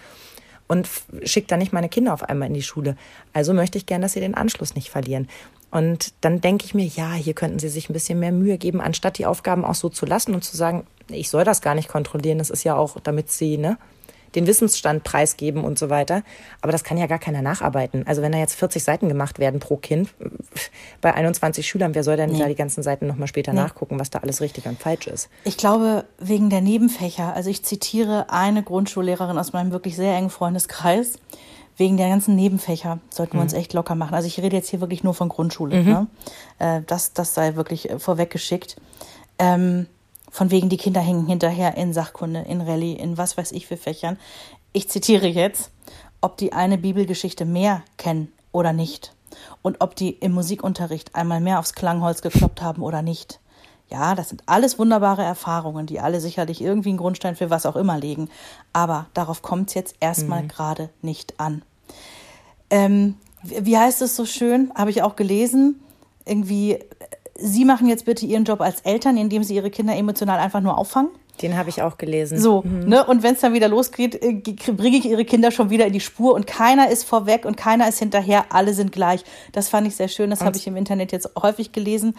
und 0.68 0.88
schickt 1.24 1.50
dann 1.50 1.58
nicht 1.58 1.72
meine 1.72 1.88
Kinder 1.88 2.12
auf 2.12 2.22
einmal 2.22 2.48
in 2.48 2.54
die 2.54 2.62
Schule. 2.62 2.96
Also 3.32 3.54
möchte 3.54 3.78
ich 3.78 3.86
gern, 3.86 4.02
dass 4.02 4.12
sie 4.12 4.20
den 4.20 4.34
Anschluss 4.34 4.74
nicht 4.74 4.90
verlieren. 4.90 5.28
Und 5.70 6.12
dann 6.20 6.40
denke 6.40 6.64
ich 6.64 6.74
mir, 6.74 6.86
ja, 6.86 7.12
hier 7.12 7.34
könnten 7.34 7.58
sie 7.58 7.68
sich 7.68 7.90
ein 7.90 7.92
bisschen 7.92 8.18
mehr 8.18 8.32
Mühe 8.32 8.56
geben, 8.56 8.80
anstatt 8.80 9.18
die 9.18 9.26
Aufgaben 9.26 9.64
auch 9.64 9.74
so 9.74 9.88
zu 9.88 10.06
lassen 10.06 10.34
und 10.34 10.44
zu 10.44 10.56
sagen, 10.56 10.86
ich 11.10 11.28
soll 11.28 11.44
das 11.44 11.60
gar 11.60 11.74
nicht 11.74 11.88
kontrollieren. 11.88 12.38
Das 12.38 12.50
ist 12.50 12.64
ja 12.64 12.76
auch, 12.76 13.00
damit 13.00 13.30
sie 13.30 13.58
ne, 13.58 13.78
den 14.34 14.46
Wissensstand 14.46 15.04
preisgeben 15.04 15.64
und 15.64 15.78
so 15.78 15.90
weiter. 15.90 16.22
Aber 16.60 16.72
das 16.72 16.84
kann 16.84 16.98
ja 16.98 17.06
gar 17.06 17.18
keiner 17.18 17.42
nacharbeiten. 17.42 18.06
Also 18.06 18.22
wenn 18.22 18.32
da 18.32 18.38
jetzt 18.38 18.54
40 18.54 18.82
Seiten 18.82 19.08
gemacht 19.08 19.38
werden 19.38 19.60
pro 19.60 19.76
Kind, 19.76 20.10
bei 21.00 21.14
21 21.14 21.66
Schülern, 21.66 21.94
wer 21.94 22.04
soll 22.04 22.16
denn 22.16 22.30
nee. 22.30 22.38
da 22.38 22.46
die 22.46 22.54
ganzen 22.54 22.82
Seiten 22.82 23.06
nochmal 23.06 23.28
später 23.28 23.52
nee. 23.52 23.60
nachgucken, 23.60 23.98
was 23.98 24.10
da 24.10 24.20
alles 24.20 24.40
richtig 24.40 24.66
und 24.66 24.78
falsch 24.78 25.06
ist? 25.06 25.28
Ich 25.44 25.56
glaube, 25.56 26.04
wegen 26.18 26.50
der 26.50 26.60
Nebenfächer. 26.60 27.34
Also 27.34 27.50
ich 27.50 27.64
zitiere 27.64 28.26
eine 28.30 28.62
Grundschullehrerin 28.62 29.38
aus 29.38 29.52
meinem 29.52 29.72
wirklich 29.72 29.96
sehr 29.96 30.14
engen 30.14 30.30
Freundeskreis 30.30 31.18
wegen 31.78 31.96
der 31.96 32.08
ganzen 32.08 32.34
Nebenfächer 32.34 32.98
sollten 33.08 33.34
wir 33.34 33.40
uns 33.40 33.52
mhm. 33.52 33.60
echt 33.60 33.72
locker 33.72 33.94
machen. 33.94 34.14
Also 34.14 34.26
ich 34.26 34.38
rede 34.40 34.56
jetzt 34.56 34.68
hier 34.68 34.80
wirklich 34.80 35.04
nur 35.04 35.14
von 35.14 35.28
Grundschule. 35.28 35.76
Mhm. 35.76 35.88
Ne? 35.88 36.06
Äh, 36.58 36.80
das, 36.86 37.12
das 37.12 37.34
sei 37.34 37.54
wirklich 37.54 37.88
äh, 37.88 38.00
vorweggeschickt. 38.00 38.76
Ähm, 39.38 39.86
von 40.30 40.50
wegen, 40.50 40.68
die 40.68 40.76
Kinder 40.76 41.00
hängen 41.00 41.26
hinterher 41.26 41.76
in 41.76 41.92
Sachkunde, 41.92 42.40
in 42.40 42.60
Rallye, 42.60 42.92
in 42.92 43.16
was 43.16 43.36
weiß 43.36 43.52
ich 43.52 43.66
für 43.66 43.76
Fächern. 43.76 44.18
Ich 44.72 44.88
zitiere 44.88 45.26
jetzt, 45.26 45.70
ob 46.20 46.36
die 46.36 46.52
eine 46.52 46.78
Bibelgeschichte 46.78 47.44
mehr 47.44 47.82
kennen 47.96 48.32
oder 48.52 48.72
nicht. 48.72 49.14
Und 49.62 49.80
ob 49.80 49.94
die 49.94 50.10
im 50.10 50.32
Musikunterricht 50.32 51.14
einmal 51.14 51.40
mehr 51.40 51.58
aufs 51.58 51.74
Klangholz 51.74 52.22
gekloppt 52.22 52.62
haben 52.62 52.82
oder 52.82 53.02
nicht. 53.02 53.40
Ja, 53.90 54.14
das 54.14 54.28
sind 54.28 54.42
alles 54.46 54.78
wunderbare 54.78 55.22
Erfahrungen, 55.22 55.86
die 55.86 56.00
alle 56.00 56.20
sicherlich 56.20 56.60
irgendwie 56.60 56.90
einen 56.90 56.98
Grundstein 56.98 57.36
für 57.36 57.50
was 57.50 57.64
auch 57.64 57.76
immer 57.76 57.98
legen. 57.98 58.28
Aber 58.72 59.06
darauf 59.14 59.40
kommt 59.40 59.68
es 59.68 59.74
jetzt 59.74 59.96
erstmal 60.00 60.42
mhm. 60.42 60.48
gerade 60.48 60.90
nicht 61.00 61.40
an. 61.40 61.62
Ähm, 62.70 63.16
wie 63.42 63.78
heißt 63.78 64.02
es 64.02 64.16
so 64.16 64.26
schön? 64.26 64.72
Habe 64.74 64.90
ich 64.90 65.02
auch 65.02 65.16
gelesen. 65.16 65.80
Irgendwie, 66.26 66.78
Sie 67.38 67.64
machen 67.64 67.88
jetzt 67.88 68.04
bitte 68.04 68.26
Ihren 68.26 68.44
Job 68.44 68.60
als 68.60 68.80
Eltern, 68.80 69.16
indem 69.16 69.42
Sie 69.44 69.54
Ihre 69.54 69.70
Kinder 69.70 69.96
emotional 69.96 70.38
einfach 70.38 70.60
nur 70.60 70.76
auffangen. 70.76 71.10
Den 71.42 71.56
habe 71.56 71.70
ich 71.70 71.82
auch 71.82 71.98
gelesen. 71.98 72.38
So, 72.38 72.62
mhm. 72.62 72.88
ne? 72.88 73.04
Und 73.06 73.22
wenn 73.22 73.34
es 73.34 73.40
dann 73.40 73.54
wieder 73.54 73.68
losgeht, 73.68 74.20
äh, 74.22 74.42
bringe 74.72 74.96
ich 74.96 75.06
ihre 75.06 75.24
Kinder 75.24 75.50
schon 75.50 75.70
wieder 75.70 75.86
in 75.86 75.92
die 75.92 76.00
Spur 76.00 76.34
und 76.34 76.46
keiner 76.46 76.90
ist 76.90 77.04
vorweg 77.04 77.44
und 77.44 77.56
keiner 77.56 77.88
ist 77.88 77.98
hinterher, 77.98 78.46
alle 78.50 78.74
sind 78.74 78.92
gleich. 78.92 79.24
Das 79.52 79.68
fand 79.68 79.86
ich 79.86 79.96
sehr 79.96 80.08
schön, 80.08 80.30
das 80.30 80.40
habe 80.40 80.56
ich 80.56 80.66
im 80.66 80.76
Internet 80.76 81.12
jetzt 81.12 81.30
häufig 81.40 81.72
gelesen. 81.72 82.16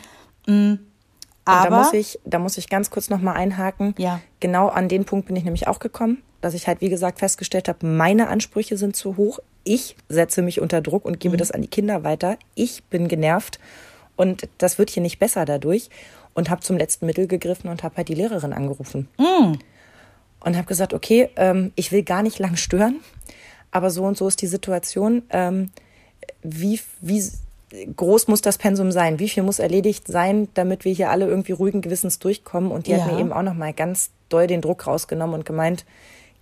Mhm. 0.48 0.80
Aber, 1.46 1.70
da 1.70 1.78
muss 1.80 1.94
ich, 1.94 2.20
da 2.26 2.40
muss 2.40 2.58
ich 2.58 2.70
ganz 2.70 2.92
kurz 2.92 3.10
nochmal 3.10 3.36
einhaken. 3.36 3.96
Ja. 3.98 4.22
Genau 4.40 4.68
an 4.68 4.88
den 4.88 5.06
Punkt 5.06 5.28
bin 5.28 5.36
ich 5.36 5.44
nämlich 5.44 5.68
auch 5.68 5.80
gekommen, 5.80 6.22
dass 6.42 6.54
ich 6.54 6.68
halt, 6.68 6.80
wie 6.82 6.90
gesagt, 6.90 7.20
festgestellt 7.20 7.68
habe, 7.68 7.86
meine 7.86 8.28
Ansprüche 8.28 8.78
sind 8.78 8.96
zu 8.96 9.18
hoch. 9.18 9.40
Ich 9.64 9.96
setze 10.10 10.42
mich 10.42 10.62
unter 10.62 10.82
Druck 10.82 11.06
und 11.06 11.20
gebe 11.20 11.34
mhm. 11.34 11.40
das 11.40 11.52
an 11.52 11.62
die 11.62 11.68
Kinder 11.68 12.04
weiter. 12.04 12.38
Ich 12.56 12.84
bin 12.86 13.08
genervt 13.08 13.60
und 14.20 14.50
das 14.58 14.78
wird 14.78 14.90
hier 14.90 15.02
nicht 15.02 15.18
besser 15.18 15.46
dadurch. 15.46 15.90
Und 16.34 16.50
habe 16.50 16.62
zum 16.62 16.78
letzten 16.78 17.06
Mittel 17.06 17.26
gegriffen 17.26 17.70
und 17.70 17.84
habe 17.84 17.96
halt 17.98 18.10
die 18.10 18.16
Lehrerin 18.16 18.52
angerufen. 18.52 19.08
Mhm. 19.18 19.60
Und 20.42 20.58
habe 20.58 20.68
gesagt, 20.68 20.94
okay, 20.94 21.30
ähm, 21.38 21.72
ich 21.76 21.94
will 21.94 22.04
gar 22.04 22.22
nicht 22.22 22.38
lang 22.38 22.58
stören, 22.58 23.00
aber 23.72 23.90
so 23.90 24.04
und 24.04 24.18
so 24.18 24.28
ist 24.28 24.42
die 24.42 24.48
Situation. 24.48 25.24
Ähm, 25.30 25.72
wie, 26.44 26.82
wie 27.00 27.24
groß 27.96 28.28
muss 28.28 28.42
das 28.42 28.58
Pensum 28.58 28.92
sein? 28.92 29.20
Wie 29.20 29.30
viel 29.30 29.44
muss 29.44 29.60
erledigt 29.60 30.08
sein, 30.08 30.50
damit 30.54 30.84
wir 30.84 30.92
hier 30.92 31.10
alle 31.12 31.26
irgendwie 31.26 31.54
ruhigen 31.54 31.82
Gewissens 31.82 32.20
durchkommen? 32.20 32.72
Und 32.72 32.88
die 32.88 32.92
ja. 32.92 33.00
hat 33.00 33.12
mir 33.12 33.20
eben 33.20 33.32
auch 33.32 33.42
nochmal 33.42 33.72
ganz 33.72 34.12
doll 34.28 34.48
den 34.48 34.62
Druck 34.62 34.86
rausgenommen 34.86 35.34
und 35.34 35.46
gemeint, 35.46 35.86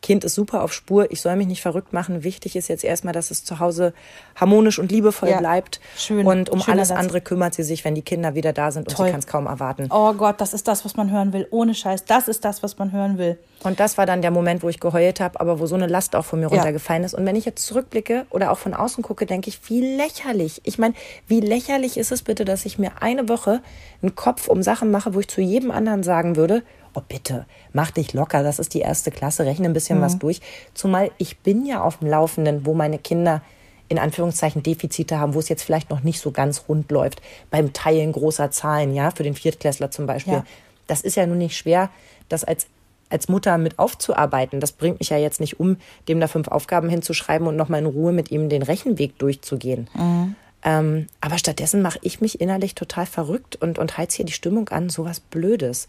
Kind 0.02 0.24
ist 0.24 0.36
super 0.36 0.64
auf 0.64 0.74
Spur, 0.74 1.12
ich 1.12 1.22
soll 1.22 1.36
mich 1.36 1.48
nicht 1.48 1.62
verrückt 1.62 1.92
machen. 1.92 2.24
Wichtig 2.24 2.56
ist 2.56 2.68
jetzt 2.68 2.84
erstmal, 2.84 3.14
dass 3.14 3.32
es 3.32 3.44
zu 3.44 3.60
Hause 3.60 3.94
harmonisch 4.36 4.78
und 4.78 4.92
liebevoll 4.92 5.30
ja. 5.30 5.40
bleibt. 5.40 5.80
Schön. 5.98 6.26
Und 6.26 6.50
um 6.50 6.62
alles 6.68 6.90
Satz. 6.90 7.00
andere 7.00 7.20
kümmert 7.20 7.56
sie 7.56 7.64
sich, 7.64 7.84
wenn 7.84 7.96
die 7.96 8.04
Kinder 8.04 8.36
wieder 8.36 8.54
da 8.54 8.72
sind 8.72 8.88
Toll. 8.88 8.96
und 8.98 9.06
sie 9.06 9.12
kann 9.12 9.20
es 9.20 9.28
kaum 9.28 9.48
erwarten. 9.48 9.88
Oh 9.90 10.14
Gott, 10.14 10.40
das 10.40 10.54
ist 10.54 10.68
das, 10.68 10.86
was 10.86 10.96
man 10.96 11.12
hören 11.12 11.34
will. 11.34 11.48
Ohne 11.50 11.74
Scheiß, 11.74 12.06
das 12.06 12.28
ist 12.28 12.46
das, 12.46 12.62
was 12.62 12.78
man 12.78 12.92
hören 12.92 13.18
will. 13.18 13.40
Und 13.64 13.80
das 13.80 13.98
war 13.98 14.06
dann 14.06 14.22
der 14.22 14.30
Moment, 14.30 14.62
wo 14.62 14.70
ich 14.70 14.80
geheult 14.80 15.20
habe, 15.20 15.40
aber 15.40 15.60
wo 15.60 15.66
so 15.66 15.76
eine 15.76 15.88
Last 15.88 16.16
auch 16.16 16.26
von 16.26 16.40
mir 16.40 16.50
ja. 16.50 16.56
runtergefallen 16.56 17.04
ist. 17.04 17.16
Und 17.16 17.26
wenn 17.26 17.36
ich 17.36 17.46
jetzt 17.46 17.66
zurückblicke 17.66 18.28
oder 18.30 18.52
auch 18.52 18.60
von 18.60 18.76
außen 18.76 19.04
gucke, 19.04 19.26
denke 19.26 19.50
ich, 19.50 19.68
wie 19.70 19.98
lächerlich. 19.98 20.62
Ich 20.64 20.78
meine, 20.78 20.94
wie 21.28 21.40
lächerlich 21.40 21.98
ist 21.98 22.12
es 22.12 22.22
bitte, 22.22 22.46
dass 22.46 22.66
ich 22.66 22.78
mir 22.78 23.02
eine 23.02 23.28
Woche 23.30 23.62
einen 24.04 24.16
Kopf 24.16 24.48
um 24.48 24.62
Sachen 24.62 24.92
mache, 24.92 25.16
wo 25.16 25.20
ich 25.20 25.28
zu 25.28 25.42
jedem 25.42 25.72
anderen 25.72 26.04
sagen 26.04 26.36
würde, 26.36 26.62
oh 26.98 27.04
bitte, 27.08 27.46
mach 27.74 27.92
dich 27.92 28.14
locker, 28.14 28.42
das 28.42 28.60
ist 28.60 28.74
die 28.74 28.80
erste 28.80 29.12
Klasse, 29.12 29.46
rechne 29.46 29.68
ein 29.68 29.74
bisschen 29.74 30.00
mhm. 30.00 30.04
was 30.04 30.18
durch. 30.18 30.42
Zumal 30.74 31.12
ich 31.18 31.38
bin 31.40 31.66
ja 31.66 31.82
auf 31.82 32.00
dem 32.00 32.08
Laufenden, 32.08 32.66
wo 32.66 32.74
meine 32.74 32.98
Kinder 32.98 33.42
in 33.90 34.00
Anführungszeichen 34.00 34.64
Defizite 34.64 35.20
haben, 35.20 35.34
wo 35.34 35.40
es 35.40 35.48
jetzt 35.48 35.64
vielleicht 35.64 35.90
noch 35.90 36.02
nicht 36.02 36.20
so 36.20 36.32
ganz 36.32 36.64
rund 36.68 36.92
läuft, 36.92 37.22
beim 37.52 37.72
Teilen 37.72 38.12
großer 38.12 38.52
Zahlen, 38.52 38.94
ja, 38.94 39.12
für 39.12 39.24
den 39.24 39.36
Viertklässler 39.36 39.92
zum 39.92 40.08
Beispiel. 40.08 40.34
Ja. 40.34 40.46
Das 40.88 41.02
ist 41.02 41.16
ja 41.16 41.26
nun 41.26 41.38
nicht 41.38 41.56
schwer, 41.56 41.90
das 42.30 42.44
als 42.44 42.68
als 43.10 43.30
Mutter 43.30 43.58
mit 43.58 43.80
aufzuarbeiten. 43.80 44.60
Das 44.60 44.74
bringt 44.74 45.00
mich 45.00 45.12
ja 45.12 45.18
jetzt 45.18 45.40
nicht 45.40 45.62
um, 45.62 45.78
dem 46.10 46.20
da 46.20 46.28
fünf 46.28 46.50
Aufgaben 46.50 46.90
hinzuschreiben 46.90 47.48
und 47.48 47.56
nochmal 47.56 47.80
in 47.80 47.86
Ruhe 47.86 48.12
mit 48.12 48.32
ihm 48.32 48.50
den 48.50 48.64
Rechenweg 48.64 49.18
durchzugehen. 49.18 49.88
Mhm. 49.94 50.36
Ähm, 50.68 51.08
aber 51.22 51.38
stattdessen 51.38 51.82
mache 51.82 51.98
ich 52.02 52.20
mich 52.20 52.42
innerlich 52.42 52.76
total 52.76 53.06
verrückt 53.06 53.56
und, 53.56 53.80
und 53.80 53.98
heiz 53.98 54.14
hier 54.16 54.26
die 54.26 54.34
Stimmung 54.34 54.68
an, 54.68 54.90
sowas 54.90 55.22
Blödes. 55.22 55.88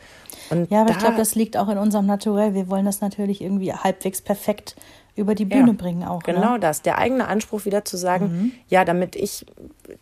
Und 0.50 0.70
ja, 0.70 0.82
aber 0.82 0.90
da, 0.90 0.92
ich 0.92 0.98
glaube, 1.00 1.16
das 1.16 1.34
liegt 1.34 1.56
auch 1.56 1.68
in 1.68 1.78
unserem 1.78 2.06
Naturell. 2.06 2.54
Wir 2.54 2.68
wollen 2.70 2.84
das 2.84 3.00
natürlich 3.00 3.40
irgendwie 3.40 3.72
halbwegs 3.72 4.22
perfekt 4.22 4.76
über 5.16 5.34
die 5.34 5.46
Bühne 5.46 5.72
ja, 5.72 5.76
bringen 5.76 6.04
auch. 6.04 6.22
Ne? 6.24 6.32
Genau 6.32 6.52
ne? 6.52 6.60
das. 6.60 6.82
Der 6.82 6.96
eigene 6.96 7.26
Anspruch 7.26 7.64
wieder 7.64 7.84
zu 7.84 7.96
sagen, 7.96 8.26
mhm. 8.26 8.52
ja, 8.68 8.84
damit 8.84 9.16
ich 9.16 9.46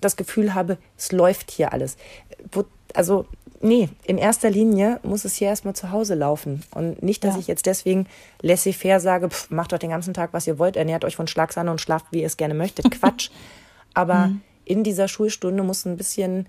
das 0.03 0.16
Gefühl 0.16 0.53
habe, 0.53 0.77
es 0.99 1.11
läuft 1.11 1.51
hier 1.51 1.72
alles. 1.72 1.97
Also, 2.93 3.24
nee, 3.62 3.89
in 4.05 4.18
erster 4.18 4.51
Linie 4.51 5.01
muss 5.03 5.24
es 5.24 5.37
hier 5.37 5.49
erstmal 5.49 5.74
zu 5.74 5.91
Hause 5.91 6.16
laufen. 6.16 6.64
Und 6.74 7.03
nicht, 7.03 7.24
dass 7.24 7.37
ja. 7.37 7.41
ich 7.41 7.47
jetzt 7.47 7.64
deswegen 7.64 8.09
laissez-faire 8.43 9.01
sage, 9.01 9.31
pff, 9.31 9.49
macht 9.49 9.72
doch 9.72 9.79
den 9.79 9.89
ganzen 9.89 10.12
Tag, 10.12 10.35
was 10.35 10.47
ihr 10.47 10.59
wollt, 10.59 10.77
ernährt 10.77 11.07
euch 11.07 11.16
von 11.16 11.29
Schlagsahne 11.29 11.70
und 11.70 11.81
schlaft, 11.81 12.05
wie 12.11 12.20
ihr 12.20 12.27
es 12.27 12.37
gerne 12.37 12.53
möchtet. 12.53 12.91
Quatsch. 12.91 13.31
Aber 13.95 14.27
mhm 14.27 14.43
in 14.67 14.85
dieser 14.85 15.09
Schulstunde 15.09 15.62
muss 15.62 15.87
ein 15.87 15.97
bisschen 15.97 16.47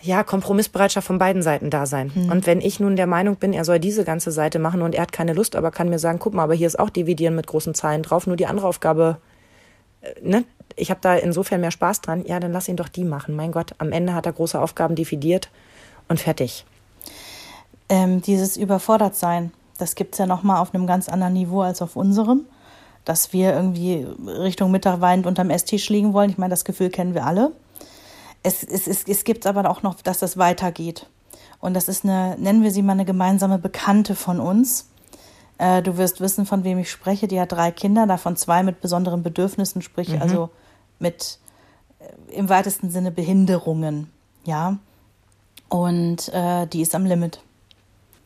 ja, 0.00 0.22
Kompromissbereitschaft 0.22 1.06
von 1.06 1.18
beiden 1.18 1.42
Seiten 1.42 1.70
da 1.70 1.86
sein. 1.86 2.14
Hm. 2.14 2.30
Und 2.30 2.46
wenn 2.46 2.60
ich 2.60 2.78
nun 2.78 2.94
der 2.94 3.08
Meinung 3.08 3.36
bin, 3.36 3.52
er 3.52 3.64
soll 3.64 3.80
diese 3.80 4.04
ganze 4.04 4.30
Seite 4.30 4.60
machen 4.60 4.82
und 4.82 4.94
er 4.94 5.02
hat 5.02 5.12
keine 5.12 5.32
Lust, 5.32 5.56
aber 5.56 5.72
kann 5.72 5.88
mir 5.88 5.98
sagen, 5.98 6.20
guck 6.20 6.34
mal, 6.34 6.44
aber 6.44 6.54
hier 6.54 6.68
ist 6.68 6.78
auch 6.78 6.90
Dividieren 6.90 7.34
mit 7.34 7.48
großen 7.48 7.74
Zahlen 7.74 8.02
drauf, 8.02 8.26
nur 8.26 8.36
die 8.36 8.46
andere 8.46 8.68
Aufgabe, 8.68 9.18
äh, 10.02 10.12
ne? 10.22 10.44
Ich 10.76 10.90
habe 10.90 11.00
da 11.02 11.16
insofern 11.16 11.60
mehr 11.60 11.72
Spaß 11.72 12.02
dran. 12.02 12.24
Ja, 12.24 12.38
dann 12.38 12.52
lass 12.52 12.68
ihn 12.68 12.76
doch 12.76 12.88
die 12.88 13.02
machen. 13.02 13.34
Mein 13.34 13.50
Gott, 13.50 13.74
am 13.78 13.90
Ende 13.90 14.14
hat 14.14 14.26
er 14.26 14.32
große 14.32 14.60
Aufgaben 14.60 14.94
dividiert 14.94 15.50
und 16.06 16.20
fertig. 16.20 16.64
Ähm, 17.88 18.22
dieses 18.22 18.56
Überfordertsein, 18.56 19.50
das 19.78 19.96
gibt 19.96 20.14
es 20.14 20.18
ja 20.18 20.26
nochmal 20.26 20.60
auf 20.60 20.72
einem 20.72 20.86
ganz 20.86 21.08
anderen 21.08 21.32
Niveau 21.32 21.62
als 21.62 21.82
auf 21.82 21.96
unserem 21.96 22.42
dass 23.08 23.32
wir 23.32 23.54
irgendwie 23.54 24.06
Richtung 24.26 24.70
Mittag 24.70 25.00
weinend 25.00 25.26
unterm 25.26 25.48
Esstisch 25.48 25.88
liegen 25.88 26.12
wollen. 26.12 26.28
Ich 26.28 26.36
meine, 26.36 26.50
das 26.50 26.66
Gefühl 26.66 26.90
kennen 26.90 27.14
wir 27.14 27.24
alle. 27.24 27.52
Es, 28.42 28.62
es, 28.62 28.86
es, 28.86 29.04
es 29.08 29.24
gibt 29.24 29.46
aber 29.46 29.68
auch 29.70 29.82
noch, 29.82 29.94
dass 30.02 30.18
das 30.18 30.36
weitergeht. 30.36 31.06
Und 31.58 31.72
das 31.72 31.88
ist 31.88 32.04
eine, 32.04 32.36
nennen 32.38 32.62
wir 32.62 32.70
sie 32.70 32.82
mal 32.82 32.92
eine 32.92 33.06
gemeinsame 33.06 33.58
Bekannte 33.58 34.14
von 34.14 34.40
uns. 34.40 34.90
Äh, 35.56 35.80
du 35.82 35.96
wirst 35.96 36.20
wissen, 36.20 36.44
von 36.44 36.64
wem 36.64 36.78
ich 36.78 36.90
spreche. 36.90 37.28
Die 37.28 37.40
hat 37.40 37.52
drei 37.52 37.70
Kinder, 37.70 38.06
davon 38.06 38.36
zwei 38.36 38.62
mit 38.62 38.82
besonderen 38.82 39.22
Bedürfnissen, 39.22 39.80
sprich 39.80 40.10
mhm. 40.10 40.20
also 40.20 40.50
mit 40.98 41.38
äh, 42.00 42.34
im 42.34 42.50
weitesten 42.50 42.90
Sinne 42.90 43.10
Behinderungen. 43.10 44.12
Ja. 44.44 44.76
Und 45.70 46.28
äh, 46.34 46.66
die 46.66 46.82
ist 46.82 46.94
am 46.94 47.06
Limit. 47.06 47.40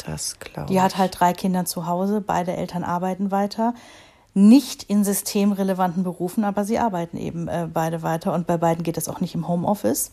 Das 0.04 0.40
glaube 0.40 0.62
ich. 0.62 0.74
Die 0.74 0.80
hat 0.80 0.98
halt 0.98 1.20
drei 1.20 1.34
Kinder 1.34 1.66
zu 1.66 1.86
Hause, 1.86 2.20
beide 2.20 2.56
Eltern 2.56 2.82
arbeiten 2.82 3.30
weiter 3.30 3.74
nicht 4.34 4.82
in 4.84 5.04
systemrelevanten 5.04 6.04
Berufen, 6.04 6.44
aber 6.44 6.64
sie 6.64 6.78
arbeiten 6.78 7.16
eben 7.16 7.48
äh, 7.48 7.68
beide 7.72 8.02
weiter 8.02 8.32
und 8.32 8.46
bei 8.46 8.56
beiden 8.56 8.82
geht 8.82 8.96
es 8.96 9.08
auch 9.08 9.20
nicht 9.20 9.34
im 9.34 9.48
Homeoffice. 9.48 10.10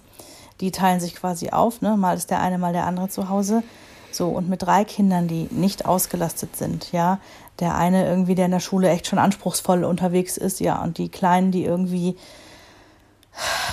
Die 0.59 0.71
teilen 0.71 0.99
sich 0.99 1.15
quasi 1.15 1.51
auf, 1.51 1.81
ne? 1.81 1.95
mal 1.95 2.17
ist 2.17 2.29
der 2.29 2.41
eine, 2.41 2.57
mal 2.57 2.73
der 2.73 2.85
andere 2.85 3.07
zu 3.07 3.29
Hause. 3.29 3.63
So, 4.11 4.29
und 4.29 4.49
mit 4.49 4.63
drei 4.63 4.83
Kindern, 4.83 5.27
die 5.27 5.47
nicht 5.51 5.85
ausgelastet 5.85 6.55
sind, 6.55 6.91
ja, 6.91 7.19
der 7.59 7.75
eine 7.75 8.07
irgendwie, 8.07 8.35
der 8.35 8.45
in 8.45 8.51
der 8.51 8.59
Schule 8.59 8.89
echt 8.89 9.07
schon 9.07 9.19
anspruchsvoll 9.19 9.83
unterwegs 9.83 10.35
ist, 10.35 10.59
ja, 10.59 10.81
und 10.81 10.97
die 10.97 11.09
Kleinen, 11.09 11.51
die 11.51 11.63
irgendwie 11.63 12.17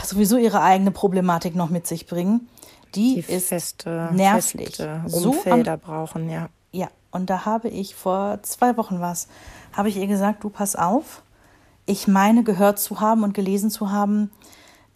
sowieso 0.05 0.37
ihre 0.37 0.63
eigene 0.63 0.91
Problematik 0.91 1.55
noch 1.55 1.71
mit 1.71 1.87
sich 1.87 2.07
bringen, 2.07 2.49
die, 2.95 3.23
die 3.23 3.33
ist 3.33 3.49
feste, 3.49 4.11
nervlich. 4.13 4.77
Feste 4.77 5.03
Umfelder 5.29 5.65
so 5.65 5.71
am, 5.71 5.81
brauchen, 5.81 6.31
ja. 6.31 6.49
Ja, 6.73 6.89
und 7.11 7.31
da 7.31 7.47
habe 7.47 7.69
ich 7.69 7.95
vor 7.95 8.41
zwei 8.43 8.77
Wochen 8.77 9.01
was, 9.01 9.29
habe 9.77 9.89
ich 9.89 9.97
ihr 9.97 10.07
gesagt, 10.07 10.43
du 10.43 10.49
pass 10.49 10.75
auf, 10.75 11.23
ich 11.85 12.09
meine 12.09 12.43
gehört 12.43 12.79
zu 12.79 13.01
haben 13.01 13.23
und 13.23 13.35
gelesen 13.35 13.71
zu 13.71 13.91
haben, 13.93 14.31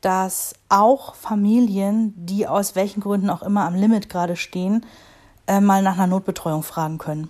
dass 0.00 0.54
auch 0.68 1.14
Familien, 1.14 2.14
die 2.16 2.46
aus 2.46 2.74
welchen 2.74 3.00
Gründen 3.00 3.30
auch 3.30 3.42
immer 3.42 3.66
am 3.66 3.74
Limit 3.74 4.08
gerade 4.08 4.34
stehen, 4.34 4.86
äh, 5.46 5.60
mal 5.60 5.82
nach 5.82 5.94
einer 5.94 6.06
Notbetreuung 6.06 6.62
fragen 6.62 6.98
können. 6.98 7.28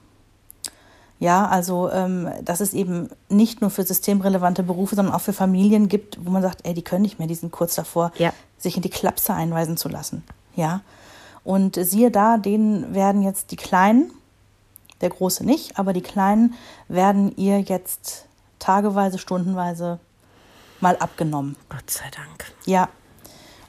Ja, 1.19 1.47
also 1.49 1.91
ähm, 1.91 2.31
dass 2.43 2.61
es 2.61 2.73
eben 2.73 3.11
nicht 3.29 3.61
nur 3.61 3.69
für 3.69 3.83
systemrelevante 3.83 4.63
Berufe, 4.63 4.95
sondern 4.95 5.15
auch 5.15 5.21
für 5.21 5.35
Familien 5.35 5.89
gibt, 5.89 6.25
wo 6.25 6.31
man 6.31 6.41
sagt, 6.41 6.61
ey, 6.65 6.73
die 6.73 6.83
können 6.83 7.03
nicht 7.03 7.19
mehr, 7.19 7.29
die 7.29 7.35
sind 7.35 7.53
kurz 7.53 7.75
davor, 7.75 8.13
ja. 8.17 8.33
sich 8.57 8.77
in 8.77 8.83
die 8.83 8.89
Klapse 8.89 9.35
einweisen 9.35 9.77
zu 9.77 9.91
lassen. 9.91 10.23
Ja. 10.57 10.81
Und 11.45 11.77
siehe 11.77 12.11
da, 12.11 12.39
denen 12.39 12.95
werden 12.95 13.23
jetzt 13.23 13.51
die 13.51 13.57
Kleinen, 13.57 14.13
der 15.01 15.11
Große 15.11 15.45
nicht, 15.45 15.79
aber 15.79 15.93
die 15.93 16.03
Kleinen 16.03 16.55
werden 16.89 17.35
ihr 17.37 17.61
jetzt 17.61 18.27
tageweise, 18.59 19.19
stundenweise 19.19 19.99
mal 20.81 20.97
abgenommen. 20.97 21.57
Gott 21.69 21.91
sei 21.91 22.05
Dank. 22.15 22.53
Ja. 22.67 22.89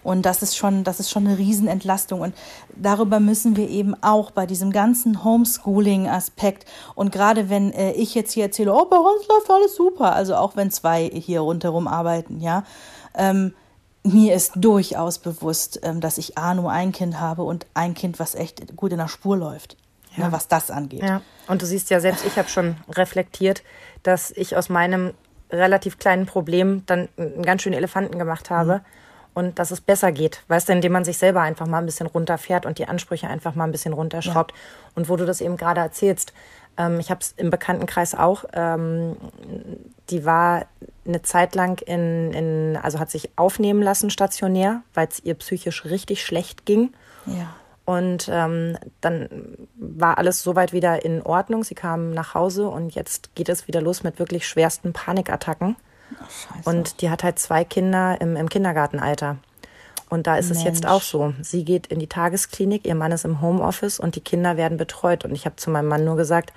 Und 0.04 0.24
das 0.24 0.42
ist 0.42 0.58
schon, 0.58 0.84
das 0.84 1.00
ist 1.00 1.12
schon 1.12 1.28
eine 1.28 1.38
Riesenentlastung. 1.38 2.22
Und 2.22 2.34
darüber 2.76 3.20
müssen 3.20 3.56
wir 3.56 3.70
eben 3.70 3.96
auch 4.02 4.32
bei 4.32 4.48
diesem 4.48 4.72
ganzen 4.72 5.24
Homeschooling-Aspekt 5.24 6.66
und 6.96 7.12
gerade 7.12 7.50
wenn 7.50 7.72
äh, 7.72 7.92
ich 7.92 8.16
jetzt 8.16 8.32
hier 8.32 8.46
erzähle, 8.46 8.74
oh, 8.74 8.86
bei 8.86 8.98
uns 8.98 9.28
läuft 9.28 9.52
alles 9.52 9.76
super, 9.76 10.16
also 10.16 10.36
auch 10.36 10.56
wenn 10.56 10.72
zwei 10.72 11.08
hier 11.08 11.42
rundherum 11.42 11.88
arbeiten, 11.88 12.40
ja, 12.40 12.64
ähm, 13.14 13.54
mir 14.04 14.34
ist 14.34 14.54
durchaus 14.56 15.20
bewusst, 15.20 15.80
ähm, 15.84 16.02
dass 16.02 16.18
ich 16.18 16.36
A 16.36 16.56
nur 16.56 16.72
ein 16.72 16.92
Kind 16.92 17.20
habe 17.20 17.44
und 17.44 17.68
ein 17.76 17.94
Kind, 17.94 18.20
was 18.20 18.34
echt 18.34 18.76
gut 18.76 18.92
in 18.92 18.98
der 18.98 19.08
Spur 19.08 19.38
läuft 19.38 19.78
ja. 20.16 20.26
ne, 20.26 20.32
was 20.32 20.48
das 20.48 20.72
angeht. 20.72 21.04
Ja. 21.04 21.22
Und 21.48 21.62
du 21.62 21.66
siehst 21.66 21.90
ja 21.90 22.00
selbst, 22.00 22.26
ich 22.26 22.38
habe 22.38 22.50
schon 22.50 22.78
reflektiert, 22.90 23.64
dass 24.04 24.32
ich 24.32 24.56
aus 24.56 24.70
meinem 24.70 25.14
relativ 25.52 26.00
kleinen 26.00 26.26
Problem 26.26 26.84
dann 26.86 27.10
einen 27.18 27.44
ganz 27.44 27.62
schönen 27.62 27.76
Elefanten 27.76 28.18
gemacht 28.18 28.50
habe. 28.50 28.76
Mhm. 28.76 28.82
Und 29.34 29.60
dass 29.60 29.72
es 29.72 29.80
besser 29.80 30.12
geht, 30.12 30.44
weißt 30.50 30.68
du, 30.68 30.74
indem 30.74 30.92
man 30.92 31.06
sich 31.06 31.18
selber 31.18 31.40
einfach 31.40 31.66
mal 31.66 31.78
ein 31.78 31.86
bisschen 31.86 32.08
runterfährt 32.08 32.66
und 32.66 32.80
die 32.80 32.90
Ansprüche 32.90 33.28
einfach 33.30 33.56
mal 33.56 33.64
ein 33.64 33.72
bisschen 33.72 33.94
runterschraubt. 33.94 34.52
Ja. 34.52 34.58
Und 34.96 35.08
wo 35.08 35.16
du 35.16 35.26
das 35.26 35.40
eben 35.40 35.56
gerade 35.56 35.80
erzählst, 35.80 36.34
ähm, 36.78 37.00
ich 37.00 37.10
habe 37.10 37.22
es 37.22 37.34
im 37.38 37.50
Bekanntenkreis 37.50 38.14
auch, 38.14 38.44
ähm, 38.52 39.16
die 40.10 40.26
war 40.26 40.66
eine 41.08 41.22
Zeit 41.22 41.56
lang 41.56 41.82
in, 41.82 42.34
in, 42.34 42.78
also 42.82 43.00
hat 43.00 43.10
sich 43.10 43.32
aufnehmen 43.38 43.82
lassen 43.82 44.10
stationär, 44.10 44.82
weil 44.94 45.08
es 45.08 45.24
ihr 45.24 45.36
psychisch 45.36 45.86
richtig 45.86 46.24
schlecht 46.26 46.66
ging. 46.66 46.94
Ja. 47.26 47.56
Und 47.86 48.30
ähm, 48.32 48.78
dann 49.02 49.58
war 49.76 50.18
alles 50.18 50.44
soweit 50.44 50.72
wieder 50.72 51.04
in 51.04 51.22
Ordnung. 51.22 51.64
Sie 51.64 51.76
kam 51.76 52.12
nach 52.12 52.36
Hause 52.36 52.68
und 52.68 52.94
jetzt 52.94 53.36
geht 53.36 53.50
es 53.50 53.68
wieder 53.68 53.82
los 53.82 54.04
mit 54.04 54.20
wirklich 54.20 54.48
schwersten 54.48 54.94
Panikattacken. 54.94 55.76
Ach, 56.22 56.66
und 56.66 57.02
die 57.02 57.10
hat 57.10 57.24
halt 57.24 57.40
zwei 57.40 57.64
Kinder 57.64 58.20
im, 58.22 58.36
im 58.36 58.50
Kindergartenalter. 58.50 59.38
Und 60.10 60.28
da 60.28 60.36
ist 60.36 60.50
Mensch. 60.50 60.60
es 60.60 60.66
jetzt 60.66 60.86
auch 60.86 61.02
so. 61.02 61.34
Sie 61.42 61.64
geht 61.64 61.88
in 61.88 62.00
die 62.00 62.08
Tagesklinik, 62.08 62.86
ihr 62.86 62.96
Mann 62.96 63.14
ist 63.14 63.24
im 63.24 63.42
Homeoffice 63.42 64.00
und 64.00 64.16
die 64.16 64.22
Kinder 64.22 64.58
werden 64.58 64.78
betreut. 64.78 65.24
Und 65.24 65.34
ich 65.34 65.46
habe 65.46 65.56
zu 65.56 65.72
meinem 65.72 65.88
Mann 65.88 66.04
nur 66.04 66.18
gesagt, 66.18 66.52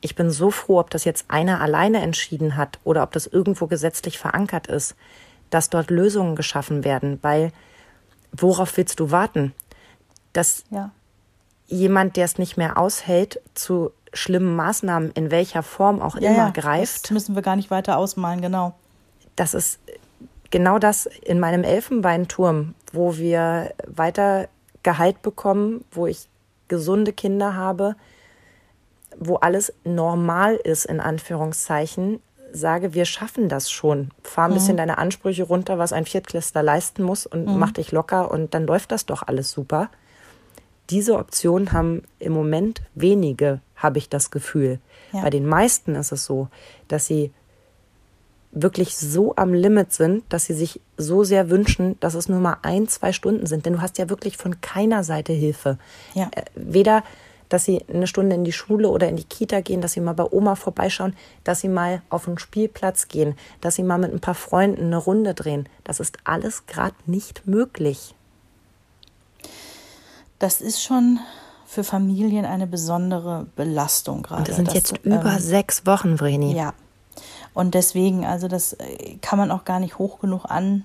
ich 0.00 0.16
bin 0.16 0.30
so 0.30 0.50
froh, 0.50 0.80
ob 0.80 0.90
das 0.90 1.04
jetzt 1.04 1.26
einer 1.28 1.60
alleine 1.60 2.02
entschieden 2.02 2.56
hat 2.56 2.78
oder 2.84 3.02
ob 3.02 3.12
das 3.12 3.26
irgendwo 3.26 3.66
gesetzlich 3.68 4.18
verankert 4.18 4.66
ist, 4.66 4.96
dass 5.50 5.70
dort 5.70 5.90
Lösungen 5.90 6.34
geschaffen 6.34 6.84
werden. 6.84 7.18
Weil 7.22 7.52
worauf 8.32 8.76
willst 8.76 9.00
du 9.00 9.10
warten? 9.10 9.54
Dass 10.36 10.64
ja. 10.70 10.90
jemand, 11.66 12.16
der 12.16 12.24
es 12.24 12.38
nicht 12.38 12.56
mehr 12.56 12.78
aushält, 12.78 13.40
zu 13.54 13.92
schlimmen 14.12 14.56
Maßnahmen 14.56 15.10
in 15.12 15.30
welcher 15.30 15.62
Form 15.62 16.00
auch 16.00 16.16
ja, 16.16 16.30
immer 16.30 16.46
ja, 16.46 16.50
greift. 16.50 17.04
Das 17.04 17.10
müssen 17.10 17.34
wir 17.34 17.42
gar 17.42 17.56
nicht 17.56 17.70
weiter 17.70 17.98
ausmalen, 17.98 18.40
genau. 18.40 18.74
Das 19.34 19.54
ist 19.54 19.78
genau 20.50 20.78
das 20.78 21.06
in 21.06 21.40
meinem 21.40 21.64
Elfenbeinturm, 21.64 22.74
wo 22.92 23.16
wir 23.16 23.74
weiter 23.86 24.48
Gehalt 24.82 25.20
bekommen, 25.22 25.84
wo 25.90 26.06
ich 26.06 26.28
gesunde 26.68 27.12
Kinder 27.12 27.54
habe, 27.54 27.96
wo 29.18 29.36
alles 29.36 29.72
normal 29.84 30.56
ist, 30.56 30.84
in 30.84 31.00
Anführungszeichen, 31.00 32.20
sage, 32.52 32.94
wir 32.94 33.04
schaffen 33.04 33.48
das 33.48 33.70
schon. 33.70 34.10
Fahr 34.22 34.48
ein 34.48 34.54
bisschen 34.54 34.74
mhm. 34.74 34.78
deine 34.78 34.98
Ansprüche 34.98 35.44
runter, 35.44 35.78
was 35.78 35.92
ein 35.92 36.06
Viertklässler 36.06 36.62
leisten 36.62 37.02
muss 37.02 37.26
und 37.26 37.46
mhm. 37.46 37.58
mach 37.58 37.72
dich 37.72 37.92
locker 37.92 38.30
und 38.30 38.54
dann 38.54 38.66
läuft 38.66 38.92
das 38.92 39.06
doch 39.06 39.22
alles 39.26 39.50
super. 39.50 39.90
Diese 40.90 41.16
Option 41.16 41.72
haben 41.72 42.02
im 42.18 42.32
Moment 42.32 42.82
wenige, 42.94 43.60
habe 43.74 43.98
ich 43.98 44.08
das 44.08 44.30
Gefühl. 44.30 44.78
Ja. 45.12 45.22
Bei 45.22 45.30
den 45.30 45.46
meisten 45.46 45.94
ist 45.94 46.12
es 46.12 46.24
so, 46.24 46.48
dass 46.88 47.06
sie 47.06 47.32
wirklich 48.52 48.96
so 48.96 49.34
am 49.36 49.52
Limit 49.52 49.92
sind, 49.92 50.24
dass 50.30 50.46
sie 50.46 50.54
sich 50.54 50.80
so 50.96 51.24
sehr 51.24 51.50
wünschen, 51.50 51.98
dass 52.00 52.14
es 52.14 52.28
nur 52.28 52.40
mal 52.40 52.56
ein, 52.62 52.88
zwei 52.88 53.12
Stunden 53.12 53.46
sind. 53.46 53.66
Denn 53.66 53.74
du 53.74 53.82
hast 53.82 53.98
ja 53.98 54.08
wirklich 54.08 54.36
von 54.36 54.60
keiner 54.60 55.04
Seite 55.04 55.32
Hilfe. 55.32 55.78
Ja. 56.14 56.30
Äh, 56.32 56.44
weder 56.54 57.02
dass 57.48 57.64
sie 57.64 57.84
eine 57.92 58.06
Stunde 58.06 58.34
in 58.34 58.44
die 58.44 58.52
Schule 58.52 58.88
oder 58.88 59.08
in 59.08 59.16
die 59.16 59.24
Kita 59.24 59.60
gehen, 59.60 59.80
dass 59.80 59.92
sie 59.92 60.00
mal 60.00 60.14
bei 60.14 60.24
Oma 60.24 60.56
vorbeischauen, 60.56 61.14
dass 61.44 61.60
sie 61.60 61.68
mal 61.68 62.02
auf 62.08 62.26
einen 62.26 62.38
Spielplatz 62.38 63.08
gehen, 63.08 63.34
dass 63.60 63.76
sie 63.76 63.82
mal 63.82 63.98
mit 63.98 64.12
ein 64.12 64.20
paar 64.20 64.34
Freunden 64.34 64.86
eine 64.86 64.96
Runde 64.96 65.34
drehen. 65.34 65.68
Das 65.84 66.00
ist 66.00 66.18
alles 66.24 66.66
gerade 66.66 66.96
nicht 67.06 67.46
möglich. 67.46 68.14
Das 70.38 70.60
ist 70.60 70.82
schon 70.82 71.18
für 71.66 71.84
Familien 71.84 72.44
eine 72.44 72.66
besondere 72.66 73.46
Belastung 73.56 74.22
gerade. 74.22 74.40
Und 74.40 74.48
das 74.48 74.56
sind 74.56 74.72
jetzt 74.74 74.94
ähm, 75.04 75.12
über 75.12 75.38
sechs 75.38 75.86
Wochen, 75.86 76.18
Vreni. 76.18 76.54
Ja. 76.54 76.74
Und 77.54 77.74
deswegen, 77.74 78.24
also 78.24 78.48
das 78.48 78.74
äh, 78.74 79.16
kann 79.22 79.38
man 79.38 79.50
auch 79.50 79.64
gar 79.64 79.80
nicht 79.80 79.98
hoch 79.98 80.20
genug 80.20 80.44
an 80.44 80.84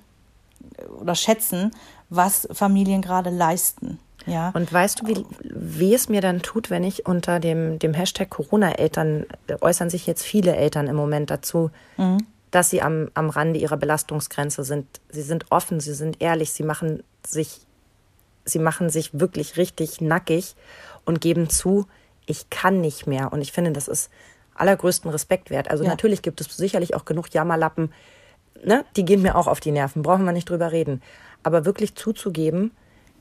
oder 1.00 1.16
schätzen, 1.16 1.72
was 2.10 2.48
Familien 2.52 3.02
gerade 3.02 3.30
leisten. 3.30 4.00
Ja. 4.26 4.52
Und 4.54 4.72
weißt 4.72 5.02
du, 5.02 5.08
wie 5.08 5.26
weh 5.44 5.96
es 5.96 6.10
mir 6.10 6.22
dann 6.22 6.42
tut, 6.42 6.70
wenn 6.70 6.84
ich 6.84 7.06
unter 7.06 7.40
dem, 7.40 7.80
dem 7.80 7.94
Hashtag 7.94 8.30
Corona-Eltern 8.30 9.26
äußern 9.62 9.90
sich 9.90 10.06
jetzt 10.06 10.24
viele 10.24 10.56
Eltern 10.56 10.88
im 10.88 10.96
Moment 10.96 11.32
dazu, 11.32 11.72
mhm. 11.98 12.20
dass 12.52 12.70
sie 12.70 12.82
am, 12.82 13.10
am 13.16 13.30
Rande 13.30 13.60
ihrer 13.60 13.78
Belastungsgrenze 13.78 14.64
sind. 14.64 14.86
Sie 15.10 15.24
sind 15.24 15.46
offen, 15.50 15.80
sie 15.80 15.94
sind 15.94 16.22
ehrlich, 16.22 16.52
sie 16.52 16.64
machen 16.64 17.04
sich, 17.26 17.62
sie 18.46 18.60
machen 18.60 18.90
sich 18.90 19.20
wirklich 19.20 19.58
richtig 19.58 20.02
nackig 20.02 20.56
und 21.06 21.22
geben 21.22 21.50
zu, 21.50 21.88
ich 22.26 22.50
kann 22.50 22.82
nicht 22.82 23.08
mehr. 23.08 23.34
Und 23.34 23.42
ich 23.42 23.52
finde, 23.52 23.72
das 23.72 23.88
ist 23.88 24.10
allergrößten 24.56 25.10
Respekt 25.10 25.50
wert. 25.50 25.70
Also 25.70 25.84
ja. 25.84 25.90
natürlich 25.90 26.22
gibt 26.22 26.42
es 26.42 26.56
sicherlich 26.56 26.96
auch 26.96 27.06
genug 27.06 27.34
Jammerlappen, 27.34 27.92
ne? 28.64 28.86
die 28.96 29.06
gehen 29.06 29.22
mir 29.22 29.36
auch 29.36 29.48
auf 29.48 29.60
die 29.60 29.72
Nerven, 29.72 30.02
brauchen 30.02 30.26
wir 30.26 30.32
nicht 30.32 30.50
drüber 30.50 30.72
reden. 30.72 31.02
Aber 31.44 31.66
wirklich 31.66 31.96
zuzugeben, 31.96 32.72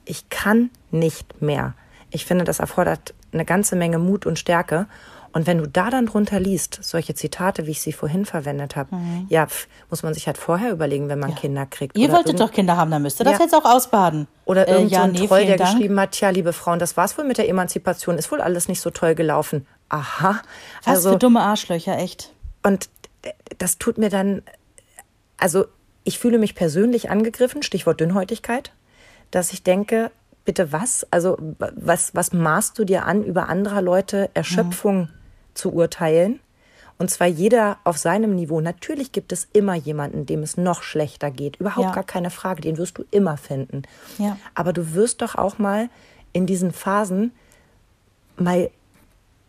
ich 0.05 0.29
kann 0.29 0.69
nicht 0.91 1.41
mehr. 1.41 1.73
Ich 2.11 2.25
finde, 2.25 2.43
das 2.43 2.59
erfordert 2.59 3.13
eine 3.31 3.45
ganze 3.45 3.75
Menge 3.75 3.97
Mut 3.97 4.25
und 4.25 4.37
Stärke. 4.37 4.87
Und 5.33 5.47
wenn 5.47 5.57
du 5.57 5.67
da 5.67 5.89
dann 5.89 6.05
drunter 6.05 6.39
liest, 6.39 6.79
solche 6.81 7.15
Zitate, 7.15 7.65
wie 7.67 7.71
ich 7.71 7.81
sie 7.81 7.93
vorhin 7.93 8.25
verwendet 8.25 8.75
habe, 8.75 8.95
mhm. 8.95 9.25
ja, 9.29 9.47
pf, 9.47 9.67
muss 9.89 10.03
man 10.03 10.13
sich 10.13 10.27
halt 10.27 10.37
vorher 10.37 10.71
überlegen, 10.71 11.09
wenn 11.09 11.19
man 11.19 11.31
ja. 11.31 11.35
Kinder 11.35 11.65
kriegt. 11.65 11.97
Ihr 11.97 12.11
wolltet 12.11 12.39
doch 12.39 12.51
Kinder 12.51 12.77
haben, 12.77 12.91
dann 12.91 13.01
müsst 13.01 13.19
ihr 13.21 13.23
das 13.23 13.37
ja. 13.37 13.45
jetzt 13.45 13.55
auch 13.55 13.65
ausbaden. 13.65 14.27
Oder 14.45 14.67
äh, 14.67 14.73
irgend 14.73 14.91
so 14.91 15.01
ein 15.01 15.11
nee, 15.11 15.27
Troll, 15.27 15.45
der 15.45 15.57
Dank. 15.57 15.71
geschrieben 15.71 15.99
hat, 15.99 16.11
tja, 16.11 16.29
liebe 16.29 16.53
Frauen, 16.53 16.79
das 16.79 16.97
war's 16.97 17.17
wohl 17.17 17.25
mit 17.25 17.37
der 17.37 17.47
Emanzipation, 17.47 18.17
ist 18.17 18.31
wohl 18.31 18.41
alles 18.41 18.67
nicht 18.67 18.81
so 18.81 18.89
toll 18.89 19.15
gelaufen. 19.15 19.65
Aha. 19.89 20.41
Was 20.83 20.95
also, 20.97 21.11
für 21.13 21.19
dumme 21.19 21.41
Arschlöcher, 21.41 21.97
echt. 21.97 22.33
Und 22.63 22.89
das 23.57 23.77
tut 23.77 23.97
mir 23.97 24.09
dann, 24.09 24.41
also 25.37 25.65
ich 26.03 26.19
fühle 26.19 26.39
mich 26.39 26.55
persönlich 26.55 27.09
angegriffen, 27.09 27.63
Stichwort 27.63 27.99
Dünnhäutigkeit 27.99 28.71
dass 29.31 29.53
ich 29.53 29.63
denke, 29.63 30.11
bitte 30.45 30.71
was? 30.71 31.07
Also 31.09 31.37
was, 31.57 32.13
was 32.13 32.33
maßt 32.33 32.77
du 32.77 32.85
dir 32.85 33.05
an, 33.05 33.23
über 33.23 33.49
anderer 33.49 33.81
Leute 33.81 34.29
Erschöpfung 34.33 34.99
mhm. 34.99 35.09
Zu 35.53 35.73
urteilen? 35.73 36.39
Und 36.97 37.09
zwar 37.09 37.27
jeder 37.27 37.79
auf 37.83 37.97
seinem 37.97 38.35
Niveau. 38.35 38.61
Natürlich 38.61 39.11
gibt 39.11 39.31
es 39.31 39.47
immer 39.53 39.73
jemanden, 39.73 40.27
dem 40.27 40.43
es 40.43 40.55
noch 40.55 40.83
schlechter 40.83 41.31
geht. 41.31 41.55
Überhaupt 41.55 41.87
ja. 41.87 41.93
gar 41.93 42.03
keine 42.03 42.29
Frage. 42.29 42.61
Den 42.61 42.77
wirst 42.77 42.99
du 42.99 43.03
immer 43.09 43.37
finden. 43.37 43.81
Ja. 44.19 44.37
Aber 44.53 44.71
du 44.71 44.93
wirst 44.93 45.23
doch 45.23 45.33
auch 45.33 45.57
mal 45.57 45.89
in 46.31 46.45
diesen 46.45 46.71
Phasen 46.71 47.31
mal 48.37 48.69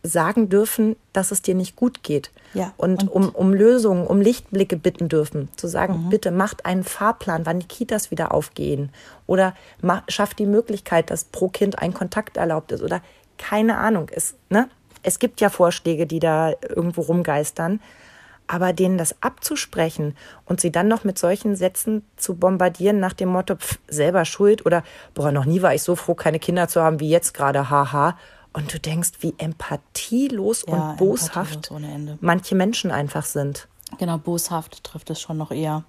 sagen 0.03 0.49
dürfen, 0.49 0.95
dass 1.13 1.31
es 1.31 1.41
dir 1.41 1.55
nicht 1.55 1.75
gut 1.75 2.03
geht. 2.03 2.31
Ja, 2.53 2.73
und, 2.75 3.03
und 3.03 3.09
um, 3.09 3.29
um 3.29 3.53
Lösungen, 3.53 4.05
um 4.05 4.19
Lichtblicke 4.19 4.75
bitten 4.75 5.07
dürfen. 5.07 5.49
Zu 5.55 5.67
sagen, 5.67 6.05
mhm. 6.05 6.09
bitte 6.09 6.31
macht 6.31 6.65
einen 6.65 6.83
Fahrplan, 6.83 7.45
wann 7.45 7.59
die 7.59 7.67
Kitas 7.67 8.11
wieder 8.11 8.33
aufgehen. 8.33 8.89
Oder 9.27 9.55
schafft 10.09 10.39
die 10.39 10.45
Möglichkeit, 10.45 11.09
dass 11.09 11.23
pro 11.23 11.47
Kind 11.47 11.79
ein 11.79 11.93
Kontakt 11.93 12.37
erlaubt 12.37 12.71
ist. 12.73 12.83
Oder 12.83 13.01
keine 13.37 13.77
Ahnung. 13.77 14.07
Es, 14.11 14.35
ne? 14.49 14.69
Es 15.03 15.19
gibt 15.19 15.41
ja 15.41 15.49
Vorschläge, 15.49 16.07
die 16.07 16.19
da 16.19 16.53
irgendwo 16.67 17.01
rumgeistern. 17.01 17.79
Aber 18.45 18.73
denen 18.73 18.97
das 18.97 19.15
abzusprechen 19.21 20.17
und 20.43 20.59
sie 20.59 20.69
dann 20.69 20.89
noch 20.89 21.05
mit 21.05 21.17
solchen 21.17 21.55
Sätzen 21.55 22.03
zu 22.17 22.35
bombardieren 22.35 22.99
nach 22.99 23.13
dem 23.13 23.29
Motto, 23.29 23.55
pff, 23.55 23.79
selber 23.87 24.25
schuld 24.25 24.65
oder, 24.65 24.83
boah, 25.13 25.31
noch 25.31 25.45
nie 25.45 25.61
war 25.61 25.73
ich 25.73 25.81
so 25.81 25.95
froh, 25.95 26.13
keine 26.13 26.39
Kinder 26.39 26.67
zu 26.67 26.81
haben 26.81 26.99
wie 26.99 27.09
jetzt 27.09 27.33
gerade, 27.33 27.69
haha 27.69 28.17
und 28.51 28.73
du 28.73 28.79
denkst, 28.79 29.11
wie 29.21 29.33
empathielos 29.37 30.65
ja, 30.67 30.73
und 30.73 30.97
boshaft 30.97 31.71
empathielos 31.71 32.17
manche 32.21 32.55
Menschen 32.55 32.91
einfach 32.91 33.25
sind. 33.25 33.67
Genau, 33.97 34.17
boshaft 34.17 34.83
trifft 34.83 35.09
es 35.09 35.21
schon 35.21 35.37
noch 35.37 35.51
eher. 35.51 35.83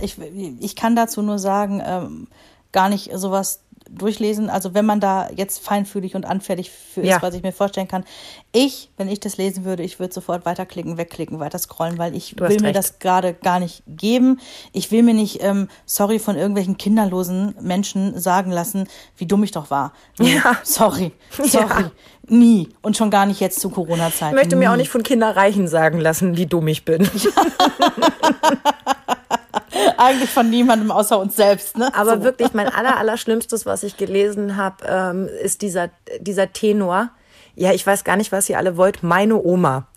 Ich, 0.00 0.16
ich 0.18 0.76
kann 0.76 0.94
dazu 0.94 1.22
nur 1.22 1.38
sagen, 1.38 1.82
ähm, 1.84 2.28
gar 2.72 2.88
nicht 2.88 3.10
sowas 3.14 3.60
durchlesen. 3.88 4.50
Also 4.50 4.74
wenn 4.74 4.86
man 4.86 5.00
da 5.00 5.28
jetzt 5.34 5.60
feinfühlig 5.60 6.14
und 6.14 6.26
anfällig 6.26 6.70
für 6.70 7.02
ja. 7.02 7.16
ist, 7.16 7.22
was 7.22 7.34
ich 7.34 7.42
mir 7.42 7.52
vorstellen 7.52 7.88
kann. 7.88 8.04
Ich, 8.52 8.90
wenn 8.96 9.08
ich 9.08 9.20
das 9.20 9.36
lesen 9.36 9.64
würde, 9.64 9.82
ich 9.82 10.00
würde 10.00 10.14
sofort 10.14 10.46
weiterklicken, 10.46 10.96
wegklicken, 10.96 11.40
weiter 11.40 11.58
scrollen, 11.58 11.98
weil 11.98 12.14
ich 12.14 12.38
will 12.38 12.60
mir 12.60 12.72
das 12.72 12.98
gerade 12.98 13.34
gar 13.34 13.60
nicht 13.60 13.82
geben. 13.86 14.40
Ich 14.72 14.90
will 14.90 15.02
mir 15.02 15.14
nicht, 15.14 15.42
ähm, 15.42 15.68
sorry, 15.86 16.18
von 16.18 16.36
irgendwelchen 16.36 16.76
kinderlosen 16.76 17.54
Menschen 17.60 18.18
sagen 18.18 18.50
lassen, 18.50 18.88
wie 19.16 19.26
dumm 19.26 19.42
ich 19.44 19.52
doch 19.52 19.70
war. 19.70 19.92
Ja. 20.18 20.56
Sorry, 20.62 21.12
sorry. 21.30 21.82
Ja. 21.82 21.90
Nie. 22.28 22.68
Und 22.82 22.96
schon 22.96 23.10
gar 23.10 23.26
nicht 23.26 23.40
jetzt 23.40 23.60
zu 23.60 23.70
Corona-Zeiten. 23.70 24.34
Ich 24.34 24.40
möchte 24.42 24.56
mir 24.56 24.70
auch 24.70 24.76
nicht 24.76 24.90
von 24.90 25.02
Kinderreichen 25.02 25.66
sagen 25.66 25.98
lassen, 25.98 26.36
wie 26.36 26.46
dumm 26.46 26.68
ich 26.68 26.84
bin. 26.84 27.08
Eigentlich 29.96 30.30
von 30.30 30.50
niemandem 30.50 30.90
außer 30.90 31.18
uns 31.18 31.36
selbst. 31.36 31.76
Ne? 31.76 31.92
Aber 31.94 32.18
so. 32.18 32.22
wirklich, 32.24 32.52
mein 32.54 32.68
aller, 32.72 32.96
was 32.98 33.82
ich 33.82 33.96
gelesen 33.96 34.56
habe, 34.56 34.84
ähm, 34.86 35.28
ist 35.42 35.62
dieser, 35.62 35.90
dieser 36.20 36.52
Tenor. 36.52 37.10
Ja, 37.54 37.72
ich 37.72 37.86
weiß 37.86 38.04
gar 38.04 38.16
nicht, 38.16 38.32
was 38.32 38.48
ihr 38.48 38.58
alle 38.58 38.76
wollt. 38.76 39.02
Meine 39.02 39.42
Oma. 39.42 39.88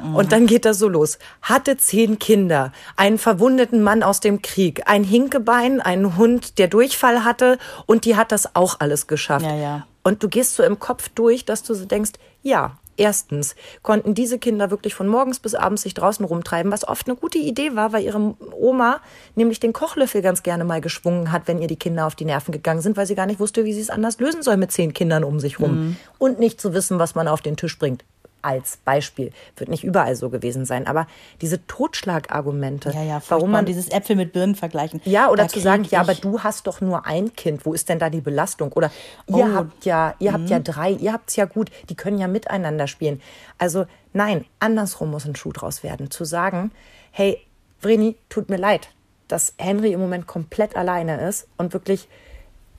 Und 0.00 0.30
dann 0.30 0.46
geht 0.46 0.64
das 0.64 0.78
so 0.78 0.88
los. 0.88 1.18
Hatte 1.42 1.76
zehn 1.76 2.18
Kinder, 2.20 2.72
einen 2.96 3.18
verwundeten 3.18 3.82
Mann 3.82 4.04
aus 4.04 4.20
dem 4.20 4.42
Krieg, 4.42 4.82
ein 4.86 5.02
Hinkebein, 5.02 5.80
einen 5.80 6.16
Hund, 6.16 6.58
der 6.58 6.68
Durchfall 6.68 7.24
hatte 7.24 7.58
und 7.86 8.04
die 8.04 8.14
hat 8.14 8.30
das 8.30 8.54
auch 8.54 8.76
alles 8.78 9.08
geschafft. 9.08 9.44
Ja, 9.44 9.56
ja. 9.56 9.86
Und 10.04 10.22
du 10.22 10.28
gehst 10.28 10.54
so 10.54 10.62
im 10.62 10.78
Kopf 10.78 11.08
durch, 11.14 11.44
dass 11.44 11.64
du 11.64 11.74
so 11.74 11.84
denkst, 11.84 12.12
ja, 12.42 12.78
Erstens 12.98 13.54
konnten 13.82 14.12
diese 14.12 14.40
Kinder 14.40 14.70
wirklich 14.72 14.92
von 14.94 15.06
morgens 15.06 15.38
bis 15.38 15.54
abends 15.54 15.82
sich 15.82 15.94
draußen 15.94 16.24
rumtreiben, 16.24 16.72
was 16.72 16.86
oft 16.86 17.06
eine 17.06 17.16
gute 17.16 17.38
Idee 17.38 17.76
war, 17.76 17.92
weil 17.92 18.02
ihre 18.02 18.34
Oma 18.52 19.00
nämlich 19.36 19.60
den 19.60 19.72
Kochlöffel 19.72 20.20
ganz 20.20 20.42
gerne 20.42 20.64
mal 20.64 20.80
geschwungen 20.80 21.30
hat, 21.30 21.46
wenn 21.46 21.62
ihr 21.62 21.68
die 21.68 21.76
Kinder 21.76 22.06
auf 22.06 22.16
die 22.16 22.24
Nerven 22.24 22.50
gegangen 22.50 22.80
sind, 22.80 22.96
weil 22.96 23.06
sie 23.06 23.14
gar 23.14 23.26
nicht 23.26 23.38
wusste, 23.38 23.64
wie 23.64 23.72
sie 23.72 23.80
es 23.80 23.88
anders 23.88 24.18
lösen 24.18 24.42
soll 24.42 24.56
mit 24.56 24.72
zehn 24.72 24.92
Kindern 24.92 25.22
um 25.22 25.38
sich 25.38 25.60
rum. 25.60 25.70
Mhm. 25.70 25.96
Und 26.18 26.40
nicht 26.40 26.60
zu 26.60 26.74
wissen, 26.74 26.98
was 26.98 27.14
man 27.14 27.28
auf 27.28 27.40
den 27.40 27.56
Tisch 27.56 27.78
bringt 27.78 28.04
als 28.42 28.78
Beispiel. 28.78 29.30
Wird 29.56 29.70
nicht 29.70 29.84
überall 29.84 30.16
so 30.16 30.30
gewesen 30.30 30.64
sein, 30.64 30.86
aber 30.86 31.06
diese 31.40 31.66
Totschlagargumente, 31.66 32.90
ja, 32.90 33.02
ja, 33.02 33.22
warum 33.28 33.50
man 33.50 33.66
dieses 33.66 33.90
Äpfel 33.90 34.16
mit 34.16 34.32
Birnen 34.32 34.54
vergleichen. 34.54 35.00
Ja, 35.04 35.30
oder 35.30 35.48
zu 35.48 35.60
sagen, 35.60 35.84
ja, 35.90 36.00
aber 36.00 36.14
du 36.14 36.40
hast 36.40 36.66
doch 36.66 36.80
nur 36.80 37.06
ein 37.06 37.34
Kind, 37.34 37.66
wo 37.66 37.74
ist 37.74 37.88
denn 37.88 37.98
da 37.98 38.10
die 38.10 38.20
Belastung? 38.20 38.72
Oder 38.72 38.90
ihr 39.26 39.36
oh. 39.36 39.54
habt 39.54 39.84
ja, 39.84 40.14
ihr 40.18 40.32
habt 40.32 40.48
ja 40.48 40.58
mhm. 40.58 40.64
drei, 40.64 40.90
ihr 40.92 41.12
habt's 41.12 41.36
ja 41.36 41.44
gut, 41.44 41.70
die 41.88 41.94
können 41.94 42.18
ja 42.18 42.28
miteinander 42.28 42.86
spielen. 42.86 43.20
Also 43.58 43.86
nein, 44.12 44.44
andersrum 44.60 45.10
muss 45.10 45.24
ein 45.24 45.36
Schuh 45.36 45.52
draus 45.52 45.82
werden, 45.82 46.10
zu 46.10 46.24
sagen, 46.24 46.70
hey, 47.10 47.40
Vreni, 47.80 48.16
tut 48.28 48.48
mir 48.48 48.56
leid, 48.56 48.88
dass 49.28 49.54
Henry 49.58 49.92
im 49.92 50.00
Moment 50.00 50.26
komplett 50.26 50.76
alleine 50.76 51.28
ist 51.28 51.48
und 51.56 51.72
wirklich 51.72 52.08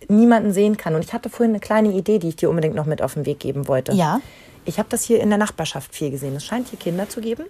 niemanden 0.07 0.53
sehen 0.53 0.77
kann. 0.77 0.95
Und 0.95 1.03
ich 1.03 1.13
hatte 1.13 1.29
vorhin 1.29 1.51
eine 1.51 1.59
kleine 1.59 1.89
Idee, 1.89 2.19
die 2.19 2.29
ich 2.29 2.35
dir 2.35 2.49
unbedingt 2.49 2.75
noch 2.75 2.85
mit 2.85 3.01
auf 3.01 3.13
den 3.15 3.25
Weg 3.25 3.39
geben 3.39 3.67
wollte. 3.67 3.93
Ja. 3.93 4.21
Ich 4.69 4.77
habe 4.77 4.87
das 4.87 5.03
hier 5.03 5.19
in 5.19 5.29
der 5.29 5.39
Nachbarschaft 5.39 5.95
viel 5.95 6.11
gesehen. 6.11 6.35
Es 6.35 6.45
scheint 6.45 6.67
hier 6.67 6.77
Kinder 6.77 7.09
zu 7.09 7.21
geben. 7.21 7.45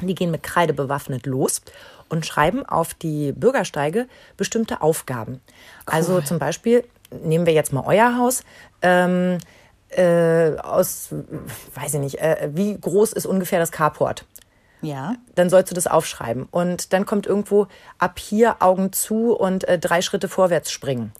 Die 0.00 0.14
gehen 0.14 0.30
mit 0.30 0.44
Kreide 0.44 0.72
bewaffnet 0.72 1.26
los 1.26 1.60
und 2.08 2.24
schreiben 2.24 2.64
auf 2.64 2.94
die 2.94 3.32
Bürgersteige 3.32 4.06
bestimmte 4.36 4.80
Aufgaben. 4.80 5.40
Also 5.86 6.12
cool. 6.12 6.18
Also 6.18 6.28
zum 6.28 6.38
Beispiel, 6.38 6.84
nehmen 7.10 7.46
wir 7.46 7.52
jetzt 7.52 7.72
mal 7.72 7.82
euer 7.84 8.16
Haus. 8.16 8.44
Ähm, 8.80 9.38
äh, 9.88 10.56
aus, 10.58 11.08
weiß 11.74 11.94
ich 11.94 12.00
nicht, 12.00 12.20
äh, 12.20 12.48
wie 12.54 12.78
groß 12.78 13.12
ist 13.12 13.26
ungefähr 13.26 13.58
das 13.58 13.72
Carport? 13.72 14.24
Ja. 14.82 15.16
Dann 15.34 15.50
sollst 15.50 15.72
du 15.72 15.74
das 15.74 15.88
aufschreiben. 15.88 16.46
Und 16.48 16.92
dann 16.92 17.06
kommt 17.06 17.26
irgendwo 17.26 17.66
ab 17.98 18.20
hier 18.20 18.62
Augen 18.62 18.92
zu 18.92 19.34
und 19.34 19.64
äh, 19.64 19.80
drei 19.80 20.00
Schritte 20.00 20.28
vorwärts 20.28 20.70
springen. 20.70 21.10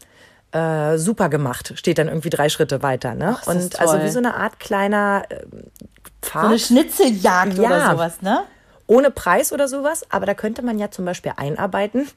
Äh, 0.53 0.97
super 0.99 1.29
gemacht, 1.29 1.73
steht 1.77 1.99
dann 1.99 2.09
irgendwie 2.09 2.31
drei 2.31 2.49
Schritte 2.49 2.83
weiter. 2.83 3.15
Ne? 3.15 3.37
Ach, 3.41 3.47
und 3.47 3.79
also 3.81 4.03
wie 4.03 4.09
so 4.09 4.19
eine 4.19 4.35
Art 4.35 4.59
kleiner 4.61 5.25
äh, 5.29 5.41
Pfad. 6.23 6.43
So 6.43 6.49
eine 6.49 6.59
Schnitzeljagd 6.59 7.59
oder 7.59 7.79
Ja. 7.79 7.91
sowas, 7.93 8.23
ne? 8.23 8.45
Ohne 8.87 9.11
Preis 9.11 9.53
oder 9.53 9.69
sowas, 9.69 10.07
aber 10.11 10.27
da 10.27 10.35
könnte 10.35 10.63
man 10.63 10.79
ja 10.79 10.91
zum 10.91 11.05
Beispiel 11.05 11.33
einarbeiten. 11.37 12.09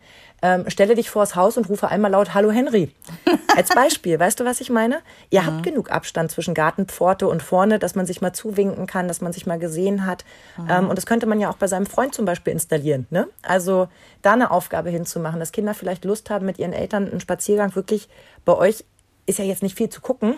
Ähm, 0.41 0.69
stelle 0.69 0.95
dich 0.95 1.09
vors 1.09 1.35
Haus 1.35 1.57
und 1.57 1.67
rufe 1.67 1.89
einmal 1.89 2.11
laut 2.11 2.33
Hallo 2.33 2.51
Henry. 2.51 2.91
Als 3.55 3.69
Beispiel, 3.69 4.19
weißt 4.19 4.39
du, 4.39 4.45
was 4.45 4.61
ich 4.61 4.69
meine? 4.69 4.99
Ihr 5.29 5.45
habt 5.45 5.63
genug 5.63 5.91
Abstand 5.91 6.31
zwischen 6.31 6.53
Gartenpforte 6.53 7.27
und 7.27 7.43
vorne, 7.43 7.79
dass 7.79 7.95
man 7.95 8.05
sich 8.05 8.21
mal 8.21 8.31
zuwinken 8.31 8.87
kann, 8.87 9.07
dass 9.07 9.19
man 9.19 9.33
sich 9.33 9.45
mal 9.45 9.59
gesehen 9.59 10.05
hat. 10.05 10.23
Ähm, 10.69 10.89
und 10.89 10.97
das 10.97 11.05
könnte 11.05 11.25
man 11.25 11.39
ja 11.39 11.49
auch 11.49 11.57
bei 11.57 11.67
seinem 11.67 11.87
Freund 11.87 12.13
zum 12.13 12.25
Beispiel 12.25 12.53
installieren. 12.53 13.07
Ne? 13.09 13.27
Also 13.41 13.89
da 14.21 14.33
eine 14.33 14.51
Aufgabe 14.51 14.89
hinzumachen, 14.89 15.39
dass 15.39 15.51
Kinder 15.51 15.73
vielleicht 15.73 16.05
Lust 16.05 16.29
haben, 16.29 16.45
mit 16.45 16.59
ihren 16.59 16.73
Eltern 16.73 17.09
einen 17.09 17.19
Spaziergang 17.19 17.75
wirklich 17.75 18.07
bei 18.45 18.55
euch 18.55 18.85
ist 19.25 19.39
ja 19.39 19.45
jetzt 19.45 19.61
nicht 19.61 19.77
viel 19.77 19.89
zu 19.89 20.01
gucken, 20.01 20.35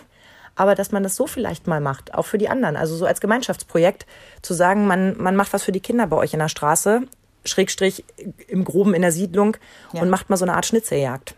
aber 0.56 0.74
dass 0.74 0.92
man 0.92 1.02
das 1.02 1.16
so 1.16 1.26
vielleicht 1.26 1.66
mal 1.66 1.80
macht, 1.80 2.14
auch 2.14 2.26
für 2.26 2.38
die 2.38 2.48
anderen. 2.48 2.76
Also 2.76 2.96
so 2.96 3.06
als 3.06 3.20
Gemeinschaftsprojekt 3.20 4.06
zu 4.42 4.54
sagen, 4.54 4.86
man, 4.86 5.16
man 5.20 5.36
macht 5.36 5.52
was 5.52 5.62
für 5.62 5.72
die 5.72 5.80
Kinder 5.80 6.06
bei 6.06 6.16
euch 6.16 6.32
in 6.32 6.38
der 6.38 6.48
Straße, 6.48 7.02
Schrägstrich 7.44 8.04
im 8.48 8.64
Groben 8.64 8.94
in 8.94 9.02
der 9.02 9.12
Siedlung 9.12 9.56
Ja. 9.92 10.02
und 10.02 10.10
macht 10.10 10.30
mal 10.30 10.36
so 10.36 10.44
eine 10.44 10.54
Art 10.54 10.66
Schnitzeljagd. 10.66 11.34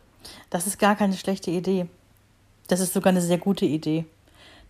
Das 0.50 0.66
ist 0.66 0.78
gar 0.78 0.96
keine 0.96 1.14
schlechte 1.14 1.50
Idee. 1.50 1.86
Das 2.68 2.80
ist 2.80 2.92
sogar 2.92 3.10
eine 3.10 3.20
sehr 3.20 3.38
gute 3.38 3.64
Idee. 3.64 4.04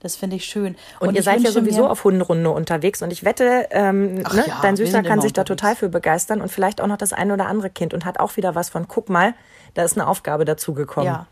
Das 0.01 0.17
finde 0.17 0.37
ich 0.37 0.45
schön. 0.45 0.77
Und, 1.01 1.15
ihr 1.15 1.21
ich 1.21 1.25
seid 1.25 1.41
ja 1.41 1.51
sowieso 1.51 1.89
auf 1.89 2.05
Hunderunde 2.05 2.51
unterwegs 2.51 3.01
und 3.01 3.11
ich 3.11 3.25
wette, 3.25 3.69
ähm, 3.71 4.17
ne, 4.17 4.45
ja, 4.47 4.59
dein 4.61 4.77
Süßer 4.77 5.03
kann 5.03 5.23
sich 5.23 5.33
da 5.33 5.45
total 5.45 5.77
für 5.77 5.89
begeistern 5.89 6.43
und 6.43 6.51
vielleicht 6.51 6.83
auch 6.83 6.87
noch 6.87 6.99
das 6.99 7.15
eine 7.15 7.33
oder 7.33 7.47
andere 7.47 7.71
Kind 7.71 7.95
und 7.95 8.05
hat 8.05 8.21
auch 8.21 8.37
wieder 8.37 8.55
was 8.55 8.69
von, 8.69 8.87
guck 8.87 9.09
mal, 9.09 9.33
da 9.73 9.83
ist 9.83 9.97
eine 9.97 10.07
Aufgabe 10.07 10.45
dazugekommen. 10.45 11.07
Ja. 11.07 11.27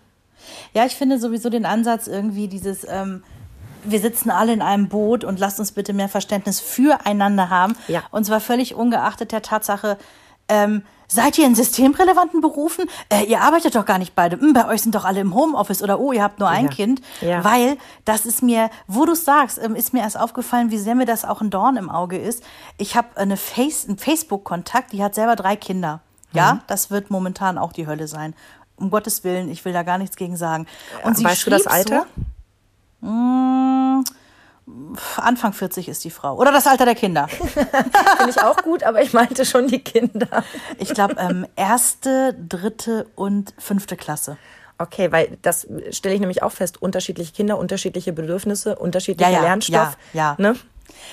Ja, 0.74 0.84
ich 0.86 0.94
finde 0.96 1.18
sowieso 1.18 1.50
den 1.50 1.66
Ansatz 1.66 2.06
irgendwie 2.06 2.48
dieses, 2.48 2.86
ähm, 2.88 3.22
wir 3.84 4.00
sitzen 4.00 4.30
alle 4.30 4.52
in 4.52 4.62
einem 4.62 4.88
Boot 4.88 5.24
und 5.24 5.38
lasst 5.38 5.58
uns 5.58 5.72
bitte 5.72 5.92
mehr 5.92 6.08
Verständnis 6.08 6.60
füreinander 6.60 7.50
haben. 7.50 7.74
Ja. 7.88 8.02
Und 8.10 8.24
zwar 8.24 8.40
völlig 8.40 8.74
ungeachtet 8.74 9.32
der 9.32 9.42
Tatsache, 9.42 9.98
ähm, 10.48 10.82
seid 11.08 11.36
ihr 11.38 11.46
in 11.46 11.54
systemrelevanten 11.54 12.40
Berufen? 12.40 12.86
Äh, 13.08 13.24
ihr 13.24 13.40
arbeitet 13.42 13.74
doch 13.74 13.84
gar 13.84 13.98
nicht 13.98 14.14
beide. 14.14 14.40
Hm, 14.40 14.52
bei 14.54 14.66
euch 14.68 14.82
sind 14.82 14.94
doch 14.94 15.04
alle 15.04 15.20
im 15.20 15.34
Homeoffice 15.34 15.82
oder 15.82 16.00
oh, 16.00 16.12
ihr 16.12 16.22
habt 16.22 16.38
nur 16.40 16.48
ein 16.48 16.64
Ja. 16.66 16.70
Kind. 16.70 17.00
Ja. 17.20 17.44
Weil 17.44 17.76
das 18.04 18.24
ist 18.26 18.42
mir, 18.42 18.70
wo 18.86 19.04
du 19.04 19.14
sagst, 19.14 19.60
ähm, 19.62 19.74
ist 19.74 19.92
mir 19.92 20.00
erst 20.00 20.18
aufgefallen, 20.18 20.70
wie 20.70 20.78
sehr 20.78 20.94
mir 20.94 21.04
das 21.06 21.24
auch 21.24 21.40
ein 21.40 21.50
Dorn 21.50 21.76
im 21.76 21.90
Auge 21.90 22.18
ist. 22.18 22.42
Ich 22.78 22.96
habe 22.96 23.08
eine 23.16 23.36
Face, 23.36 23.86
einen 23.88 23.98
Facebook-Kontakt, 23.98 24.92
die 24.92 25.02
hat 25.02 25.14
selber 25.14 25.36
drei 25.36 25.56
Kinder. 25.56 26.00
Ja, 26.32 26.54
Mhm. 26.54 26.60
das 26.66 26.90
wird 26.90 27.10
momentan 27.10 27.58
auch 27.58 27.72
die 27.72 27.86
Hölle 27.86 28.08
sein. 28.08 28.34
Um 28.82 28.90
Gottes 28.90 29.22
Willen, 29.22 29.48
ich 29.48 29.64
will 29.64 29.72
da 29.72 29.84
gar 29.84 29.96
nichts 29.98 30.16
gegen 30.16 30.36
sagen. 30.36 30.66
Und 31.04 31.16
sie 31.16 31.24
weißt 31.24 31.46
du 31.46 31.50
das 31.50 31.66
Alter? 31.68 32.06
So, 33.00 33.06
mm, 33.06 34.04
Anfang 35.16 35.52
40 35.52 35.88
ist 35.88 36.02
die 36.04 36.10
Frau. 36.10 36.36
Oder 36.36 36.50
das 36.50 36.66
Alter 36.66 36.84
der 36.84 36.96
Kinder. 36.96 37.28
Finde 37.28 38.30
ich 38.30 38.42
auch 38.42 38.56
gut, 38.62 38.82
aber 38.82 39.00
ich 39.02 39.12
meinte 39.12 39.44
schon 39.44 39.68
die 39.68 39.78
Kinder. 39.78 40.44
Ich 40.78 40.92
glaube, 40.94 41.14
ähm, 41.18 41.46
erste, 41.54 42.34
dritte 42.34 43.06
und 43.14 43.54
fünfte 43.58 43.96
Klasse. 43.96 44.36
Okay, 44.78 45.12
weil 45.12 45.38
das 45.42 45.66
stelle 45.90 46.14
ich 46.14 46.20
nämlich 46.20 46.42
auch 46.42 46.50
fest, 46.52 46.82
unterschiedliche 46.82 47.32
Kinder, 47.32 47.58
unterschiedliche 47.58 48.12
Bedürfnisse, 48.12 48.76
unterschiedlicher 48.76 49.30
Ja, 49.30 49.38
ja, 49.38 49.42
Lernstoff. 49.44 49.96
ja, 50.12 50.36
ja. 50.36 50.36
Ne? 50.38 50.56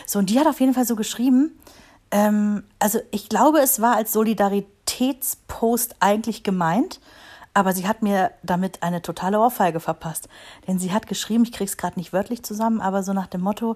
So, 0.07 0.17
und 0.17 0.31
die 0.31 0.39
hat 0.39 0.47
auf 0.47 0.59
jeden 0.59 0.73
Fall 0.73 0.85
so 0.85 0.95
geschrieben, 0.95 1.51
ähm, 2.11 2.63
also 2.79 2.99
ich 3.11 3.29
glaube, 3.29 3.59
es 3.59 3.79
war 3.81 3.95
als 3.95 4.11
Solidaritätspost 4.13 5.97
eigentlich 5.99 6.43
gemeint, 6.43 6.99
aber 7.53 7.73
sie 7.73 7.87
hat 7.87 8.01
mir 8.01 8.31
damit 8.43 8.83
eine 8.83 9.01
totale 9.01 9.39
Ohrfeige 9.39 9.79
verpasst. 9.79 10.29
Denn 10.67 10.79
sie 10.79 10.91
hat 10.93 11.07
geschrieben, 11.07 11.43
ich 11.43 11.51
krieg's 11.51 11.77
gerade 11.77 11.99
nicht 11.99 12.13
wörtlich 12.13 12.43
zusammen, 12.43 12.81
aber 12.81 13.03
so 13.03 13.13
nach 13.13 13.27
dem 13.27 13.41
Motto, 13.41 13.75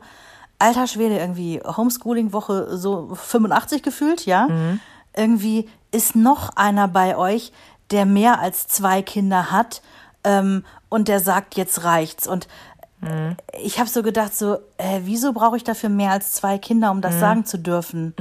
alter 0.60 0.88
Schwede, 0.88 1.18
irgendwie 1.18 1.60
Homeschooling-Woche 1.66 2.78
so 2.78 3.16
85 3.16 3.84
gefühlt, 3.84 4.26
ja. 4.26 4.48
Irgendwie 5.16 5.70
ist 5.92 6.16
noch 6.16 6.56
einer 6.56 6.88
bei 6.88 7.18
euch, 7.18 7.52
der 7.92 8.06
mehr 8.06 8.40
als 8.40 8.68
zwei 8.68 9.02
Kinder 9.02 9.52
hat 9.52 9.82
ähm, 10.24 10.64
und 10.90 11.08
der 11.08 11.20
sagt, 11.20 11.56
jetzt 11.56 11.84
reicht's. 11.84 12.28
Und 12.28 12.48
ich 13.62 13.80
habe 13.80 13.90
so 13.90 14.02
gedacht, 14.02 14.34
so, 14.36 14.60
äh, 14.78 15.02
wieso 15.04 15.34
brauche 15.34 15.58
ich 15.58 15.64
dafür 15.66 15.90
mehr 15.90 16.12
als 16.12 16.32
zwei 16.34 16.58
Kinder, 16.58 16.90
um 16.92 17.02
das 17.02 17.16
sagen 17.20 17.46
zu 17.46 17.60
dürfen? 17.60 18.14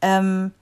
Ähm, 0.00 0.52
da, 0.52 0.54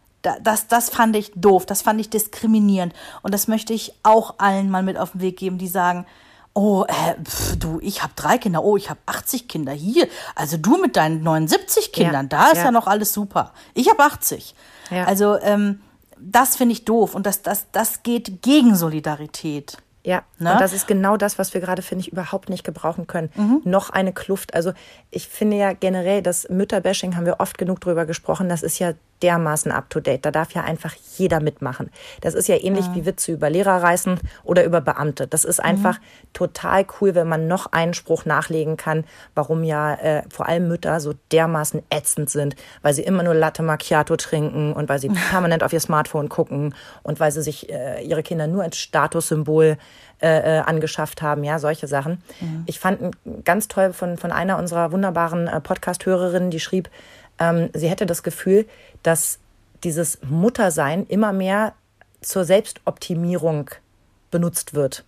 das, 0.43 0.66
das 0.66 0.91
fand 0.91 1.16
ich 1.16 1.33
doof, 1.35 1.66
das 1.66 1.83
fand 1.83 2.01
ich 2.01 2.11
diskriminierend. 2.11 2.95
Und 3.22 3.35
das 3.35 3.49
möchte 3.49 3.72
ich 3.72 3.95
auch 4.03 4.35
allen 4.39 4.70
mal 4.70 4.83
mit 4.83 4.99
auf 4.99 5.12
den 5.12 5.20
Weg 5.20 5.37
geben, 5.37 5.59
die 5.59 5.68
sagen, 5.68 6.07
oh, 6.55 6.85
äh, 6.89 7.22
pf, 7.22 7.57
du, 7.57 7.79
ich 7.83 8.03
habe 8.03 8.12
drei 8.16 8.39
Kinder, 8.39 8.62
oh, 8.64 8.77
ich 8.77 8.89
habe 8.89 9.01
80 9.07 9.49
Kinder 9.49 9.72
hier. 9.72 10.09
Also 10.35 10.57
du 10.57 10.79
mit 10.79 10.97
deinen 10.97 11.22
79 11.22 11.93
Kindern, 11.93 12.29
da 12.29 12.49
ist 12.51 12.59
ja, 12.59 12.64
ja. 12.64 12.70
noch 12.70 12.87
alles 12.87 13.12
super. 13.12 13.53
Ich 13.75 13.91
habe 13.91 14.03
80. 14.03 14.55
Ja. 14.91 15.05
Also 15.05 15.39
ähm, 15.41 15.81
das 16.18 16.57
finde 16.57 16.72
ich 16.72 16.85
doof 16.85 17.14
und 17.14 17.27
das, 17.27 17.43
das, 17.43 17.66
das 17.72 18.03
geht 18.03 18.43
gegen 18.43 18.77
Solidarität. 18.77 19.77
Ja, 20.07 20.22
Ne? 20.39 20.53
und 20.53 20.61
das 20.61 20.75
ist 20.75 20.87
genau 20.87 21.16
das, 21.16 21.39
was 21.39 21.55
wir 21.55 21.62
gerade, 21.62 21.81
finde 21.81 22.03
ich, 22.03 22.12
überhaupt 22.12 22.51
nicht 22.51 22.62
gebrauchen 22.62 23.07
können. 23.07 23.31
Mhm. 23.37 23.62
Noch 23.64 23.89
eine 23.89 24.12
Kluft. 24.12 24.53
Also 24.53 24.75
ich 25.11 25.29
finde 25.29 25.57
ja 25.57 25.72
generell, 25.72 26.20
das 26.20 26.47
Mütterbashing 26.51 27.16
haben 27.16 27.25
wir 27.25 27.41
oft 27.41 27.57
genug 27.57 27.81
drüber 27.81 28.05
gesprochen, 28.05 28.51
das 28.51 28.62
ist 28.62 28.79
ja 28.79 28.93
dermaßen 29.25 29.72
up-to-date. 29.72 30.22
Da 30.22 30.31
darf 30.31 30.53
ja 30.53 30.64
einfach 30.64 30.95
jeder 31.16 31.41
mitmachen. 31.41 31.91
Das 32.20 32.35
ist 32.35 32.47
ja 32.47 32.57
ähnlich 32.62 32.85
wie 32.93 33.07
Witze 33.07 33.33
über 33.33 33.49
Lehrer 33.49 33.83
reißen 33.83 34.20
oder 34.43 34.64
über 34.64 34.83
Beamte. 34.83 35.27
Das 35.27 35.47
ist 35.47 35.61
einfach 35.61 35.99
total 36.35 36.85
cool, 37.01 37.14
wenn 37.14 37.27
man 37.27 37.49
noch 37.49 37.72
einen 37.72 37.95
Spruch 37.95 38.27
nachlegen 38.27 38.77
kann, 38.77 39.05
warum 39.35 39.64
ja 39.64 39.95
äh, 39.95 40.22
vor 40.29 40.47
allem 40.47 40.68
Mütter 40.68 41.01
so 41.01 41.14
dermaßen 41.33 41.83
ätzend 41.89 42.29
sind, 42.29 42.55
weil 42.83 42.93
sie 42.93 43.03
immer 43.03 43.22
nur 43.22 43.35
Latte 43.35 43.62
Macchiato 43.62 44.16
trinken 44.16 44.75
und 44.75 44.91
weil 44.91 44.99
sie 44.99 45.09
permanent 45.31 45.62
auf 45.62 45.72
ihr 45.72 45.81
Smartphone 45.81 46.29
gucken 46.29 46.75
und 47.03 47.18
weil 47.18 47.33
sie 47.33 47.43
sich 47.43 47.70
äh, 47.70 48.05
ihre 48.05 48.22
Kinder 48.22 48.47
nur 48.47 48.62
als 48.62 48.77
Statussymbol 48.77 49.79
äh, 50.20 50.59
äh, 50.59 50.59
angeschafft 50.61 51.22
haben, 51.22 51.45
ja, 51.45 51.59
solche 51.59 51.87
Sachen. 51.87 52.22
Ich 52.66 52.79
fand 52.79 53.16
ganz 53.45 53.68
toll 53.68 53.95
von, 53.95 54.18
von 54.18 54.33
einer 54.33 54.59
unserer 54.59 54.93
wunderbaren 54.93 55.49
äh, 55.49 55.61
Podcast-Hörerinnen, 55.61 56.51
die 56.51 56.61
schrieb, 56.61 56.91
ähm, 57.39 57.70
sie 57.72 57.89
hätte 57.89 58.07
das 58.07 58.22
Gefühl, 58.22 58.66
dass 59.05 59.38
dieses 59.84 60.18
Muttersein 60.28 61.07
immer 61.07 61.32
mehr 61.32 61.74
zur 62.20 62.44
Selbstoptimierung 62.44 63.70
benutzt 64.32 64.74
wird. 64.74 65.05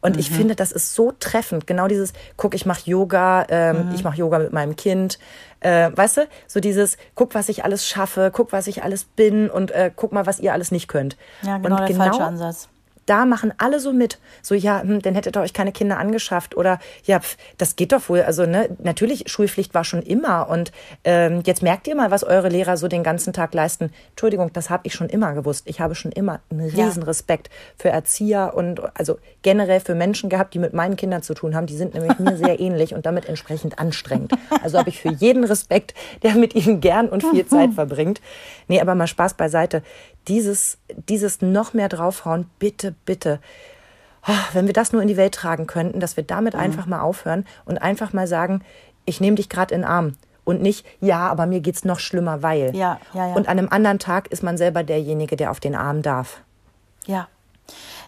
Und 0.00 0.18
ich 0.18 0.30
finde, 0.30 0.54
das 0.54 0.70
ist 0.70 0.94
so 0.94 1.12
treffend. 1.18 1.66
Genau 1.66 1.88
dieses, 1.88 2.12
guck, 2.36 2.54
ich 2.54 2.66
mache 2.66 2.90
Yoga, 2.90 3.46
ähm, 3.48 3.90
ich 3.94 4.04
mache 4.04 4.18
Yoga 4.18 4.38
mit 4.38 4.52
meinem 4.52 4.76
Kind. 4.76 5.18
Äh, 5.60 5.92
weißt 5.94 6.18
du, 6.18 6.28
so 6.46 6.60
dieses, 6.60 6.98
guck, 7.14 7.34
was 7.34 7.48
ich 7.48 7.64
alles 7.64 7.88
schaffe, 7.88 8.30
guck, 8.30 8.52
was 8.52 8.66
ich 8.66 8.82
alles 8.82 9.04
bin 9.04 9.48
und 9.48 9.70
äh, 9.70 9.90
guck 9.96 10.12
mal, 10.12 10.26
was 10.26 10.40
ihr 10.40 10.52
alles 10.52 10.72
nicht 10.72 10.88
könnt. 10.88 11.16
Ja, 11.40 11.56
genau 11.56 11.80
und 11.80 11.88
der 11.88 11.96
falsche 11.96 12.22
Ansatz. 12.22 12.68
Da 13.06 13.24
machen 13.26 13.52
alle 13.58 13.80
so 13.80 13.92
mit. 13.92 14.18
So, 14.42 14.54
ja, 14.54 14.80
hm, 14.82 15.02
dann 15.02 15.14
hättet 15.14 15.36
ihr 15.36 15.40
euch 15.40 15.52
keine 15.52 15.72
Kinder 15.72 15.98
angeschafft. 15.98 16.56
Oder 16.56 16.78
ja, 17.04 17.20
pf, 17.20 17.36
das 17.58 17.76
geht 17.76 17.92
doch 17.92 18.08
wohl. 18.08 18.22
Also, 18.22 18.46
ne, 18.46 18.68
natürlich, 18.82 19.24
Schulpflicht 19.30 19.74
war 19.74 19.84
schon 19.84 20.02
immer. 20.02 20.48
Und 20.48 20.72
ähm, 21.04 21.42
jetzt 21.46 21.62
merkt 21.62 21.86
ihr 21.88 21.94
mal, 21.96 22.10
was 22.10 22.24
eure 22.24 22.48
Lehrer 22.48 22.76
so 22.76 22.88
den 22.88 23.02
ganzen 23.02 23.32
Tag 23.32 23.54
leisten. 23.54 23.90
Entschuldigung, 24.10 24.52
das 24.52 24.70
habe 24.70 24.86
ich 24.86 24.94
schon 24.94 25.08
immer 25.08 25.32
gewusst. 25.34 25.64
Ich 25.68 25.80
habe 25.80 25.94
schon 25.94 26.12
immer 26.12 26.40
einen 26.50 26.68
Ja. 26.74 26.86
riesen 26.86 27.02
Respekt 27.02 27.50
für 27.76 27.88
Erzieher 27.90 28.52
und 28.54 28.80
also 28.98 29.18
generell 29.42 29.80
für 29.80 29.94
Menschen 29.94 30.30
gehabt, 30.30 30.54
die 30.54 30.58
mit 30.58 30.72
meinen 30.72 30.96
Kindern 30.96 31.22
zu 31.22 31.34
tun 31.34 31.54
haben. 31.54 31.66
Die 31.66 31.76
sind 31.76 31.94
nämlich 31.94 32.18
mir 32.18 32.36
sehr 32.36 32.58
ähnlich 32.60 32.94
und 32.94 33.06
damit 33.06 33.28
entsprechend 33.28 33.78
anstrengend. 33.78 34.32
Also 34.62 34.78
habe 34.78 34.88
ich 34.88 35.00
für 35.00 35.12
jeden 35.12 35.44
Respekt, 35.44 35.94
der 36.22 36.34
mit 36.34 36.54
ihnen 36.54 36.80
gern 36.80 37.08
und 37.08 37.22
viel 37.22 37.46
Zeit 37.46 37.72
verbringt. 37.74 38.20
Nee, 38.68 38.80
aber 38.80 38.94
mal 38.94 39.06
Spaß 39.06 39.34
beiseite. 39.34 39.82
Dieses, 40.28 40.78
dieses 41.08 41.42
noch 41.42 41.74
mehr 41.74 41.88
draufhauen, 41.88 42.48
bitte, 42.58 42.94
bitte. 43.04 43.40
Oh, 44.26 44.32
wenn 44.54 44.66
wir 44.66 44.72
das 44.72 44.92
nur 44.92 45.02
in 45.02 45.08
die 45.08 45.16
Welt 45.18 45.34
tragen 45.34 45.66
könnten, 45.66 46.00
dass 46.00 46.16
wir 46.16 46.24
Mhm. 46.24 46.28
damit 46.28 46.54
einfach 46.54 46.86
mal 46.86 47.00
aufhören 47.00 47.46
und 47.66 47.78
einfach 47.78 48.12
mal 48.12 48.26
sagen, 48.26 48.62
ich 49.04 49.20
nehme 49.20 49.36
dich 49.36 49.48
gerade 49.48 49.74
in 49.74 49.82
den 49.82 49.88
Arm. 49.90 50.14
Und 50.44 50.60
nicht, 50.60 50.86
ja, 51.00 51.26
aber 51.28 51.46
mir 51.46 51.60
geht's 51.60 51.84
noch 51.84 51.98
schlimmer, 51.98 52.42
weil. 52.42 52.74
Ja, 52.76 53.00
ja, 53.14 53.28
ja. 53.28 53.34
Und 53.34 53.48
an 53.48 53.58
einem 53.58 53.68
anderen 53.70 53.98
Tag 53.98 54.28
ist 54.28 54.42
man 54.42 54.56
selber 54.58 54.82
derjenige, 54.82 55.36
der 55.36 55.50
auf 55.50 55.60
den 55.60 55.74
Arm 55.74 56.02
darf. 56.02 56.40
Ja. 57.06 57.28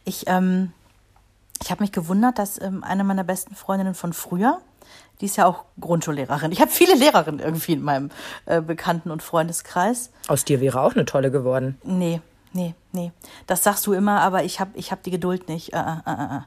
Ich, 0.04 0.24
ähm, 0.26 0.72
ich 1.62 1.70
habe 1.70 1.82
mich 1.82 1.92
gewundert, 1.92 2.38
dass 2.38 2.60
ähm, 2.60 2.84
eine 2.84 3.04
meiner 3.04 3.24
besten 3.24 3.54
Freundinnen 3.54 3.94
von 3.94 4.12
früher, 4.12 4.60
die 5.20 5.26
ist 5.26 5.36
ja 5.36 5.46
auch 5.46 5.64
Grundschullehrerin. 5.80 6.52
Ich 6.52 6.60
habe 6.60 6.70
viele 6.70 6.94
Lehrerinnen 6.94 7.40
irgendwie 7.40 7.72
in 7.72 7.82
meinem 7.82 8.10
äh, 8.44 8.60
Bekannten- 8.60 9.10
und 9.10 9.22
Freundeskreis. 9.22 10.10
Aus 10.28 10.44
dir 10.44 10.60
wäre 10.60 10.80
auch 10.80 10.94
eine 10.94 11.04
tolle 11.04 11.30
geworden. 11.30 11.78
Nee, 11.84 12.20
nee, 12.52 12.74
nee. 12.92 13.12
Das 13.46 13.64
sagst 13.64 13.86
du 13.86 13.92
immer, 13.92 14.20
aber 14.20 14.44
ich 14.44 14.60
habe 14.60 14.70
ich 14.74 14.92
hab 14.92 15.02
die 15.02 15.10
Geduld 15.10 15.48
nicht. 15.48 15.72
Äh, 15.72 15.78
äh, 15.78 16.10
äh, 16.10 16.36
äh. 16.36 16.40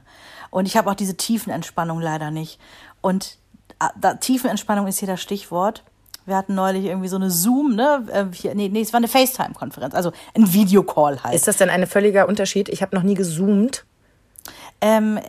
Und 0.50 0.66
ich 0.66 0.76
habe 0.76 0.90
auch 0.90 0.94
diese 0.94 1.16
Tiefenentspannung 1.16 2.00
leider 2.00 2.30
nicht. 2.30 2.60
Und 3.00 3.38
äh, 3.80 3.86
da, 4.00 4.14
Tiefenentspannung 4.14 4.86
ist 4.86 4.98
hier 4.98 5.08
das 5.08 5.20
Stichwort. 5.20 5.84
Wir 6.26 6.36
hatten 6.36 6.54
neulich 6.54 6.84
irgendwie 6.84 7.08
so 7.08 7.16
eine 7.16 7.30
Zoom, 7.30 7.74
ne? 7.74 8.06
Äh, 8.12 8.26
hier, 8.32 8.54
nee, 8.54 8.68
nee, 8.68 8.82
es 8.82 8.92
war 8.92 8.98
eine 8.98 9.08
FaceTime-Konferenz, 9.08 9.94
also 9.94 10.12
ein 10.34 10.52
Videocall 10.52 11.22
halt. 11.24 11.34
Ist 11.34 11.48
das 11.48 11.56
denn 11.56 11.70
ein 11.70 11.86
völliger 11.86 12.28
Unterschied? 12.28 12.68
Ich 12.68 12.82
habe 12.82 12.94
noch 12.94 13.02
nie 13.02 13.14
gezoomt. 13.14 13.84
Ähm, 14.80 15.20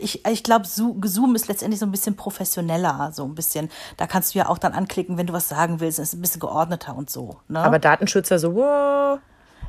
ich 0.00 0.24
ich 0.24 0.42
glaube, 0.42 0.66
Zoom 0.66 1.34
ist 1.34 1.48
letztendlich 1.48 1.80
so 1.80 1.86
ein 1.86 1.90
bisschen 1.90 2.16
professioneller, 2.16 3.10
so 3.12 3.24
ein 3.24 3.34
bisschen. 3.34 3.70
Da 3.96 4.06
kannst 4.06 4.34
du 4.34 4.38
ja 4.38 4.48
auch 4.48 4.58
dann 4.58 4.72
anklicken, 4.72 5.16
wenn 5.16 5.26
du 5.26 5.32
was 5.32 5.48
sagen 5.48 5.80
willst. 5.80 5.98
Es 5.98 6.08
ist 6.08 6.14
ein 6.14 6.20
bisschen 6.20 6.40
geordneter 6.40 6.96
und 6.96 7.10
so. 7.10 7.36
Ne? 7.48 7.60
Aber 7.60 7.78
Datenschützer 7.78 8.38
so, 8.38 8.54
wow. 8.54 9.18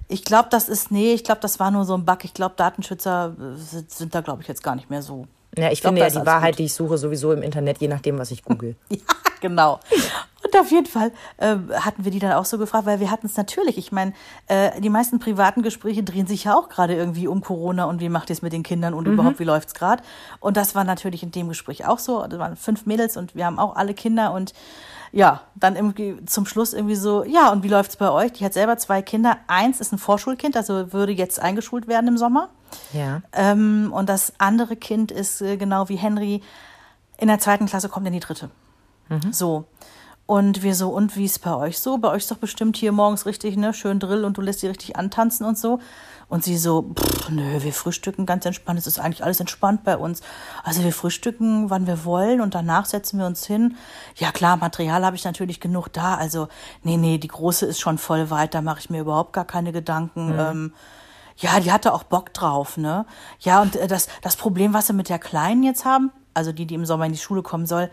Ich 0.08 0.24
glaube, 0.24 0.50
das 0.52 0.70
ist, 0.70 0.92
nee, 0.92 1.14
ich 1.14 1.24
glaube, 1.24 1.42
das 1.42 1.60
war 1.60 1.72
nur 1.72 1.84
so 1.84 1.96
ein 1.96 2.06
Bug. 2.06 2.24
Ich 2.24 2.34
glaube, 2.34 2.54
Datenschützer 2.56 3.36
sind, 3.56 3.90
sind 3.90 4.14
da, 4.14 4.22
glaube 4.22 4.44
ich, 4.44 4.48
jetzt 4.48 4.62
gar 4.62 4.76
nicht 4.76 4.90
mehr 4.90 5.02
so. 5.02 5.28
Ja, 5.58 5.72
ich, 5.72 5.82
finde 5.82 6.01
ja 6.01 6.10
die 6.10 6.26
Wahrheit, 6.26 6.53
gut. 6.53 6.60
die 6.60 6.66
ich 6.66 6.74
suche, 6.74 6.97
sowieso 6.97 7.32
im 7.32 7.41
Internet, 7.41 7.80
je 7.80 7.88
nachdem, 7.88 8.20
was 8.20 8.32
ich 8.32 8.43
google. 8.43 8.76
ja, 8.89 8.97
genau. 9.41 9.80
Und 10.43 10.60
auf 10.60 10.70
jeden 10.70 10.86
Fall 10.86 11.12
äh, 11.38 11.56
hatten 11.80 12.06
wir 12.06 12.12
die 12.12 12.20
dann 12.20 12.34
auch 12.34 12.45
so 12.45 12.58
gefragt, 12.58 12.86
weil 12.86 12.99
wir 12.99 13.10
hatten 13.10 13.26
es 13.26 13.36
natürlich. 13.36 13.78
Ich 13.78 13.91
meine, 13.91 14.14
äh, 14.47 14.80
die 14.80 14.89
meisten 14.89 15.20
privaten 15.20 15.64
Gespräche 15.64 16.03
drehen 16.03 16.28
sich 16.28 16.43
ja 16.43 16.56
auch 16.56 16.70
gerade 16.70 16.93
irgendwie 16.93 17.28
um 17.28 17.41
Corona 17.41 17.86
und 17.86 17.99
wie 17.99 18.10
macht 18.10 18.30
ihr 18.30 18.34
es 18.34 18.41
mit 18.41 18.53
den 18.53 18.64
Kindern 18.64 18.93
und 18.93 19.08
mhm. 19.08 19.14
überhaupt, 19.14 19.39
wie 19.39 19.43
läuft's 19.43 19.74
gerade. 19.74 20.03
Und 20.39 20.56
das 20.58 20.76
war 20.76 20.84
natürlich 20.84 21.24
in 21.24 21.32
dem 21.32 21.47
Gespräch 21.47 21.86
auch 21.88 21.99
so. 21.99 22.26
Das 22.28 22.38
waren 22.38 22.56
fünf 22.56 22.86
Mädels 22.86 23.18
und 23.18 23.34
wir 23.34 23.45
haben 23.45 23.58
auch 23.58 23.76
alle 23.76 23.93
Kinder 23.93 24.34
und 24.34 24.53
ja, 25.16 25.43
dann 25.55 25.78
irgendwie 25.78 26.18
zum 26.26 26.45
Schluss 26.45 26.74
irgendwie 26.74 26.97
so, 26.97 27.24
ja, 27.24 27.49
und 27.49 27.63
wie 27.63 27.70
läuft's 27.70 27.95
bei 27.95 28.11
euch? 28.11 28.34
Die 28.34 28.43
hat 28.43 28.53
selber 28.53 28.78
zwei 28.78 29.01
Kinder. 29.01 29.38
Eins 29.47 29.80
ist 29.80 29.93
ein 29.93 29.97
Vorschulkind, 29.97 30.57
also 30.57 30.91
würde 30.91 31.13
jetzt 31.13 31.39
eingeschult 31.39 31.88
werden 31.88 32.09
im 32.09 32.18
Sommer. 32.18 32.49
Ja. 32.91 33.22
Ähm, 33.32 33.93
und 33.93 34.09
das 34.09 34.34
andere 34.39 34.76
Kind 34.76 35.13
ist 35.13 35.41
äh, 35.41 35.55
genau 35.55 35.88
wie 35.88 35.95
Henry 35.95 36.41
in 37.18 37.30
der 37.30 37.39
zweiten 37.39 37.66
Klasse 37.66 37.88
kommt 37.88 38.05
in 38.07 38.11
die 38.11 38.20
dritte. 38.20 38.49
Mhm. 39.07 39.32
So. 39.32 39.63
Und 40.26 40.63
wir 40.63 40.76
so, 40.76 40.89
und 40.89 41.16
wie 41.16 41.24
ist 41.24 41.39
bei 41.39 41.55
euch 41.55 41.80
so? 41.80 41.97
Bei 41.97 42.09
euch 42.09 42.24
ist 42.24 42.32
doch 42.32 42.38
bestimmt 42.38 42.76
hier 42.76 42.91
morgens 42.91 43.26
richtig, 43.26 43.55
ne, 43.55 43.74
schön 43.74 44.01
Drill 44.01 44.26
und 44.26 44.36
du 44.36 44.41
lässt 44.41 44.59
sie 44.59 44.68
richtig 44.68 44.97
antanzen 44.97 45.45
und 45.45 45.57
so. 45.57 45.80
Und 46.28 46.44
sie 46.44 46.58
so, 46.58 46.94
pff, 46.94 47.30
nö, 47.30 47.62
wir 47.62 47.74
frühstücken 47.74 48.26
ganz 48.26 48.46
entspannt. 48.46 48.80
Es 48.80 48.88
ist 48.88 49.00
eigentlich 49.00 49.24
alles 49.24 49.40
entspannt 49.40 49.84
bei 49.84 49.98
uns. 49.98 50.22
Also 50.64 50.84
wir 50.84 50.92
frühstücken, 50.92 51.70
wann 51.70 51.88
wir 51.88 52.04
wollen 52.04 52.42
und 52.42 52.56
danach 52.56 52.86
setzen 52.86 53.20
wir 53.20 53.28
uns 53.28 53.46
hin. 53.46 53.76
Ja 54.16 54.32
klar, 54.32 54.58
Material 54.58 55.06
habe 55.06 55.16
ich 55.16 55.24
natürlich 55.24 55.60
genug 55.60 55.90
da. 55.90 56.16
Also 56.16 56.48
nee, 56.84 56.98
nee, 56.98 57.18
die 57.18 57.28
große 57.28 57.66
ist 57.66 57.80
schon 57.80 57.98
voll 57.98 58.30
weit. 58.30 58.54
Da 58.54 58.62
mache 58.62 58.80
ich 58.80 58.90
mir 58.90 59.02
überhaupt 59.02 59.34
gar 59.34 59.46
keine 59.46 59.72
Gedanken. 59.72 60.34
Mhm. 60.34 60.40
Ähm, 60.40 60.74
ja, 61.38 61.60
die 61.60 61.72
hatte 61.72 61.94
auch 61.94 62.04
Bock 62.04 62.34
drauf, 62.34 62.78
ne? 62.78 63.06
Ja, 63.40 63.62
und 63.62 63.76
äh, 63.76 63.88
das, 63.88 64.08
das 64.22 64.36
Problem, 64.36 64.74
was 64.74 64.88
wir 64.88 64.96
mit 64.96 65.10
der 65.10 65.20
Kleinen 65.20 65.64
jetzt 65.64 65.86
haben, 65.86 66.12
also 66.34 66.52
die, 66.52 66.66
die 66.66 66.76
im 66.76 66.86
Sommer 66.86 67.06
in 67.06 67.12
die 67.12 67.18
Schule 67.18 67.42
kommen 67.44 67.66
soll, 67.66 67.92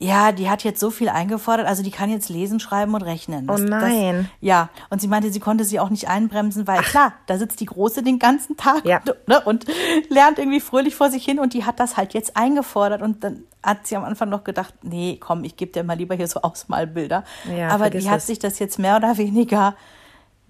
ja, 0.00 0.30
die 0.30 0.48
hat 0.48 0.62
jetzt 0.62 0.78
so 0.78 0.90
viel 0.90 1.08
eingefordert, 1.08 1.66
also 1.66 1.82
die 1.82 1.90
kann 1.90 2.08
jetzt 2.08 2.28
lesen, 2.28 2.60
schreiben 2.60 2.94
und 2.94 3.02
rechnen. 3.02 3.48
Das, 3.48 3.60
oh 3.60 3.64
nein. 3.64 4.16
Das, 4.16 4.26
ja, 4.40 4.68
und 4.90 5.00
sie 5.00 5.08
meinte, 5.08 5.32
sie 5.32 5.40
konnte 5.40 5.64
sie 5.64 5.80
auch 5.80 5.90
nicht 5.90 6.08
einbremsen, 6.08 6.68
weil 6.68 6.78
Ach. 6.80 6.88
klar, 6.88 7.12
da 7.26 7.36
sitzt 7.36 7.58
die 7.60 7.66
Große 7.66 8.04
den 8.04 8.20
ganzen 8.20 8.56
Tag 8.56 8.84
ja. 8.84 9.00
ne, 9.26 9.40
und 9.40 9.66
lernt 10.08 10.38
irgendwie 10.38 10.60
fröhlich 10.60 10.94
vor 10.94 11.10
sich 11.10 11.24
hin 11.24 11.40
und 11.40 11.52
die 11.52 11.64
hat 11.64 11.80
das 11.80 11.96
halt 11.96 12.14
jetzt 12.14 12.36
eingefordert 12.36 13.02
und 13.02 13.24
dann 13.24 13.42
hat 13.60 13.88
sie 13.88 13.96
am 13.96 14.04
Anfang 14.04 14.28
noch 14.28 14.44
gedacht, 14.44 14.72
nee, 14.82 15.18
komm, 15.18 15.42
ich 15.42 15.56
gebe 15.56 15.72
dir 15.72 15.82
mal 15.82 15.96
lieber 15.96 16.14
hier 16.14 16.28
so 16.28 16.42
Ausmalbilder. 16.42 17.24
Ja, 17.56 17.68
aber 17.68 17.90
die 17.90 18.08
hat 18.08 18.18
es. 18.18 18.28
sich 18.28 18.38
das 18.38 18.60
jetzt 18.60 18.78
mehr 18.78 18.96
oder 18.96 19.16
weniger 19.16 19.74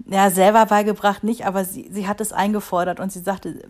ja, 0.06 0.30
selber 0.30 0.66
beigebracht 0.66 1.24
nicht, 1.24 1.46
aber 1.46 1.64
sie, 1.64 1.88
sie 1.90 2.06
hat 2.06 2.20
es 2.20 2.32
eingefordert 2.32 3.00
und 3.00 3.10
sie 3.10 3.20
sagte, 3.20 3.62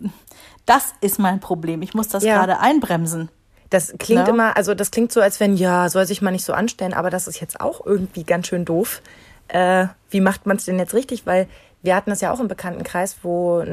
das 0.65 0.93
ist 1.01 1.19
mein 1.19 1.39
Problem, 1.39 1.81
ich 1.81 1.93
muss 1.93 2.09
das 2.09 2.23
ja. 2.23 2.37
gerade 2.37 2.59
einbremsen. 2.59 3.29
Das 3.69 3.93
klingt 3.99 4.25
no. 4.25 4.33
immer, 4.33 4.57
also 4.57 4.73
das 4.73 4.91
klingt 4.91 5.11
so, 5.11 5.21
als 5.21 5.39
wenn, 5.39 5.55
ja, 5.55 5.89
soll 5.89 6.05
sich 6.05 6.21
mal 6.21 6.31
nicht 6.31 6.45
so 6.45 6.53
anstellen, 6.53 6.93
aber 6.93 7.09
das 7.09 7.27
ist 7.27 7.39
jetzt 7.39 7.61
auch 7.61 7.85
irgendwie 7.85 8.23
ganz 8.23 8.47
schön 8.47 8.65
doof. 8.65 9.01
Äh, 9.47 9.87
wie 10.09 10.21
macht 10.21 10.45
man 10.45 10.57
es 10.57 10.65
denn 10.65 10.79
jetzt 10.79 10.93
richtig? 10.93 11.25
Weil 11.25 11.47
wir 11.81 11.95
hatten 11.95 12.09
das 12.09 12.21
ja 12.21 12.31
auch 12.31 12.39
im 12.39 12.47
Bekanntenkreis, 12.47 13.17
wo 13.21 13.63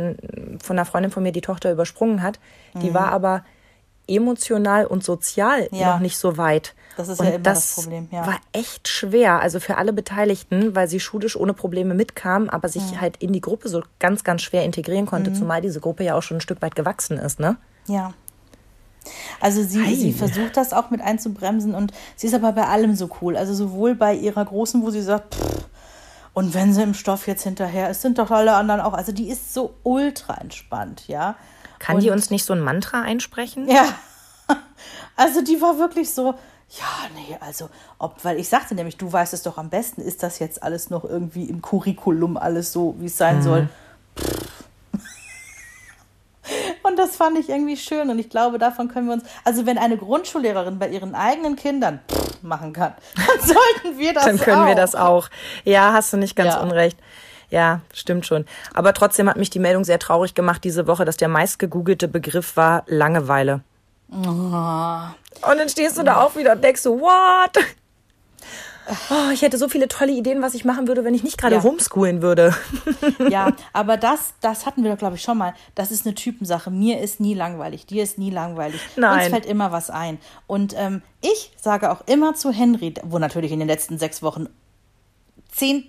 von 0.62 0.78
einer 0.78 0.84
Freundin 0.84 1.10
von 1.10 1.22
mir 1.22 1.32
die 1.32 1.40
Tochter 1.40 1.72
übersprungen 1.72 2.22
hat. 2.22 2.38
Die 2.74 2.90
mhm. 2.90 2.94
war 2.94 3.08
aber 3.08 3.44
emotional 4.08 4.86
und 4.86 5.02
sozial 5.02 5.68
ja. 5.72 5.92
noch 5.92 6.00
nicht 6.00 6.16
so 6.16 6.36
weit. 6.36 6.74
Das 6.96 7.08
ist 7.08 7.20
und 7.20 7.26
ja 7.26 7.32
immer 7.32 7.42
das, 7.42 7.74
das 7.74 7.84
Problem. 7.84 8.08
Ja. 8.10 8.26
war 8.26 8.38
echt 8.52 8.88
schwer, 8.88 9.40
also 9.40 9.60
für 9.60 9.76
alle 9.76 9.92
Beteiligten, 9.92 10.74
weil 10.74 10.88
sie 10.88 11.00
schulisch 11.00 11.36
ohne 11.36 11.52
Probleme 11.52 11.94
mitkam, 11.94 12.48
aber 12.48 12.68
sich 12.68 12.92
mhm. 12.92 13.00
halt 13.00 13.16
in 13.18 13.32
die 13.32 13.40
Gruppe 13.40 13.68
so 13.68 13.82
ganz, 13.98 14.24
ganz 14.24 14.42
schwer 14.42 14.64
integrieren 14.64 15.06
konnte, 15.06 15.30
mhm. 15.30 15.34
zumal 15.34 15.60
diese 15.60 15.80
Gruppe 15.80 16.04
ja 16.04 16.14
auch 16.14 16.22
schon 16.22 16.38
ein 16.38 16.42
Stück 16.42 16.62
weit 16.62 16.76
gewachsen 16.76 17.18
ist, 17.18 17.40
ne? 17.40 17.56
Ja. 17.86 18.14
Also 19.40 19.62
sie, 19.62 19.94
sie 19.94 20.12
versucht 20.12 20.56
das 20.56 20.72
auch 20.72 20.90
mit 20.90 21.00
einzubremsen 21.00 21.74
und 21.74 21.92
sie 22.16 22.26
ist 22.26 22.34
aber 22.34 22.52
bei 22.52 22.66
allem 22.66 22.94
so 22.94 23.10
cool. 23.20 23.36
Also 23.36 23.54
sowohl 23.54 23.94
bei 23.94 24.14
ihrer 24.14 24.44
Großen, 24.44 24.82
wo 24.82 24.90
sie 24.90 25.02
sagt, 25.02 25.34
pff, 25.34 25.68
und 26.32 26.52
wenn 26.52 26.74
sie 26.74 26.82
im 26.82 26.92
Stoff 26.92 27.26
jetzt 27.26 27.44
hinterher 27.44 27.88
ist, 27.88 28.02
sind 28.02 28.18
doch 28.18 28.30
alle 28.30 28.54
anderen 28.54 28.80
auch. 28.82 28.92
Also 28.92 29.10
die 29.12 29.28
ist 29.30 29.54
so 29.54 29.74
ultra 29.84 30.34
entspannt, 30.34 31.08
ja. 31.08 31.36
Kann 31.78 31.96
und, 31.96 32.02
die 32.02 32.10
uns 32.10 32.30
nicht 32.30 32.44
so 32.44 32.52
ein 32.52 32.60
Mantra 32.60 33.02
einsprechen? 33.02 33.68
Ja. 33.68 33.86
Also 35.18 35.42
die 35.42 35.62
war 35.62 35.78
wirklich 35.78 36.12
so, 36.12 36.34
ja, 36.68 37.08
nee, 37.14 37.38
also, 37.40 37.70
ob, 37.98 38.22
weil 38.22 38.38
ich 38.38 38.50
sagte 38.50 38.74
nämlich, 38.74 38.98
du 38.98 39.10
weißt 39.10 39.32
es 39.32 39.42
doch 39.42 39.56
am 39.56 39.70
besten, 39.70 40.02
ist 40.02 40.22
das 40.22 40.40
jetzt 40.40 40.62
alles 40.62 40.90
noch 40.90 41.04
irgendwie 41.04 41.44
im 41.44 41.62
Curriculum 41.62 42.36
alles 42.36 42.70
so, 42.70 42.96
wie 42.98 43.06
es 43.06 43.16
sein 43.16 43.38
mhm. 43.38 43.42
soll? 43.42 43.68
Pff, 44.18 44.55
und 46.82 46.98
das 46.98 47.16
fand 47.16 47.38
ich 47.38 47.48
irgendwie 47.48 47.76
schön. 47.76 48.10
Und 48.10 48.18
ich 48.18 48.30
glaube, 48.30 48.58
davon 48.58 48.88
können 48.88 49.06
wir 49.06 49.14
uns, 49.14 49.24
also 49.44 49.66
wenn 49.66 49.78
eine 49.78 49.96
Grundschullehrerin 49.96 50.78
bei 50.78 50.88
ihren 50.88 51.14
eigenen 51.14 51.56
Kindern 51.56 52.00
machen 52.42 52.72
kann, 52.72 52.94
dann 53.16 53.40
sollten 53.40 53.98
wir 53.98 54.12
das 54.12 54.24
auch. 54.24 54.26
Dann 54.28 54.38
können 54.38 54.62
auch. 54.62 54.66
wir 54.66 54.74
das 54.74 54.94
auch. 54.94 55.28
Ja, 55.64 55.92
hast 55.92 56.12
du 56.12 56.16
nicht 56.16 56.36
ganz 56.36 56.54
ja. 56.54 56.60
unrecht. 56.60 56.98
Ja, 57.48 57.80
stimmt 57.92 58.26
schon. 58.26 58.44
Aber 58.74 58.92
trotzdem 58.92 59.28
hat 59.28 59.36
mich 59.36 59.50
die 59.50 59.60
Meldung 59.60 59.84
sehr 59.84 59.98
traurig 59.98 60.34
gemacht 60.34 60.64
diese 60.64 60.86
Woche, 60.86 61.04
dass 61.04 61.16
der 61.16 61.28
meist 61.28 61.58
gegoogelte 61.58 62.08
Begriff 62.08 62.56
war 62.56 62.82
Langeweile. 62.86 63.60
Oh. 64.10 64.16
Und 64.16 65.58
dann 65.58 65.68
stehst 65.68 65.98
du 65.98 66.02
da 66.02 66.22
auch 66.22 66.36
wieder 66.36 66.52
und 66.52 66.64
denkst 66.64 66.82
so, 66.82 67.00
what? 67.00 67.58
Oh, 69.10 69.30
ich 69.32 69.42
hätte 69.42 69.58
so 69.58 69.68
viele 69.68 69.88
tolle 69.88 70.12
Ideen, 70.12 70.42
was 70.42 70.54
ich 70.54 70.64
machen 70.64 70.86
würde, 70.86 71.04
wenn 71.04 71.14
ich 71.14 71.24
nicht 71.24 71.38
gerade 71.38 71.56
ja. 71.56 71.62
homeschoolen 71.62 72.22
würde. 72.22 72.54
Ja, 73.30 73.52
aber 73.72 73.96
das, 73.96 74.34
das 74.40 74.66
hatten 74.66 74.82
wir 74.82 74.90
doch, 74.90 74.98
glaube 74.98 75.16
ich, 75.16 75.22
schon 75.22 75.38
mal. 75.38 75.54
Das 75.74 75.90
ist 75.90 76.06
eine 76.06 76.14
Typensache. 76.14 76.70
Mir 76.70 77.00
ist 77.00 77.20
nie 77.20 77.34
langweilig, 77.34 77.86
dir 77.86 78.02
ist 78.02 78.18
nie 78.18 78.30
langweilig. 78.30 78.80
Nein. 78.96 79.20
Uns 79.20 79.28
fällt 79.28 79.46
immer 79.46 79.72
was 79.72 79.90
ein. 79.90 80.18
Und 80.46 80.74
ähm, 80.76 81.02
ich 81.22 81.52
sage 81.56 81.90
auch 81.90 82.02
immer 82.06 82.34
zu 82.34 82.50
Henry, 82.50 82.94
wo 83.04 83.18
natürlich 83.18 83.52
in 83.52 83.58
den 83.58 83.68
letzten 83.68 83.98
sechs 83.98 84.22
Wochen 84.22 84.48
zehn 85.50 85.84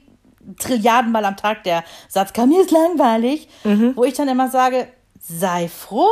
Trilliarden 0.59 1.11
Mal 1.11 1.25
am 1.25 1.37
Tag 1.37 1.63
der 1.63 1.83
Satz 2.07 2.33
kam, 2.33 2.49
mir 2.49 2.61
ist 2.61 2.71
langweilig, 2.71 3.49
mhm. 3.63 3.93
wo 3.95 4.03
ich 4.03 4.13
dann 4.13 4.29
immer 4.29 4.49
sage, 4.49 4.87
sei 5.19 5.67
froh. 5.67 6.07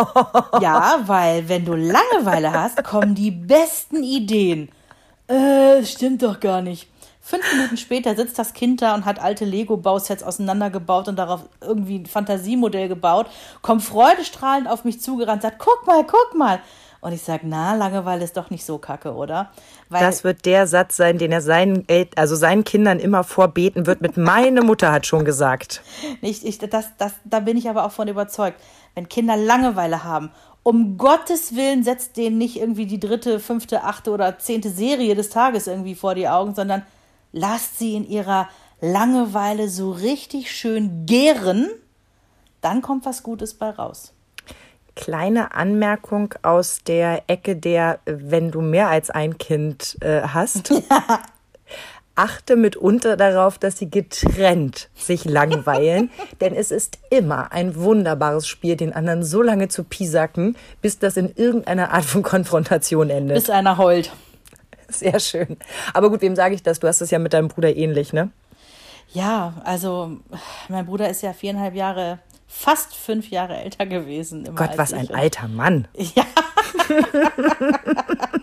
ja, 0.60 1.00
weil 1.06 1.48
wenn 1.48 1.64
du 1.64 1.74
Langeweile 1.74 2.52
hast, 2.52 2.82
kommen 2.84 3.14
die 3.14 3.30
besten 3.30 4.02
Ideen. 4.02 4.70
Äh, 5.28 5.84
stimmt 5.84 6.22
doch 6.22 6.40
gar 6.40 6.60
nicht. 6.60 6.88
Fünf 7.20 7.50
Minuten 7.54 7.78
später 7.78 8.14
sitzt 8.14 8.38
das 8.38 8.52
Kind 8.52 8.82
da 8.82 8.94
und 8.94 9.06
hat 9.06 9.18
alte 9.18 9.46
Lego-Bausets 9.46 10.22
auseinandergebaut 10.22 11.08
und 11.08 11.16
darauf 11.16 11.48
irgendwie 11.62 12.00
ein 12.00 12.06
Fantasiemodell 12.06 12.88
gebaut, 12.88 13.28
kommt 13.62 13.82
freudestrahlend 13.82 14.68
auf 14.68 14.84
mich 14.84 15.00
zugerannt, 15.00 15.40
sagt, 15.40 15.58
guck 15.58 15.86
mal, 15.86 16.04
guck 16.04 16.34
mal. 16.34 16.60
Und 17.00 17.12
ich 17.12 17.22
sage, 17.22 17.46
na, 17.46 17.74
Langeweile 17.74 18.24
ist 18.24 18.36
doch 18.36 18.50
nicht 18.50 18.64
so 18.64 18.78
kacke, 18.78 19.14
oder? 19.14 19.50
Weil 19.90 20.00
das 20.00 20.24
wird 20.24 20.44
der 20.46 20.66
Satz 20.66 20.96
sein, 20.96 21.16
den 21.18 21.32
er 21.32 21.42
seinen, 21.42 21.86
also 22.16 22.34
seinen 22.34 22.64
Kindern 22.64 22.98
immer 22.98 23.24
vorbeten 23.24 23.86
wird 23.86 24.00
mit 24.00 24.16
meine 24.16 24.62
Mutter 24.62 24.90
hat 24.92 25.06
schon 25.06 25.24
gesagt. 25.24 25.82
Nicht, 26.22 26.44
ich, 26.44 26.58
das, 26.58 26.96
das, 26.96 27.12
da 27.24 27.40
bin 27.40 27.56
ich 27.56 27.68
aber 27.68 27.84
auch 27.84 27.92
von 27.92 28.08
überzeugt. 28.08 28.58
Wenn 28.94 29.08
Kinder 29.08 29.36
Langeweile 29.36 30.04
haben 30.04 30.30
um 30.64 30.96
Gottes 30.96 31.54
Willen 31.54 31.84
setzt 31.84 32.16
denen 32.16 32.38
nicht 32.38 32.56
irgendwie 32.56 32.86
die 32.86 32.98
dritte, 32.98 33.38
fünfte, 33.38 33.84
achte 33.84 34.10
oder 34.10 34.38
zehnte 34.38 34.70
Serie 34.70 35.14
des 35.14 35.28
Tages 35.28 35.66
irgendwie 35.66 35.94
vor 35.94 36.14
die 36.14 36.26
Augen, 36.26 36.54
sondern 36.54 36.82
lasst 37.32 37.78
sie 37.78 37.94
in 37.94 38.08
ihrer 38.08 38.48
Langeweile 38.80 39.68
so 39.68 39.92
richtig 39.92 40.50
schön 40.50 41.06
gären, 41.06 41.68
dann 42.62 42.80
kommt 42.82 43.04
was 43.04 43.22
Gutes 43.22 43.54
bei 43.54 43.70
raus. 43.70 44.14
Kleine 44.96 45.54
Anmerkung 45.54 46.34
aus 46.42 46.80
der 46.86 47.24
Ecke 47.26 47.56
der, 47.56 47.98
wenn 48.06 48.50
du 48.50 48.62
mehr 48.62 48.88
als 48.88 49.10
ein 49.10 49.36
Kind 49.38 49.98
äh, 50.00 50.22
hast. 50.22 50.70
Ja 50.70 51.20
achte 52.16 52.56
mitunter 52.56 53.16
darauf, 53.16 53.58
dass 53.58 53.78
sie 53.78 53.90
getrennt 53.90 54.88
sich 54.94 55.24
langweilen, 55.24 56.10
denn 56.40 56.54
es 56.54 56.70
ist 56.70 56.98
immer 57.10 57.52
ein 57.52 57.76
wunderbares 57.76 58.46
Spiel, 58.46 58.76
den 58.76 58.92
anderen 58.92 59.22
so 59.24 59.42
lange 59.42 59.68
zu 59.68 59.84
pisacken, 59.84 60.56
bis 60.80 60.98
das 60.98 61.16
in 61.16 61.32
irgendeiner 61.34 61.92
Art 61.92 62.04
von 62.04 62.22
Konfrontation 62.22 63.10
endet. 63.10 63.36
Bis 63.36 63.50
einer 63.50 63.78
heult. 63.78 64.12
Sehr 64.88 65.18
schön. 65.18 65.56
Aber 65.92 66.10
gut, 66.10 66.20
wem 66.20 66.36
sage 66.36 66.54
ich 66.54 66.62
das? 66.62 66.80
Du 66.80 66.86
hast 66.86 67.00
es 67.00 67.10
ja 67.10 67.18
mit 67.18 67.32
deinem 67.32 67.48
Bruder 67.48 67.74
ähnlich, 67.74 68.12
ne? 68.12 68.30
Ja, 69.12 69.54
also 69.64 70.18
mein 70.68 70.86
Bruder 70.86 71.08
ist 71.08 71.22
ja 71.22 71.32
viereinhalb 71.32 71.74
Jahre, 71.74 72.18
fast 72.46 72.94
fünf 72.94 73.30
Jahre 73.30 73.56
älter 73.56 73.86
gewesen. 73.86 74.48
Gott, 74.54 74.76
was 74.76 74.92
ein 74.92 75.10
alter 75.12 75.48
Mann. 75.48 75.88
Ja. 75.96 76.24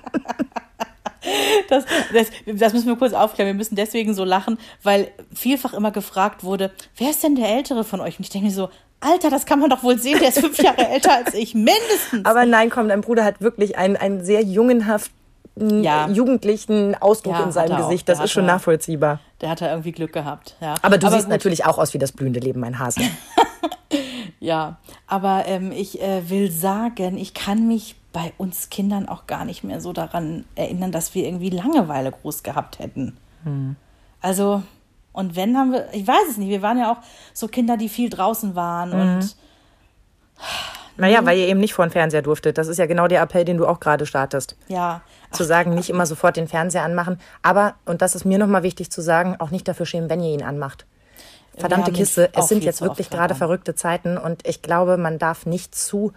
Das, 1.72 1.86
das, 2.14 2.28
das 2.46 2.74
müssen 2.74 2.88
wir 2.88 2.98
kurz 2.98 3.14
aufklären. 3.14 3.48
Wir 3.48 3.54
müssen 3.54 3.76
deswegen 3.76 4.14
so 4.14 4.26
lachen, 4.26 4.58
weil 4.84 5.10
vielfach 5.34 5.74
immer 5.74 5.92
gefragt 5.92 6.44
wurde, 6.44 6.72
wer 6.98 7.12
ist 7.12 7.24
denn 7.24 7.36
der 7.36 7.50
Ältere 7.50 7.84
von 7.86 8.02
euch? 8.02 8.20
Und 8.20 8.26
ich 8.26 8.30
denke 8.30 8.48
mir 8.48 8.54
so, 8.54 8.70
Alter, 9.00 9.30
das 9.30 9.46
kann 9.46 9.60
man 9.60 9.70
doch 9.70 9.82
wohl 9.82 9.98
sehen, 9.98 10.20
der 10.20 10.30
ist 10.30 10.40
fünf 10.40 10.62
Jahre 10.62 10.88
älter 10.90 11.16
als 11.16 11.34
ich, 11.34 11.56
mindestens. 11.56 12.26
Aber 12.26 12.46
nein, 12.46 12.70
komm, 12.70 12.88
dein 12.88 13.02
Bruder 13.02 13.24
hat 13.24 13.42
wirklich 13.42 13.78
einen, 13.78 13.96
einen 13.96 14.24
sehr 14.24 14.44
jungenhaften, 14.44 15.84
ja. 15.84 16.08
jugendlichen 16.08 16.96
Ausdruck 16.96 17.34
ja, 17.34 17.44
in 17.44 17.52
seinem 17.52 17.78
Gesicht. 17.78 18.08
Das 18.08 18.20
ist 18.20 18.32
schon 18.32 18.44
er, 18.44 18.54
nachvollziehbar. 18.54 19.20
Der 19.42 19.50
hat 19.50 19.62
da 19.62 19.70
irgendwie 19.70 19.92
Glück 19.92 20.14
gehabt. 20.14 20.56
Ja. 20.62 20.76
Aber 20.82 20.98
du 20.98 21.08
aber 21.08 21.16
siehst 21.16 21.28
gut. 21.28 21.32
natürlich 21.32 21.66
auch 21.66 21.78
aus 21.78 21.94
wie 21.94 21.98
das 21.98 22.12
blühende 22.12 22.40
Leben, 22.40 22.60
mein 22.60 22.78
Hase. 22.80 23.02
ja, 24.40 24.78
aber 25.08 25.46
ähm, 25.48 25.72
ich 25.72 26.02
äh, 26.02 26.30
will 26.30 26.52
sagen, 26.52 27.18
ich 27.18 27.34
kann 27.34 27.68
mich 27.68 27.96
bei 28.14 28.34
uns 28.38 28.70
Kindern 28.70 29.08
auch 29.08 29.28
gar 29.28 29.46
nicht 29.46 29.64
mehr 29.64 29.82
so 29.82 29.94
daran 29.94 30.46
erinnern, 30.56 30.92
dass 30.92 31.16
wir 31.16 31.26
irgendwie 31.26 31.50
Langeweile 31.50 32.12
groß 32.12 32.44
gehabt 32.44 32.80
hätten. 32.80 33.18
Hm. 33.44 33.76
Also, 34.22 34.64
und 35.14 35.36
wenn 35.36 35.58
haben 35.58 35.72
wir, 35.72 35.88
ich 35.94 36.08
weiß 36.08 36.30
es 36.30 36.38
nicht, 36.38 36.50
wir 36.50 36.62
waren 36.62 36.78
ja 36.78 36.92
auch 36.92 36.98
so 37.34 37.48
Kinder, 37.48 37.78
die 37.78 37.90
viel 37.90 38.10
draußen 38.10 38.56
waren 38.56 38.90
mhm. 38.90 39.16
und. 39.16 39.36
Naja, 40.98 41.26
weil 41.26 41.38
ihr 41.38 41.48
eben 41.48 41.60
nicht 41.60 41.74
vor 41.74 41.86
den 41.86 41.92
Fernseher 41.92 42.22
durftet. 42.22 42.58
Das 42.58 42.68
ist 42.68 42.78
ja 42.78 42.86
genau 42.86 43.08
der 43.08 43.22
Appell, 43.22 43.46
den 43.46 43.58
du 43.58 43.66
auch 43.66 43.80
gerade 43.80 44.06
startest. 44.06 44.56
Ja. 44.68 45.02
Zu 45.32 45.44
sagen, 45.46 45.74
nicht 45.74 45.90
immer 45.90 46.06
sofort 46.06 46.36
den 46.36 46.48
Fernseher 46.48 46.84
anmachen. 46.84 47.18
Aber, 47.42 47.76
und 47.86 48.02
das 48.02 48.14
ist 48.14 48.26
mir 48.26 48.38
nochmal 48.38 48.62
wichtig 48.62 48.92
zu 48.92 49.02
sagen, 49.02 49.38
auch 49.40 49.52
nicht 49.52 49.68
dafür 49.68 49.86
schämen, 49.86 50.10
wenn 50.10 50.22
ihr 50.22 50.34
ihn 50.34 50.44
anmacht. 50.44 50.86
Verdammte 51.58 51.92
Kiste, 51.92 52.30
es 52.34 52.48
sind 52.48 52.64
jetzt 52.64 52.82
wirklich 52.82 53.10
gerade 53.10 53.36
verrückte 53.36 53.74
Zeiten 53.74 54.18
und 54.18 54.48
ich 54.48 54.62
glaube, 54.62 54.98
man 54.98 55.18
darf 55.18 55.46
nicht 55.46 55.76
zu 55.76 56.14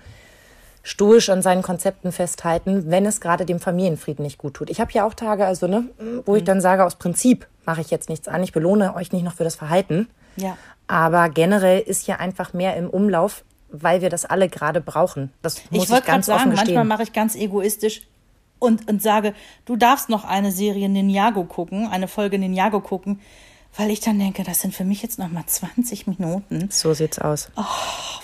stoisch 0.85 1.31
an 1.31 1.43
seinen 1.43 1.63
Konzepten 1.63 2.13
festhalten, 2.13 2.91
wenn 2.91 3.07
es 3.07 3.21
gerade 3.21 3.47
dem 3.47 3.59
Familienfrieden 3.59 4.23
nicht 4.23 4.39
gut 4.39 4.55
tut. 4.55 4.71
Ich 4.71 4.81
habe 4.81 4.93
ja 4.93 5.05
auch 5.05 5.15
Tage, 5.15 5.47
also 5.47 5.67
ne, 5.67 5.87
wo 6.27 6.37
ich 6.37 6.43
mhm. 6.43 6.47
dann 6.47 6.61
sage, 6.61 6.85
aus 6.85 6.97
Prinzip 6.97 7.49
mache 7.65 7.81
ich 7.81 7.91
jetzt 7.91 8.11
nichts 8.11 8.29
an, 8.29 8.43
ich 8.43 8.53
belohne 8.53 8.95
euch 8.95 9.11
nicht 9.11 9.25
noch 9.25 9.35
für 9.35 9.45
das 9.45 9.57
Verhalten. 9.57 10.09
Ja. 10.37 10.57
Aber 10.87 11.31
generell 11.31 11.81
ist 11.81 12.05
hier 12.05 12.21
einfach 12.21 12.53
mehr 12.53 12.77
im 12.77 12.91
Umlauf, 12.91 13.45
weil 13.71 14.03
wir 14.03 14.11
das 14.11 14.27
alle 14.27 14.51
gerade 14.51 14.83
brauchen. 14.83 15.33
Das 15.41 15.63
muss 15.71 15.89
ich, 15.89 15.97
ich 15.97 16.05
ganz 16.05 16.27
sagen, 16.27 16.51
offen 16.51 16.55
manchmal 16.55 16.85
mache 16.85 17.03
ich 17.03 17.15
ganz 17.15 17.35
egoistisch 17.35 18.03
und, 18.59 18.89
und 18.89 19.03
sage, 19.03 19.33
du 19.65 19.77
darfst 19.77 20.11
noch 20.11 20.25
eine 20.25 20.53
Serie 20.53 20.91
Ninjago 20.91 21.45
gucken, 21.45 21.89
eine 21.91 22.09
Folge 22.09 22.39
Ninjago 22.39 22.81
gucken 22.81 23.21
weil 23.77 23.91
ich 23.91 24.01
dann 24.01 24.19
denke, 24.19 24.45
das 24.45 24.61
sind 24.61 24.75
für 24.75 24.85
mich 24.85 25.03
jetzt 25.03 25.19
noch 25.19 25.31
mal 25.31 25.45
20 25.47 26.07
Minuten. 26.07 26.69
So 26.71 26.95
sieht's 26.95 27.19
aus. 27.19 27.51
Oh, 27.57 27.63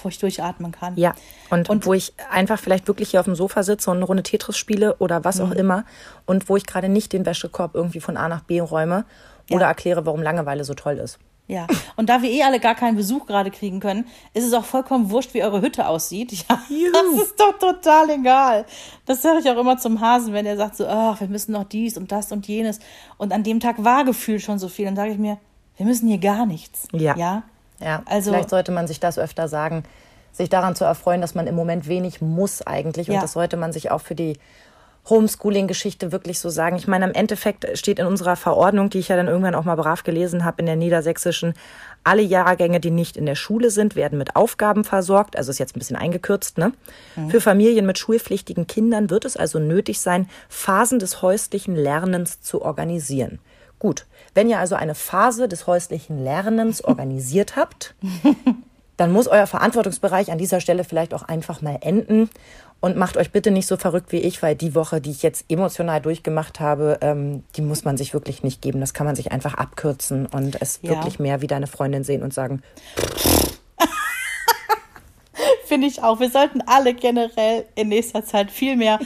wo 0.02 0.08
ich 0.08 0.18
durchatmen 0.18 0.72
kann. 0.72 0.96
Ja, 0.96 1.14
und, 1.50 1.68
und 1.68 1.86
wo 1.86 1.94
ich 1.94 2.12
einfach 2.30 2.58
vielleicht 2.58 2.86
wirklich 2.86 3.10
hier 3.10 3.20
auf 3.20 3.26
dem 3.26 3.34
Sofa 3.34 3.62
sitze 3.62 3.90
und 3.90 3.96
eine 3.96 4.06
Runde 4.06 4.22
Tetris 4.22 4.56
spiele 4.56 4.96
oder 4.96 5.24
was 5.24 5.38
mhm. 5.38 5.46
auch 5.46 5.50
immer 5.52 5.84
und 6.26 6.48
wo 6.48 6.56
ich 6.56 6.66
gerade 6.66 6.88
nicht 6.88 7.12
den 7.12 7.26
Wäschekorb 7.26 7.74
irgendwie 7.74 8.00
von 8.00 8.16
A 8.16 8.28
nach 8.28 8.42
B 8.42 8.60
räume 8.60 9.04
oder 9.50 9.62
ja. 9.62 9.68
erkläre, 9.68 10.06
warum 10.06 10.22
Langeweile 10.22 10.64
so 10.64 10.74
toll 10.74 10.98
ist. 10.98 11.18
Ja, 11.50 11.66
und 11.96 12.08
da 12.08 12.22
wir 12.22 12.30
eh 12.30 12.44
alle 12.44 12.60
gar 12.60 12.76
keinen 12.76 12.96
Besuch 12.96 13.26
gerade 13.26 13.50
kriegen 13.50 13.80
können, 13.80 14.06
ist 14.34 14.44
es 14.44 14.52
auch 14.52 14.64
vollkommen 14.64 15.10
wurscht, 15.10 15.34
wie 15.34 15.42
eure 15.42 15.60
Hütte 15.60 15.86
aussieht. 15.88 16.30
Ja, 16.48 16.60
Juhu. 16.68 16.92
das 16.92 17.24
ist 17.24 17.40
doch 17.40 17.58
total 17.58 18.10
egal. 18.10 18.64
Das 19.04 19.22
sage 19.22 19.40
ich 19.40 19.50
auch 19.50 19.56
immer 19.56 19.76
zum 19.78 20.00
Hasen, 20.00 20.32
wenn 20.32 20.46
er 20.46 20.56
sagt 20.56 20.76
so, 20.76 20.86
ach, 20.86 21.20
wir 21.20 21.26
müssen 21.26 21.52
noch 21.52 21.64
dies 21.64 21.96
und 21.96 22.12
das 22.12 22.30
und 22.30 22.46
jenes. 22.46 22.78
Und 23.18 23.32
an 23.32 23.42
dem 23.42 23.58
Tag 23.58 23.82
war 23.82 24.04
gefühlt 24.04 24.42
schon 24.42 24.58
so 24.58 24.68
viel. 24.68 24.84
Dann 24.84 24.96
sage 24.96 25.10
ich 25.10 25.18
mir, 25.18 25.38
wir 25.76 25.86
müssen 25.86 26.08
hier 26.08 26.18
gar 26.18 26.46
nichts. 26.46 26.86
Ja. 26.92 27.16
Ja. 27.16 27.42
ja. 27.80 28.02
Also, 28.06 28.30
Vielleicht 28.30 28.50
sollte 28.50 28.70
man 28.70 28.86
sich 28.86 29.00
das 29.00 29.18
öfter 29.18 29.48
sagen, 29.48 29.82
sich 30.32 30.48
daran 30.48 30.76
zu 30.76 30.84
erfreuen, 30.84 31.20
dass 31.20 31.34
man 31.34 31.46
im 31.46 31.56
Moment 31.56 31.88
wenig 31.88 32.20
muss 32.20 32.62
eigentlich. 32.62 33.08
Und 33.08 33.16
ja. 33.16 33.20
das 33.20 33.32
sollte 33.32 33.56
man 33.56 33.72
sich 33.72 33.90
auch 33.90 34.00
für 34.00 34.14
die 34.14 34.38
Homeschooling-Geschichte 35.10 36.12
wirklich 36.12 36.38
so 36.38 36.48
sagen. 36.48 36.76
Ich 36.76 36.88
meine, 36.88 37.04
im 37.06 37.12
Endeffekt 37.12 37.66
steht 37.76 37.98
in 37.98 38.06
unserer 38.06 38.36
Verordnung, 38.36 38.88
die 38.88 38.98
ich 38.98 39.08
ja 39.08 39.16
dann 39.16 39.28
irgendwann 39.28 39.54
auch 39.54 39.64
mal 39.64 39.74
brav 39.74 40.04
gelesen 40.04 40.44
habe, 40.44 40.60
in 40.60 40.66
der 40.66 40.76
niedersächsischen, 40.76 41.54
alle 42.04 42.22
Jahrgänge, 42.22 42.80
die 42.80 42.90
nicht 42.90 43.16
in 43.16 43.26
der 43.26 43.34
Schule 43.34 43.70
sind, 43.70 43.96
werden 43.96 44.16
mit 44.16 44.36
Aufgaben 44.36 44.84
versorgt. 44.84 45.36
Also 45.36 45.50
ist 45.50 45.58
jetzt 45.58 45.76
ein 45.76 45.80
bisschen 45.80 45.96
eingekürzt, 45.96 46.56
ne? 46.56 46.72
Mhm. 47.16 47.30
Für 47.30 47.40
Familien 47.40 47.84
mit 47.84 47.98
schulpflichtigen 47.98 48.66
Kindern 48.66 49.10
wird 49.10 49.24
es 49.24 49.36
also 49.36 49.58
nötig 49.58 50.00
sein, 50.00 50.28
Phasen 50.48 50.98
des 50.98 51.20
häuslichen 51.20 51.76
Lernens 51.76 52.40
zu 52.40 52.62
organisieren. 52.62 53.40
Gut, 53.78 54.06
wenn 54.34 54.48
ihr 54.48 54.58
also 54.58 54.76
eine 54.76 54.94
Phase 54.94 55.48
des 55.48 55.66
häuslichen 55.66 56.22
Lernens 56.22 56.84
organisiert 56.84 57.56
habt, 57.56 57.94
dann 58.96 59.12
muss 59.12 59.28
euer 59.28 59.46
Verantwortungsbereich 59.46 60.30
an 60.30 60.38
dieser 60.38 60.60
Stelle 60.60 60.84
vielleicht 60.84 61.14
auch 61.14 61.22
einfach 61.22 61.62
mal 61.62 61.78
enden. 61.80 62.28
Und 62.80 62.96
macht 62.96 63.18
euch 63.18 63.30
bitte 63.30 63.50
nicht 63.50 63.66
so 63.66 63.76
verrückt 63.76 64.10
wie 64.10 64.18
ich, 64.18 64.42
weil 64.42 64.54
die 64.54 64.74
Woche, 64.74 65.02
die 65.02 65.10
ich 65.10 65.22
jetzt 65.22 65.44
emotional 65.50 66.00
durchgemacht 66.00 66.60
habe, 66.60 66.98
ähm, 67.02 67.44
die 67.56 67.62
muss 67.62 67.84
man 67.84 67.98
sich 67.98 68.14
wirklich 68.14 68.42
nicht 68.42 68.62
geben. 68.62 68.80
Das 68.80 68.94
kann 68.94 69.06
man 69.06 69.16
sich 69.16 69.32
einfach 69.32 69.54
abkürzen 69.54 70.26
und 70.26 70.60
es 70.62 70.80
ja. 70.82 70.90
wirklich 70.90 71.18
mehr 71.18 71.42
wie 71.42 71.46
deine 71.46 71.66
Freundin 71.66 72.04
sehen 72.04 72.22
und 72.22 72.32
sagen. 72.32 72.62
Finde 75.66 75.86
ich 75.86 76.02
auch. 76.02 76.20
Wir 76.20 76.30
sollten 76.30 76.62
alle 76.66 76.94
generell 76.94 77.66
in 77.74 77.88
nächster 77.88 78.24
Zeit 78.24 78.50
viel 78.50 78.76
mehr 78.76 78.98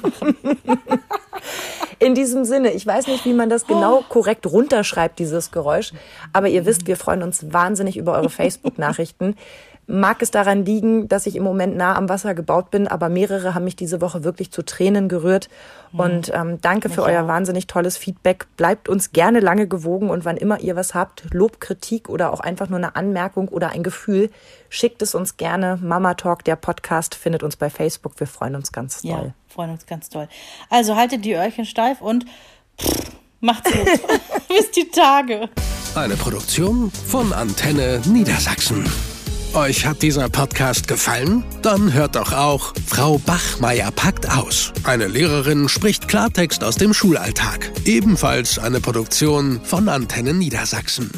machen. 0.00 0.36
In 1.98 2.14
diesem 2.16 2.44
Sinne, 2.44 2.72
ich 2.72 2.84
weiß 2.84 3.06
nicht, 3.06 3.24
wie 3.24 3.32
man 3.32 3.48
das 3.48 3.66
genau 3.66 3.98
oh. 3.98 4.04
korrekt 4.08 4.44
runterschreibt, 4.46 5.20
dieses 5.20 5.52
Geräusch, 5.52 5.92
aber 6.32 6.48
ihr 6.48 6.66
wisst, 6.66 6.88
wir 6.88 6.96
freuen 6.96 7.22
uns 7.22 7.52
wahnsinnig 7.52 7.96
über 7.96 8.14
eure 8.14 8.30
Facebook-Nachrichten. 8.30 9.36
Mag 9.92 10.22
es 10.22 10.30
daran 10.30 10.64
liegen, 10.64 11.06
dass 11.06 11.26
ich 11.26 11.36
im 11.36 11.42
Moment 11.42 11.76
nah 11.76 11.96
am 11.96 12.08
Wasser 12.08 12.34
gebaut 12.34 12.70
bin, 12.70 12.88
aber 12.88 13.10
mehrere 13.10 13.54
haben 13.54 13.64
mich 13.64 13.76
diese 13.76 14.00
Woche 14.00 14.24
wirklich 14.24 14.50
zu 14.50 14.62
Tränen 14.62 15.10
gerührt. 15.10 15.50
Mhm. 15.92 16.00
Und 16.00 16.32
ähm, 16.34 16.60
danke 16.62 16.88
für 16.88 17.02
euer 17.02 17.28
wahnsinnig 17.28 17.66
tolles 17.66 17.98
Feedback. 17.98 18.46
Bleibt 18.56 18.88
uns 18.88 19.12
gerne 19.12 19.40
lange 19.40 19.68
gewogen 19.68 20.08
und 20.08 20.24
wann 20.24 20.38
immer 20.38 20.60
ihr 20.60 20.76
was 20.76 20.94
habt, 20.94 21.24
Lob, 21.34 21.60
Kritik 21.60 22.08
oder 22.08 22.32
auch 22.32 22.40
einfach 22.40 22.70
nur 22.70 22.78
eine 22.78 22.96
Anmerkung 22.96 23.48
oder 23.48 23.68
ein 23.68 23.82
Gefühl, 23.82 24.30
schickt 24.70 25.02
es 25.02 25.14
uns 25.14 25.36
gerne. 25.36 25.78
Mama 25.82 26.14
Talk, 26.14 26.42
der 26.44 26.56
Podcast, 26.56 27.14
findet 27.14 27.42
uns 27.42 27.56
bei 27.56 27.68
Facebook. 27.68 28.18
Wir 28.18 28.26
freuen 28.26 28.54
uns 28.54 28.72
ganz 28.72 29.02
doll. 29.02 29.10
Ja, 29.10 29.34
freuen 29.48 29.72
uns 29.72 29.84
ganz 29.84 30.08
toll. 30.08 30.26
Also 30.70 30.96
haltet 30.96 31.26
die 31.26 31.34
Öhrchen 31.34 31.66
steif 31.66 32.00
und 32.00 32.24
pff, 32.80 33.12
macht's 33.40 33.70
gut. 33.70 33.86
Bis 34.48 34.70
die 34.70 34.88
Tage. 34.88 35.50
Eine 35.94 36.16
Produktion 36.16 36.90
von 36.90 37.34
Antenne 37.34 38.00
Niedersachsen. 38.06 38.86
Euch 39.54 39.84
hat 39.84 40.00
dieser 40.00 40.30
Podcast 40.30 40.88
gefallen? 40.88 41.44
Dann 41.60 41.92
hört 41.92 42.16
doch 42.16 42.32
auch 42.32 42.72
Frau 42.86 43.18
Bachmeier 43.18 43.90
packt 43.90 44.30
aus. 44.30 44.72
Eine 44.84 45.08
Lehrerin 45.08 45.68
spricht 45.68 46.08
Klartext 46.08 46.64
aus 46.64 46.76
dem 46.76 46.94
Schulalltag. 46.94 47.70
Ebenfalls 47.84 48.58
eine 48.58 48.80
Produktion 48.80 49.60
von 49.62 49.90
Antennen 49.90 50.38
Niedersachsen. 50.38 51.10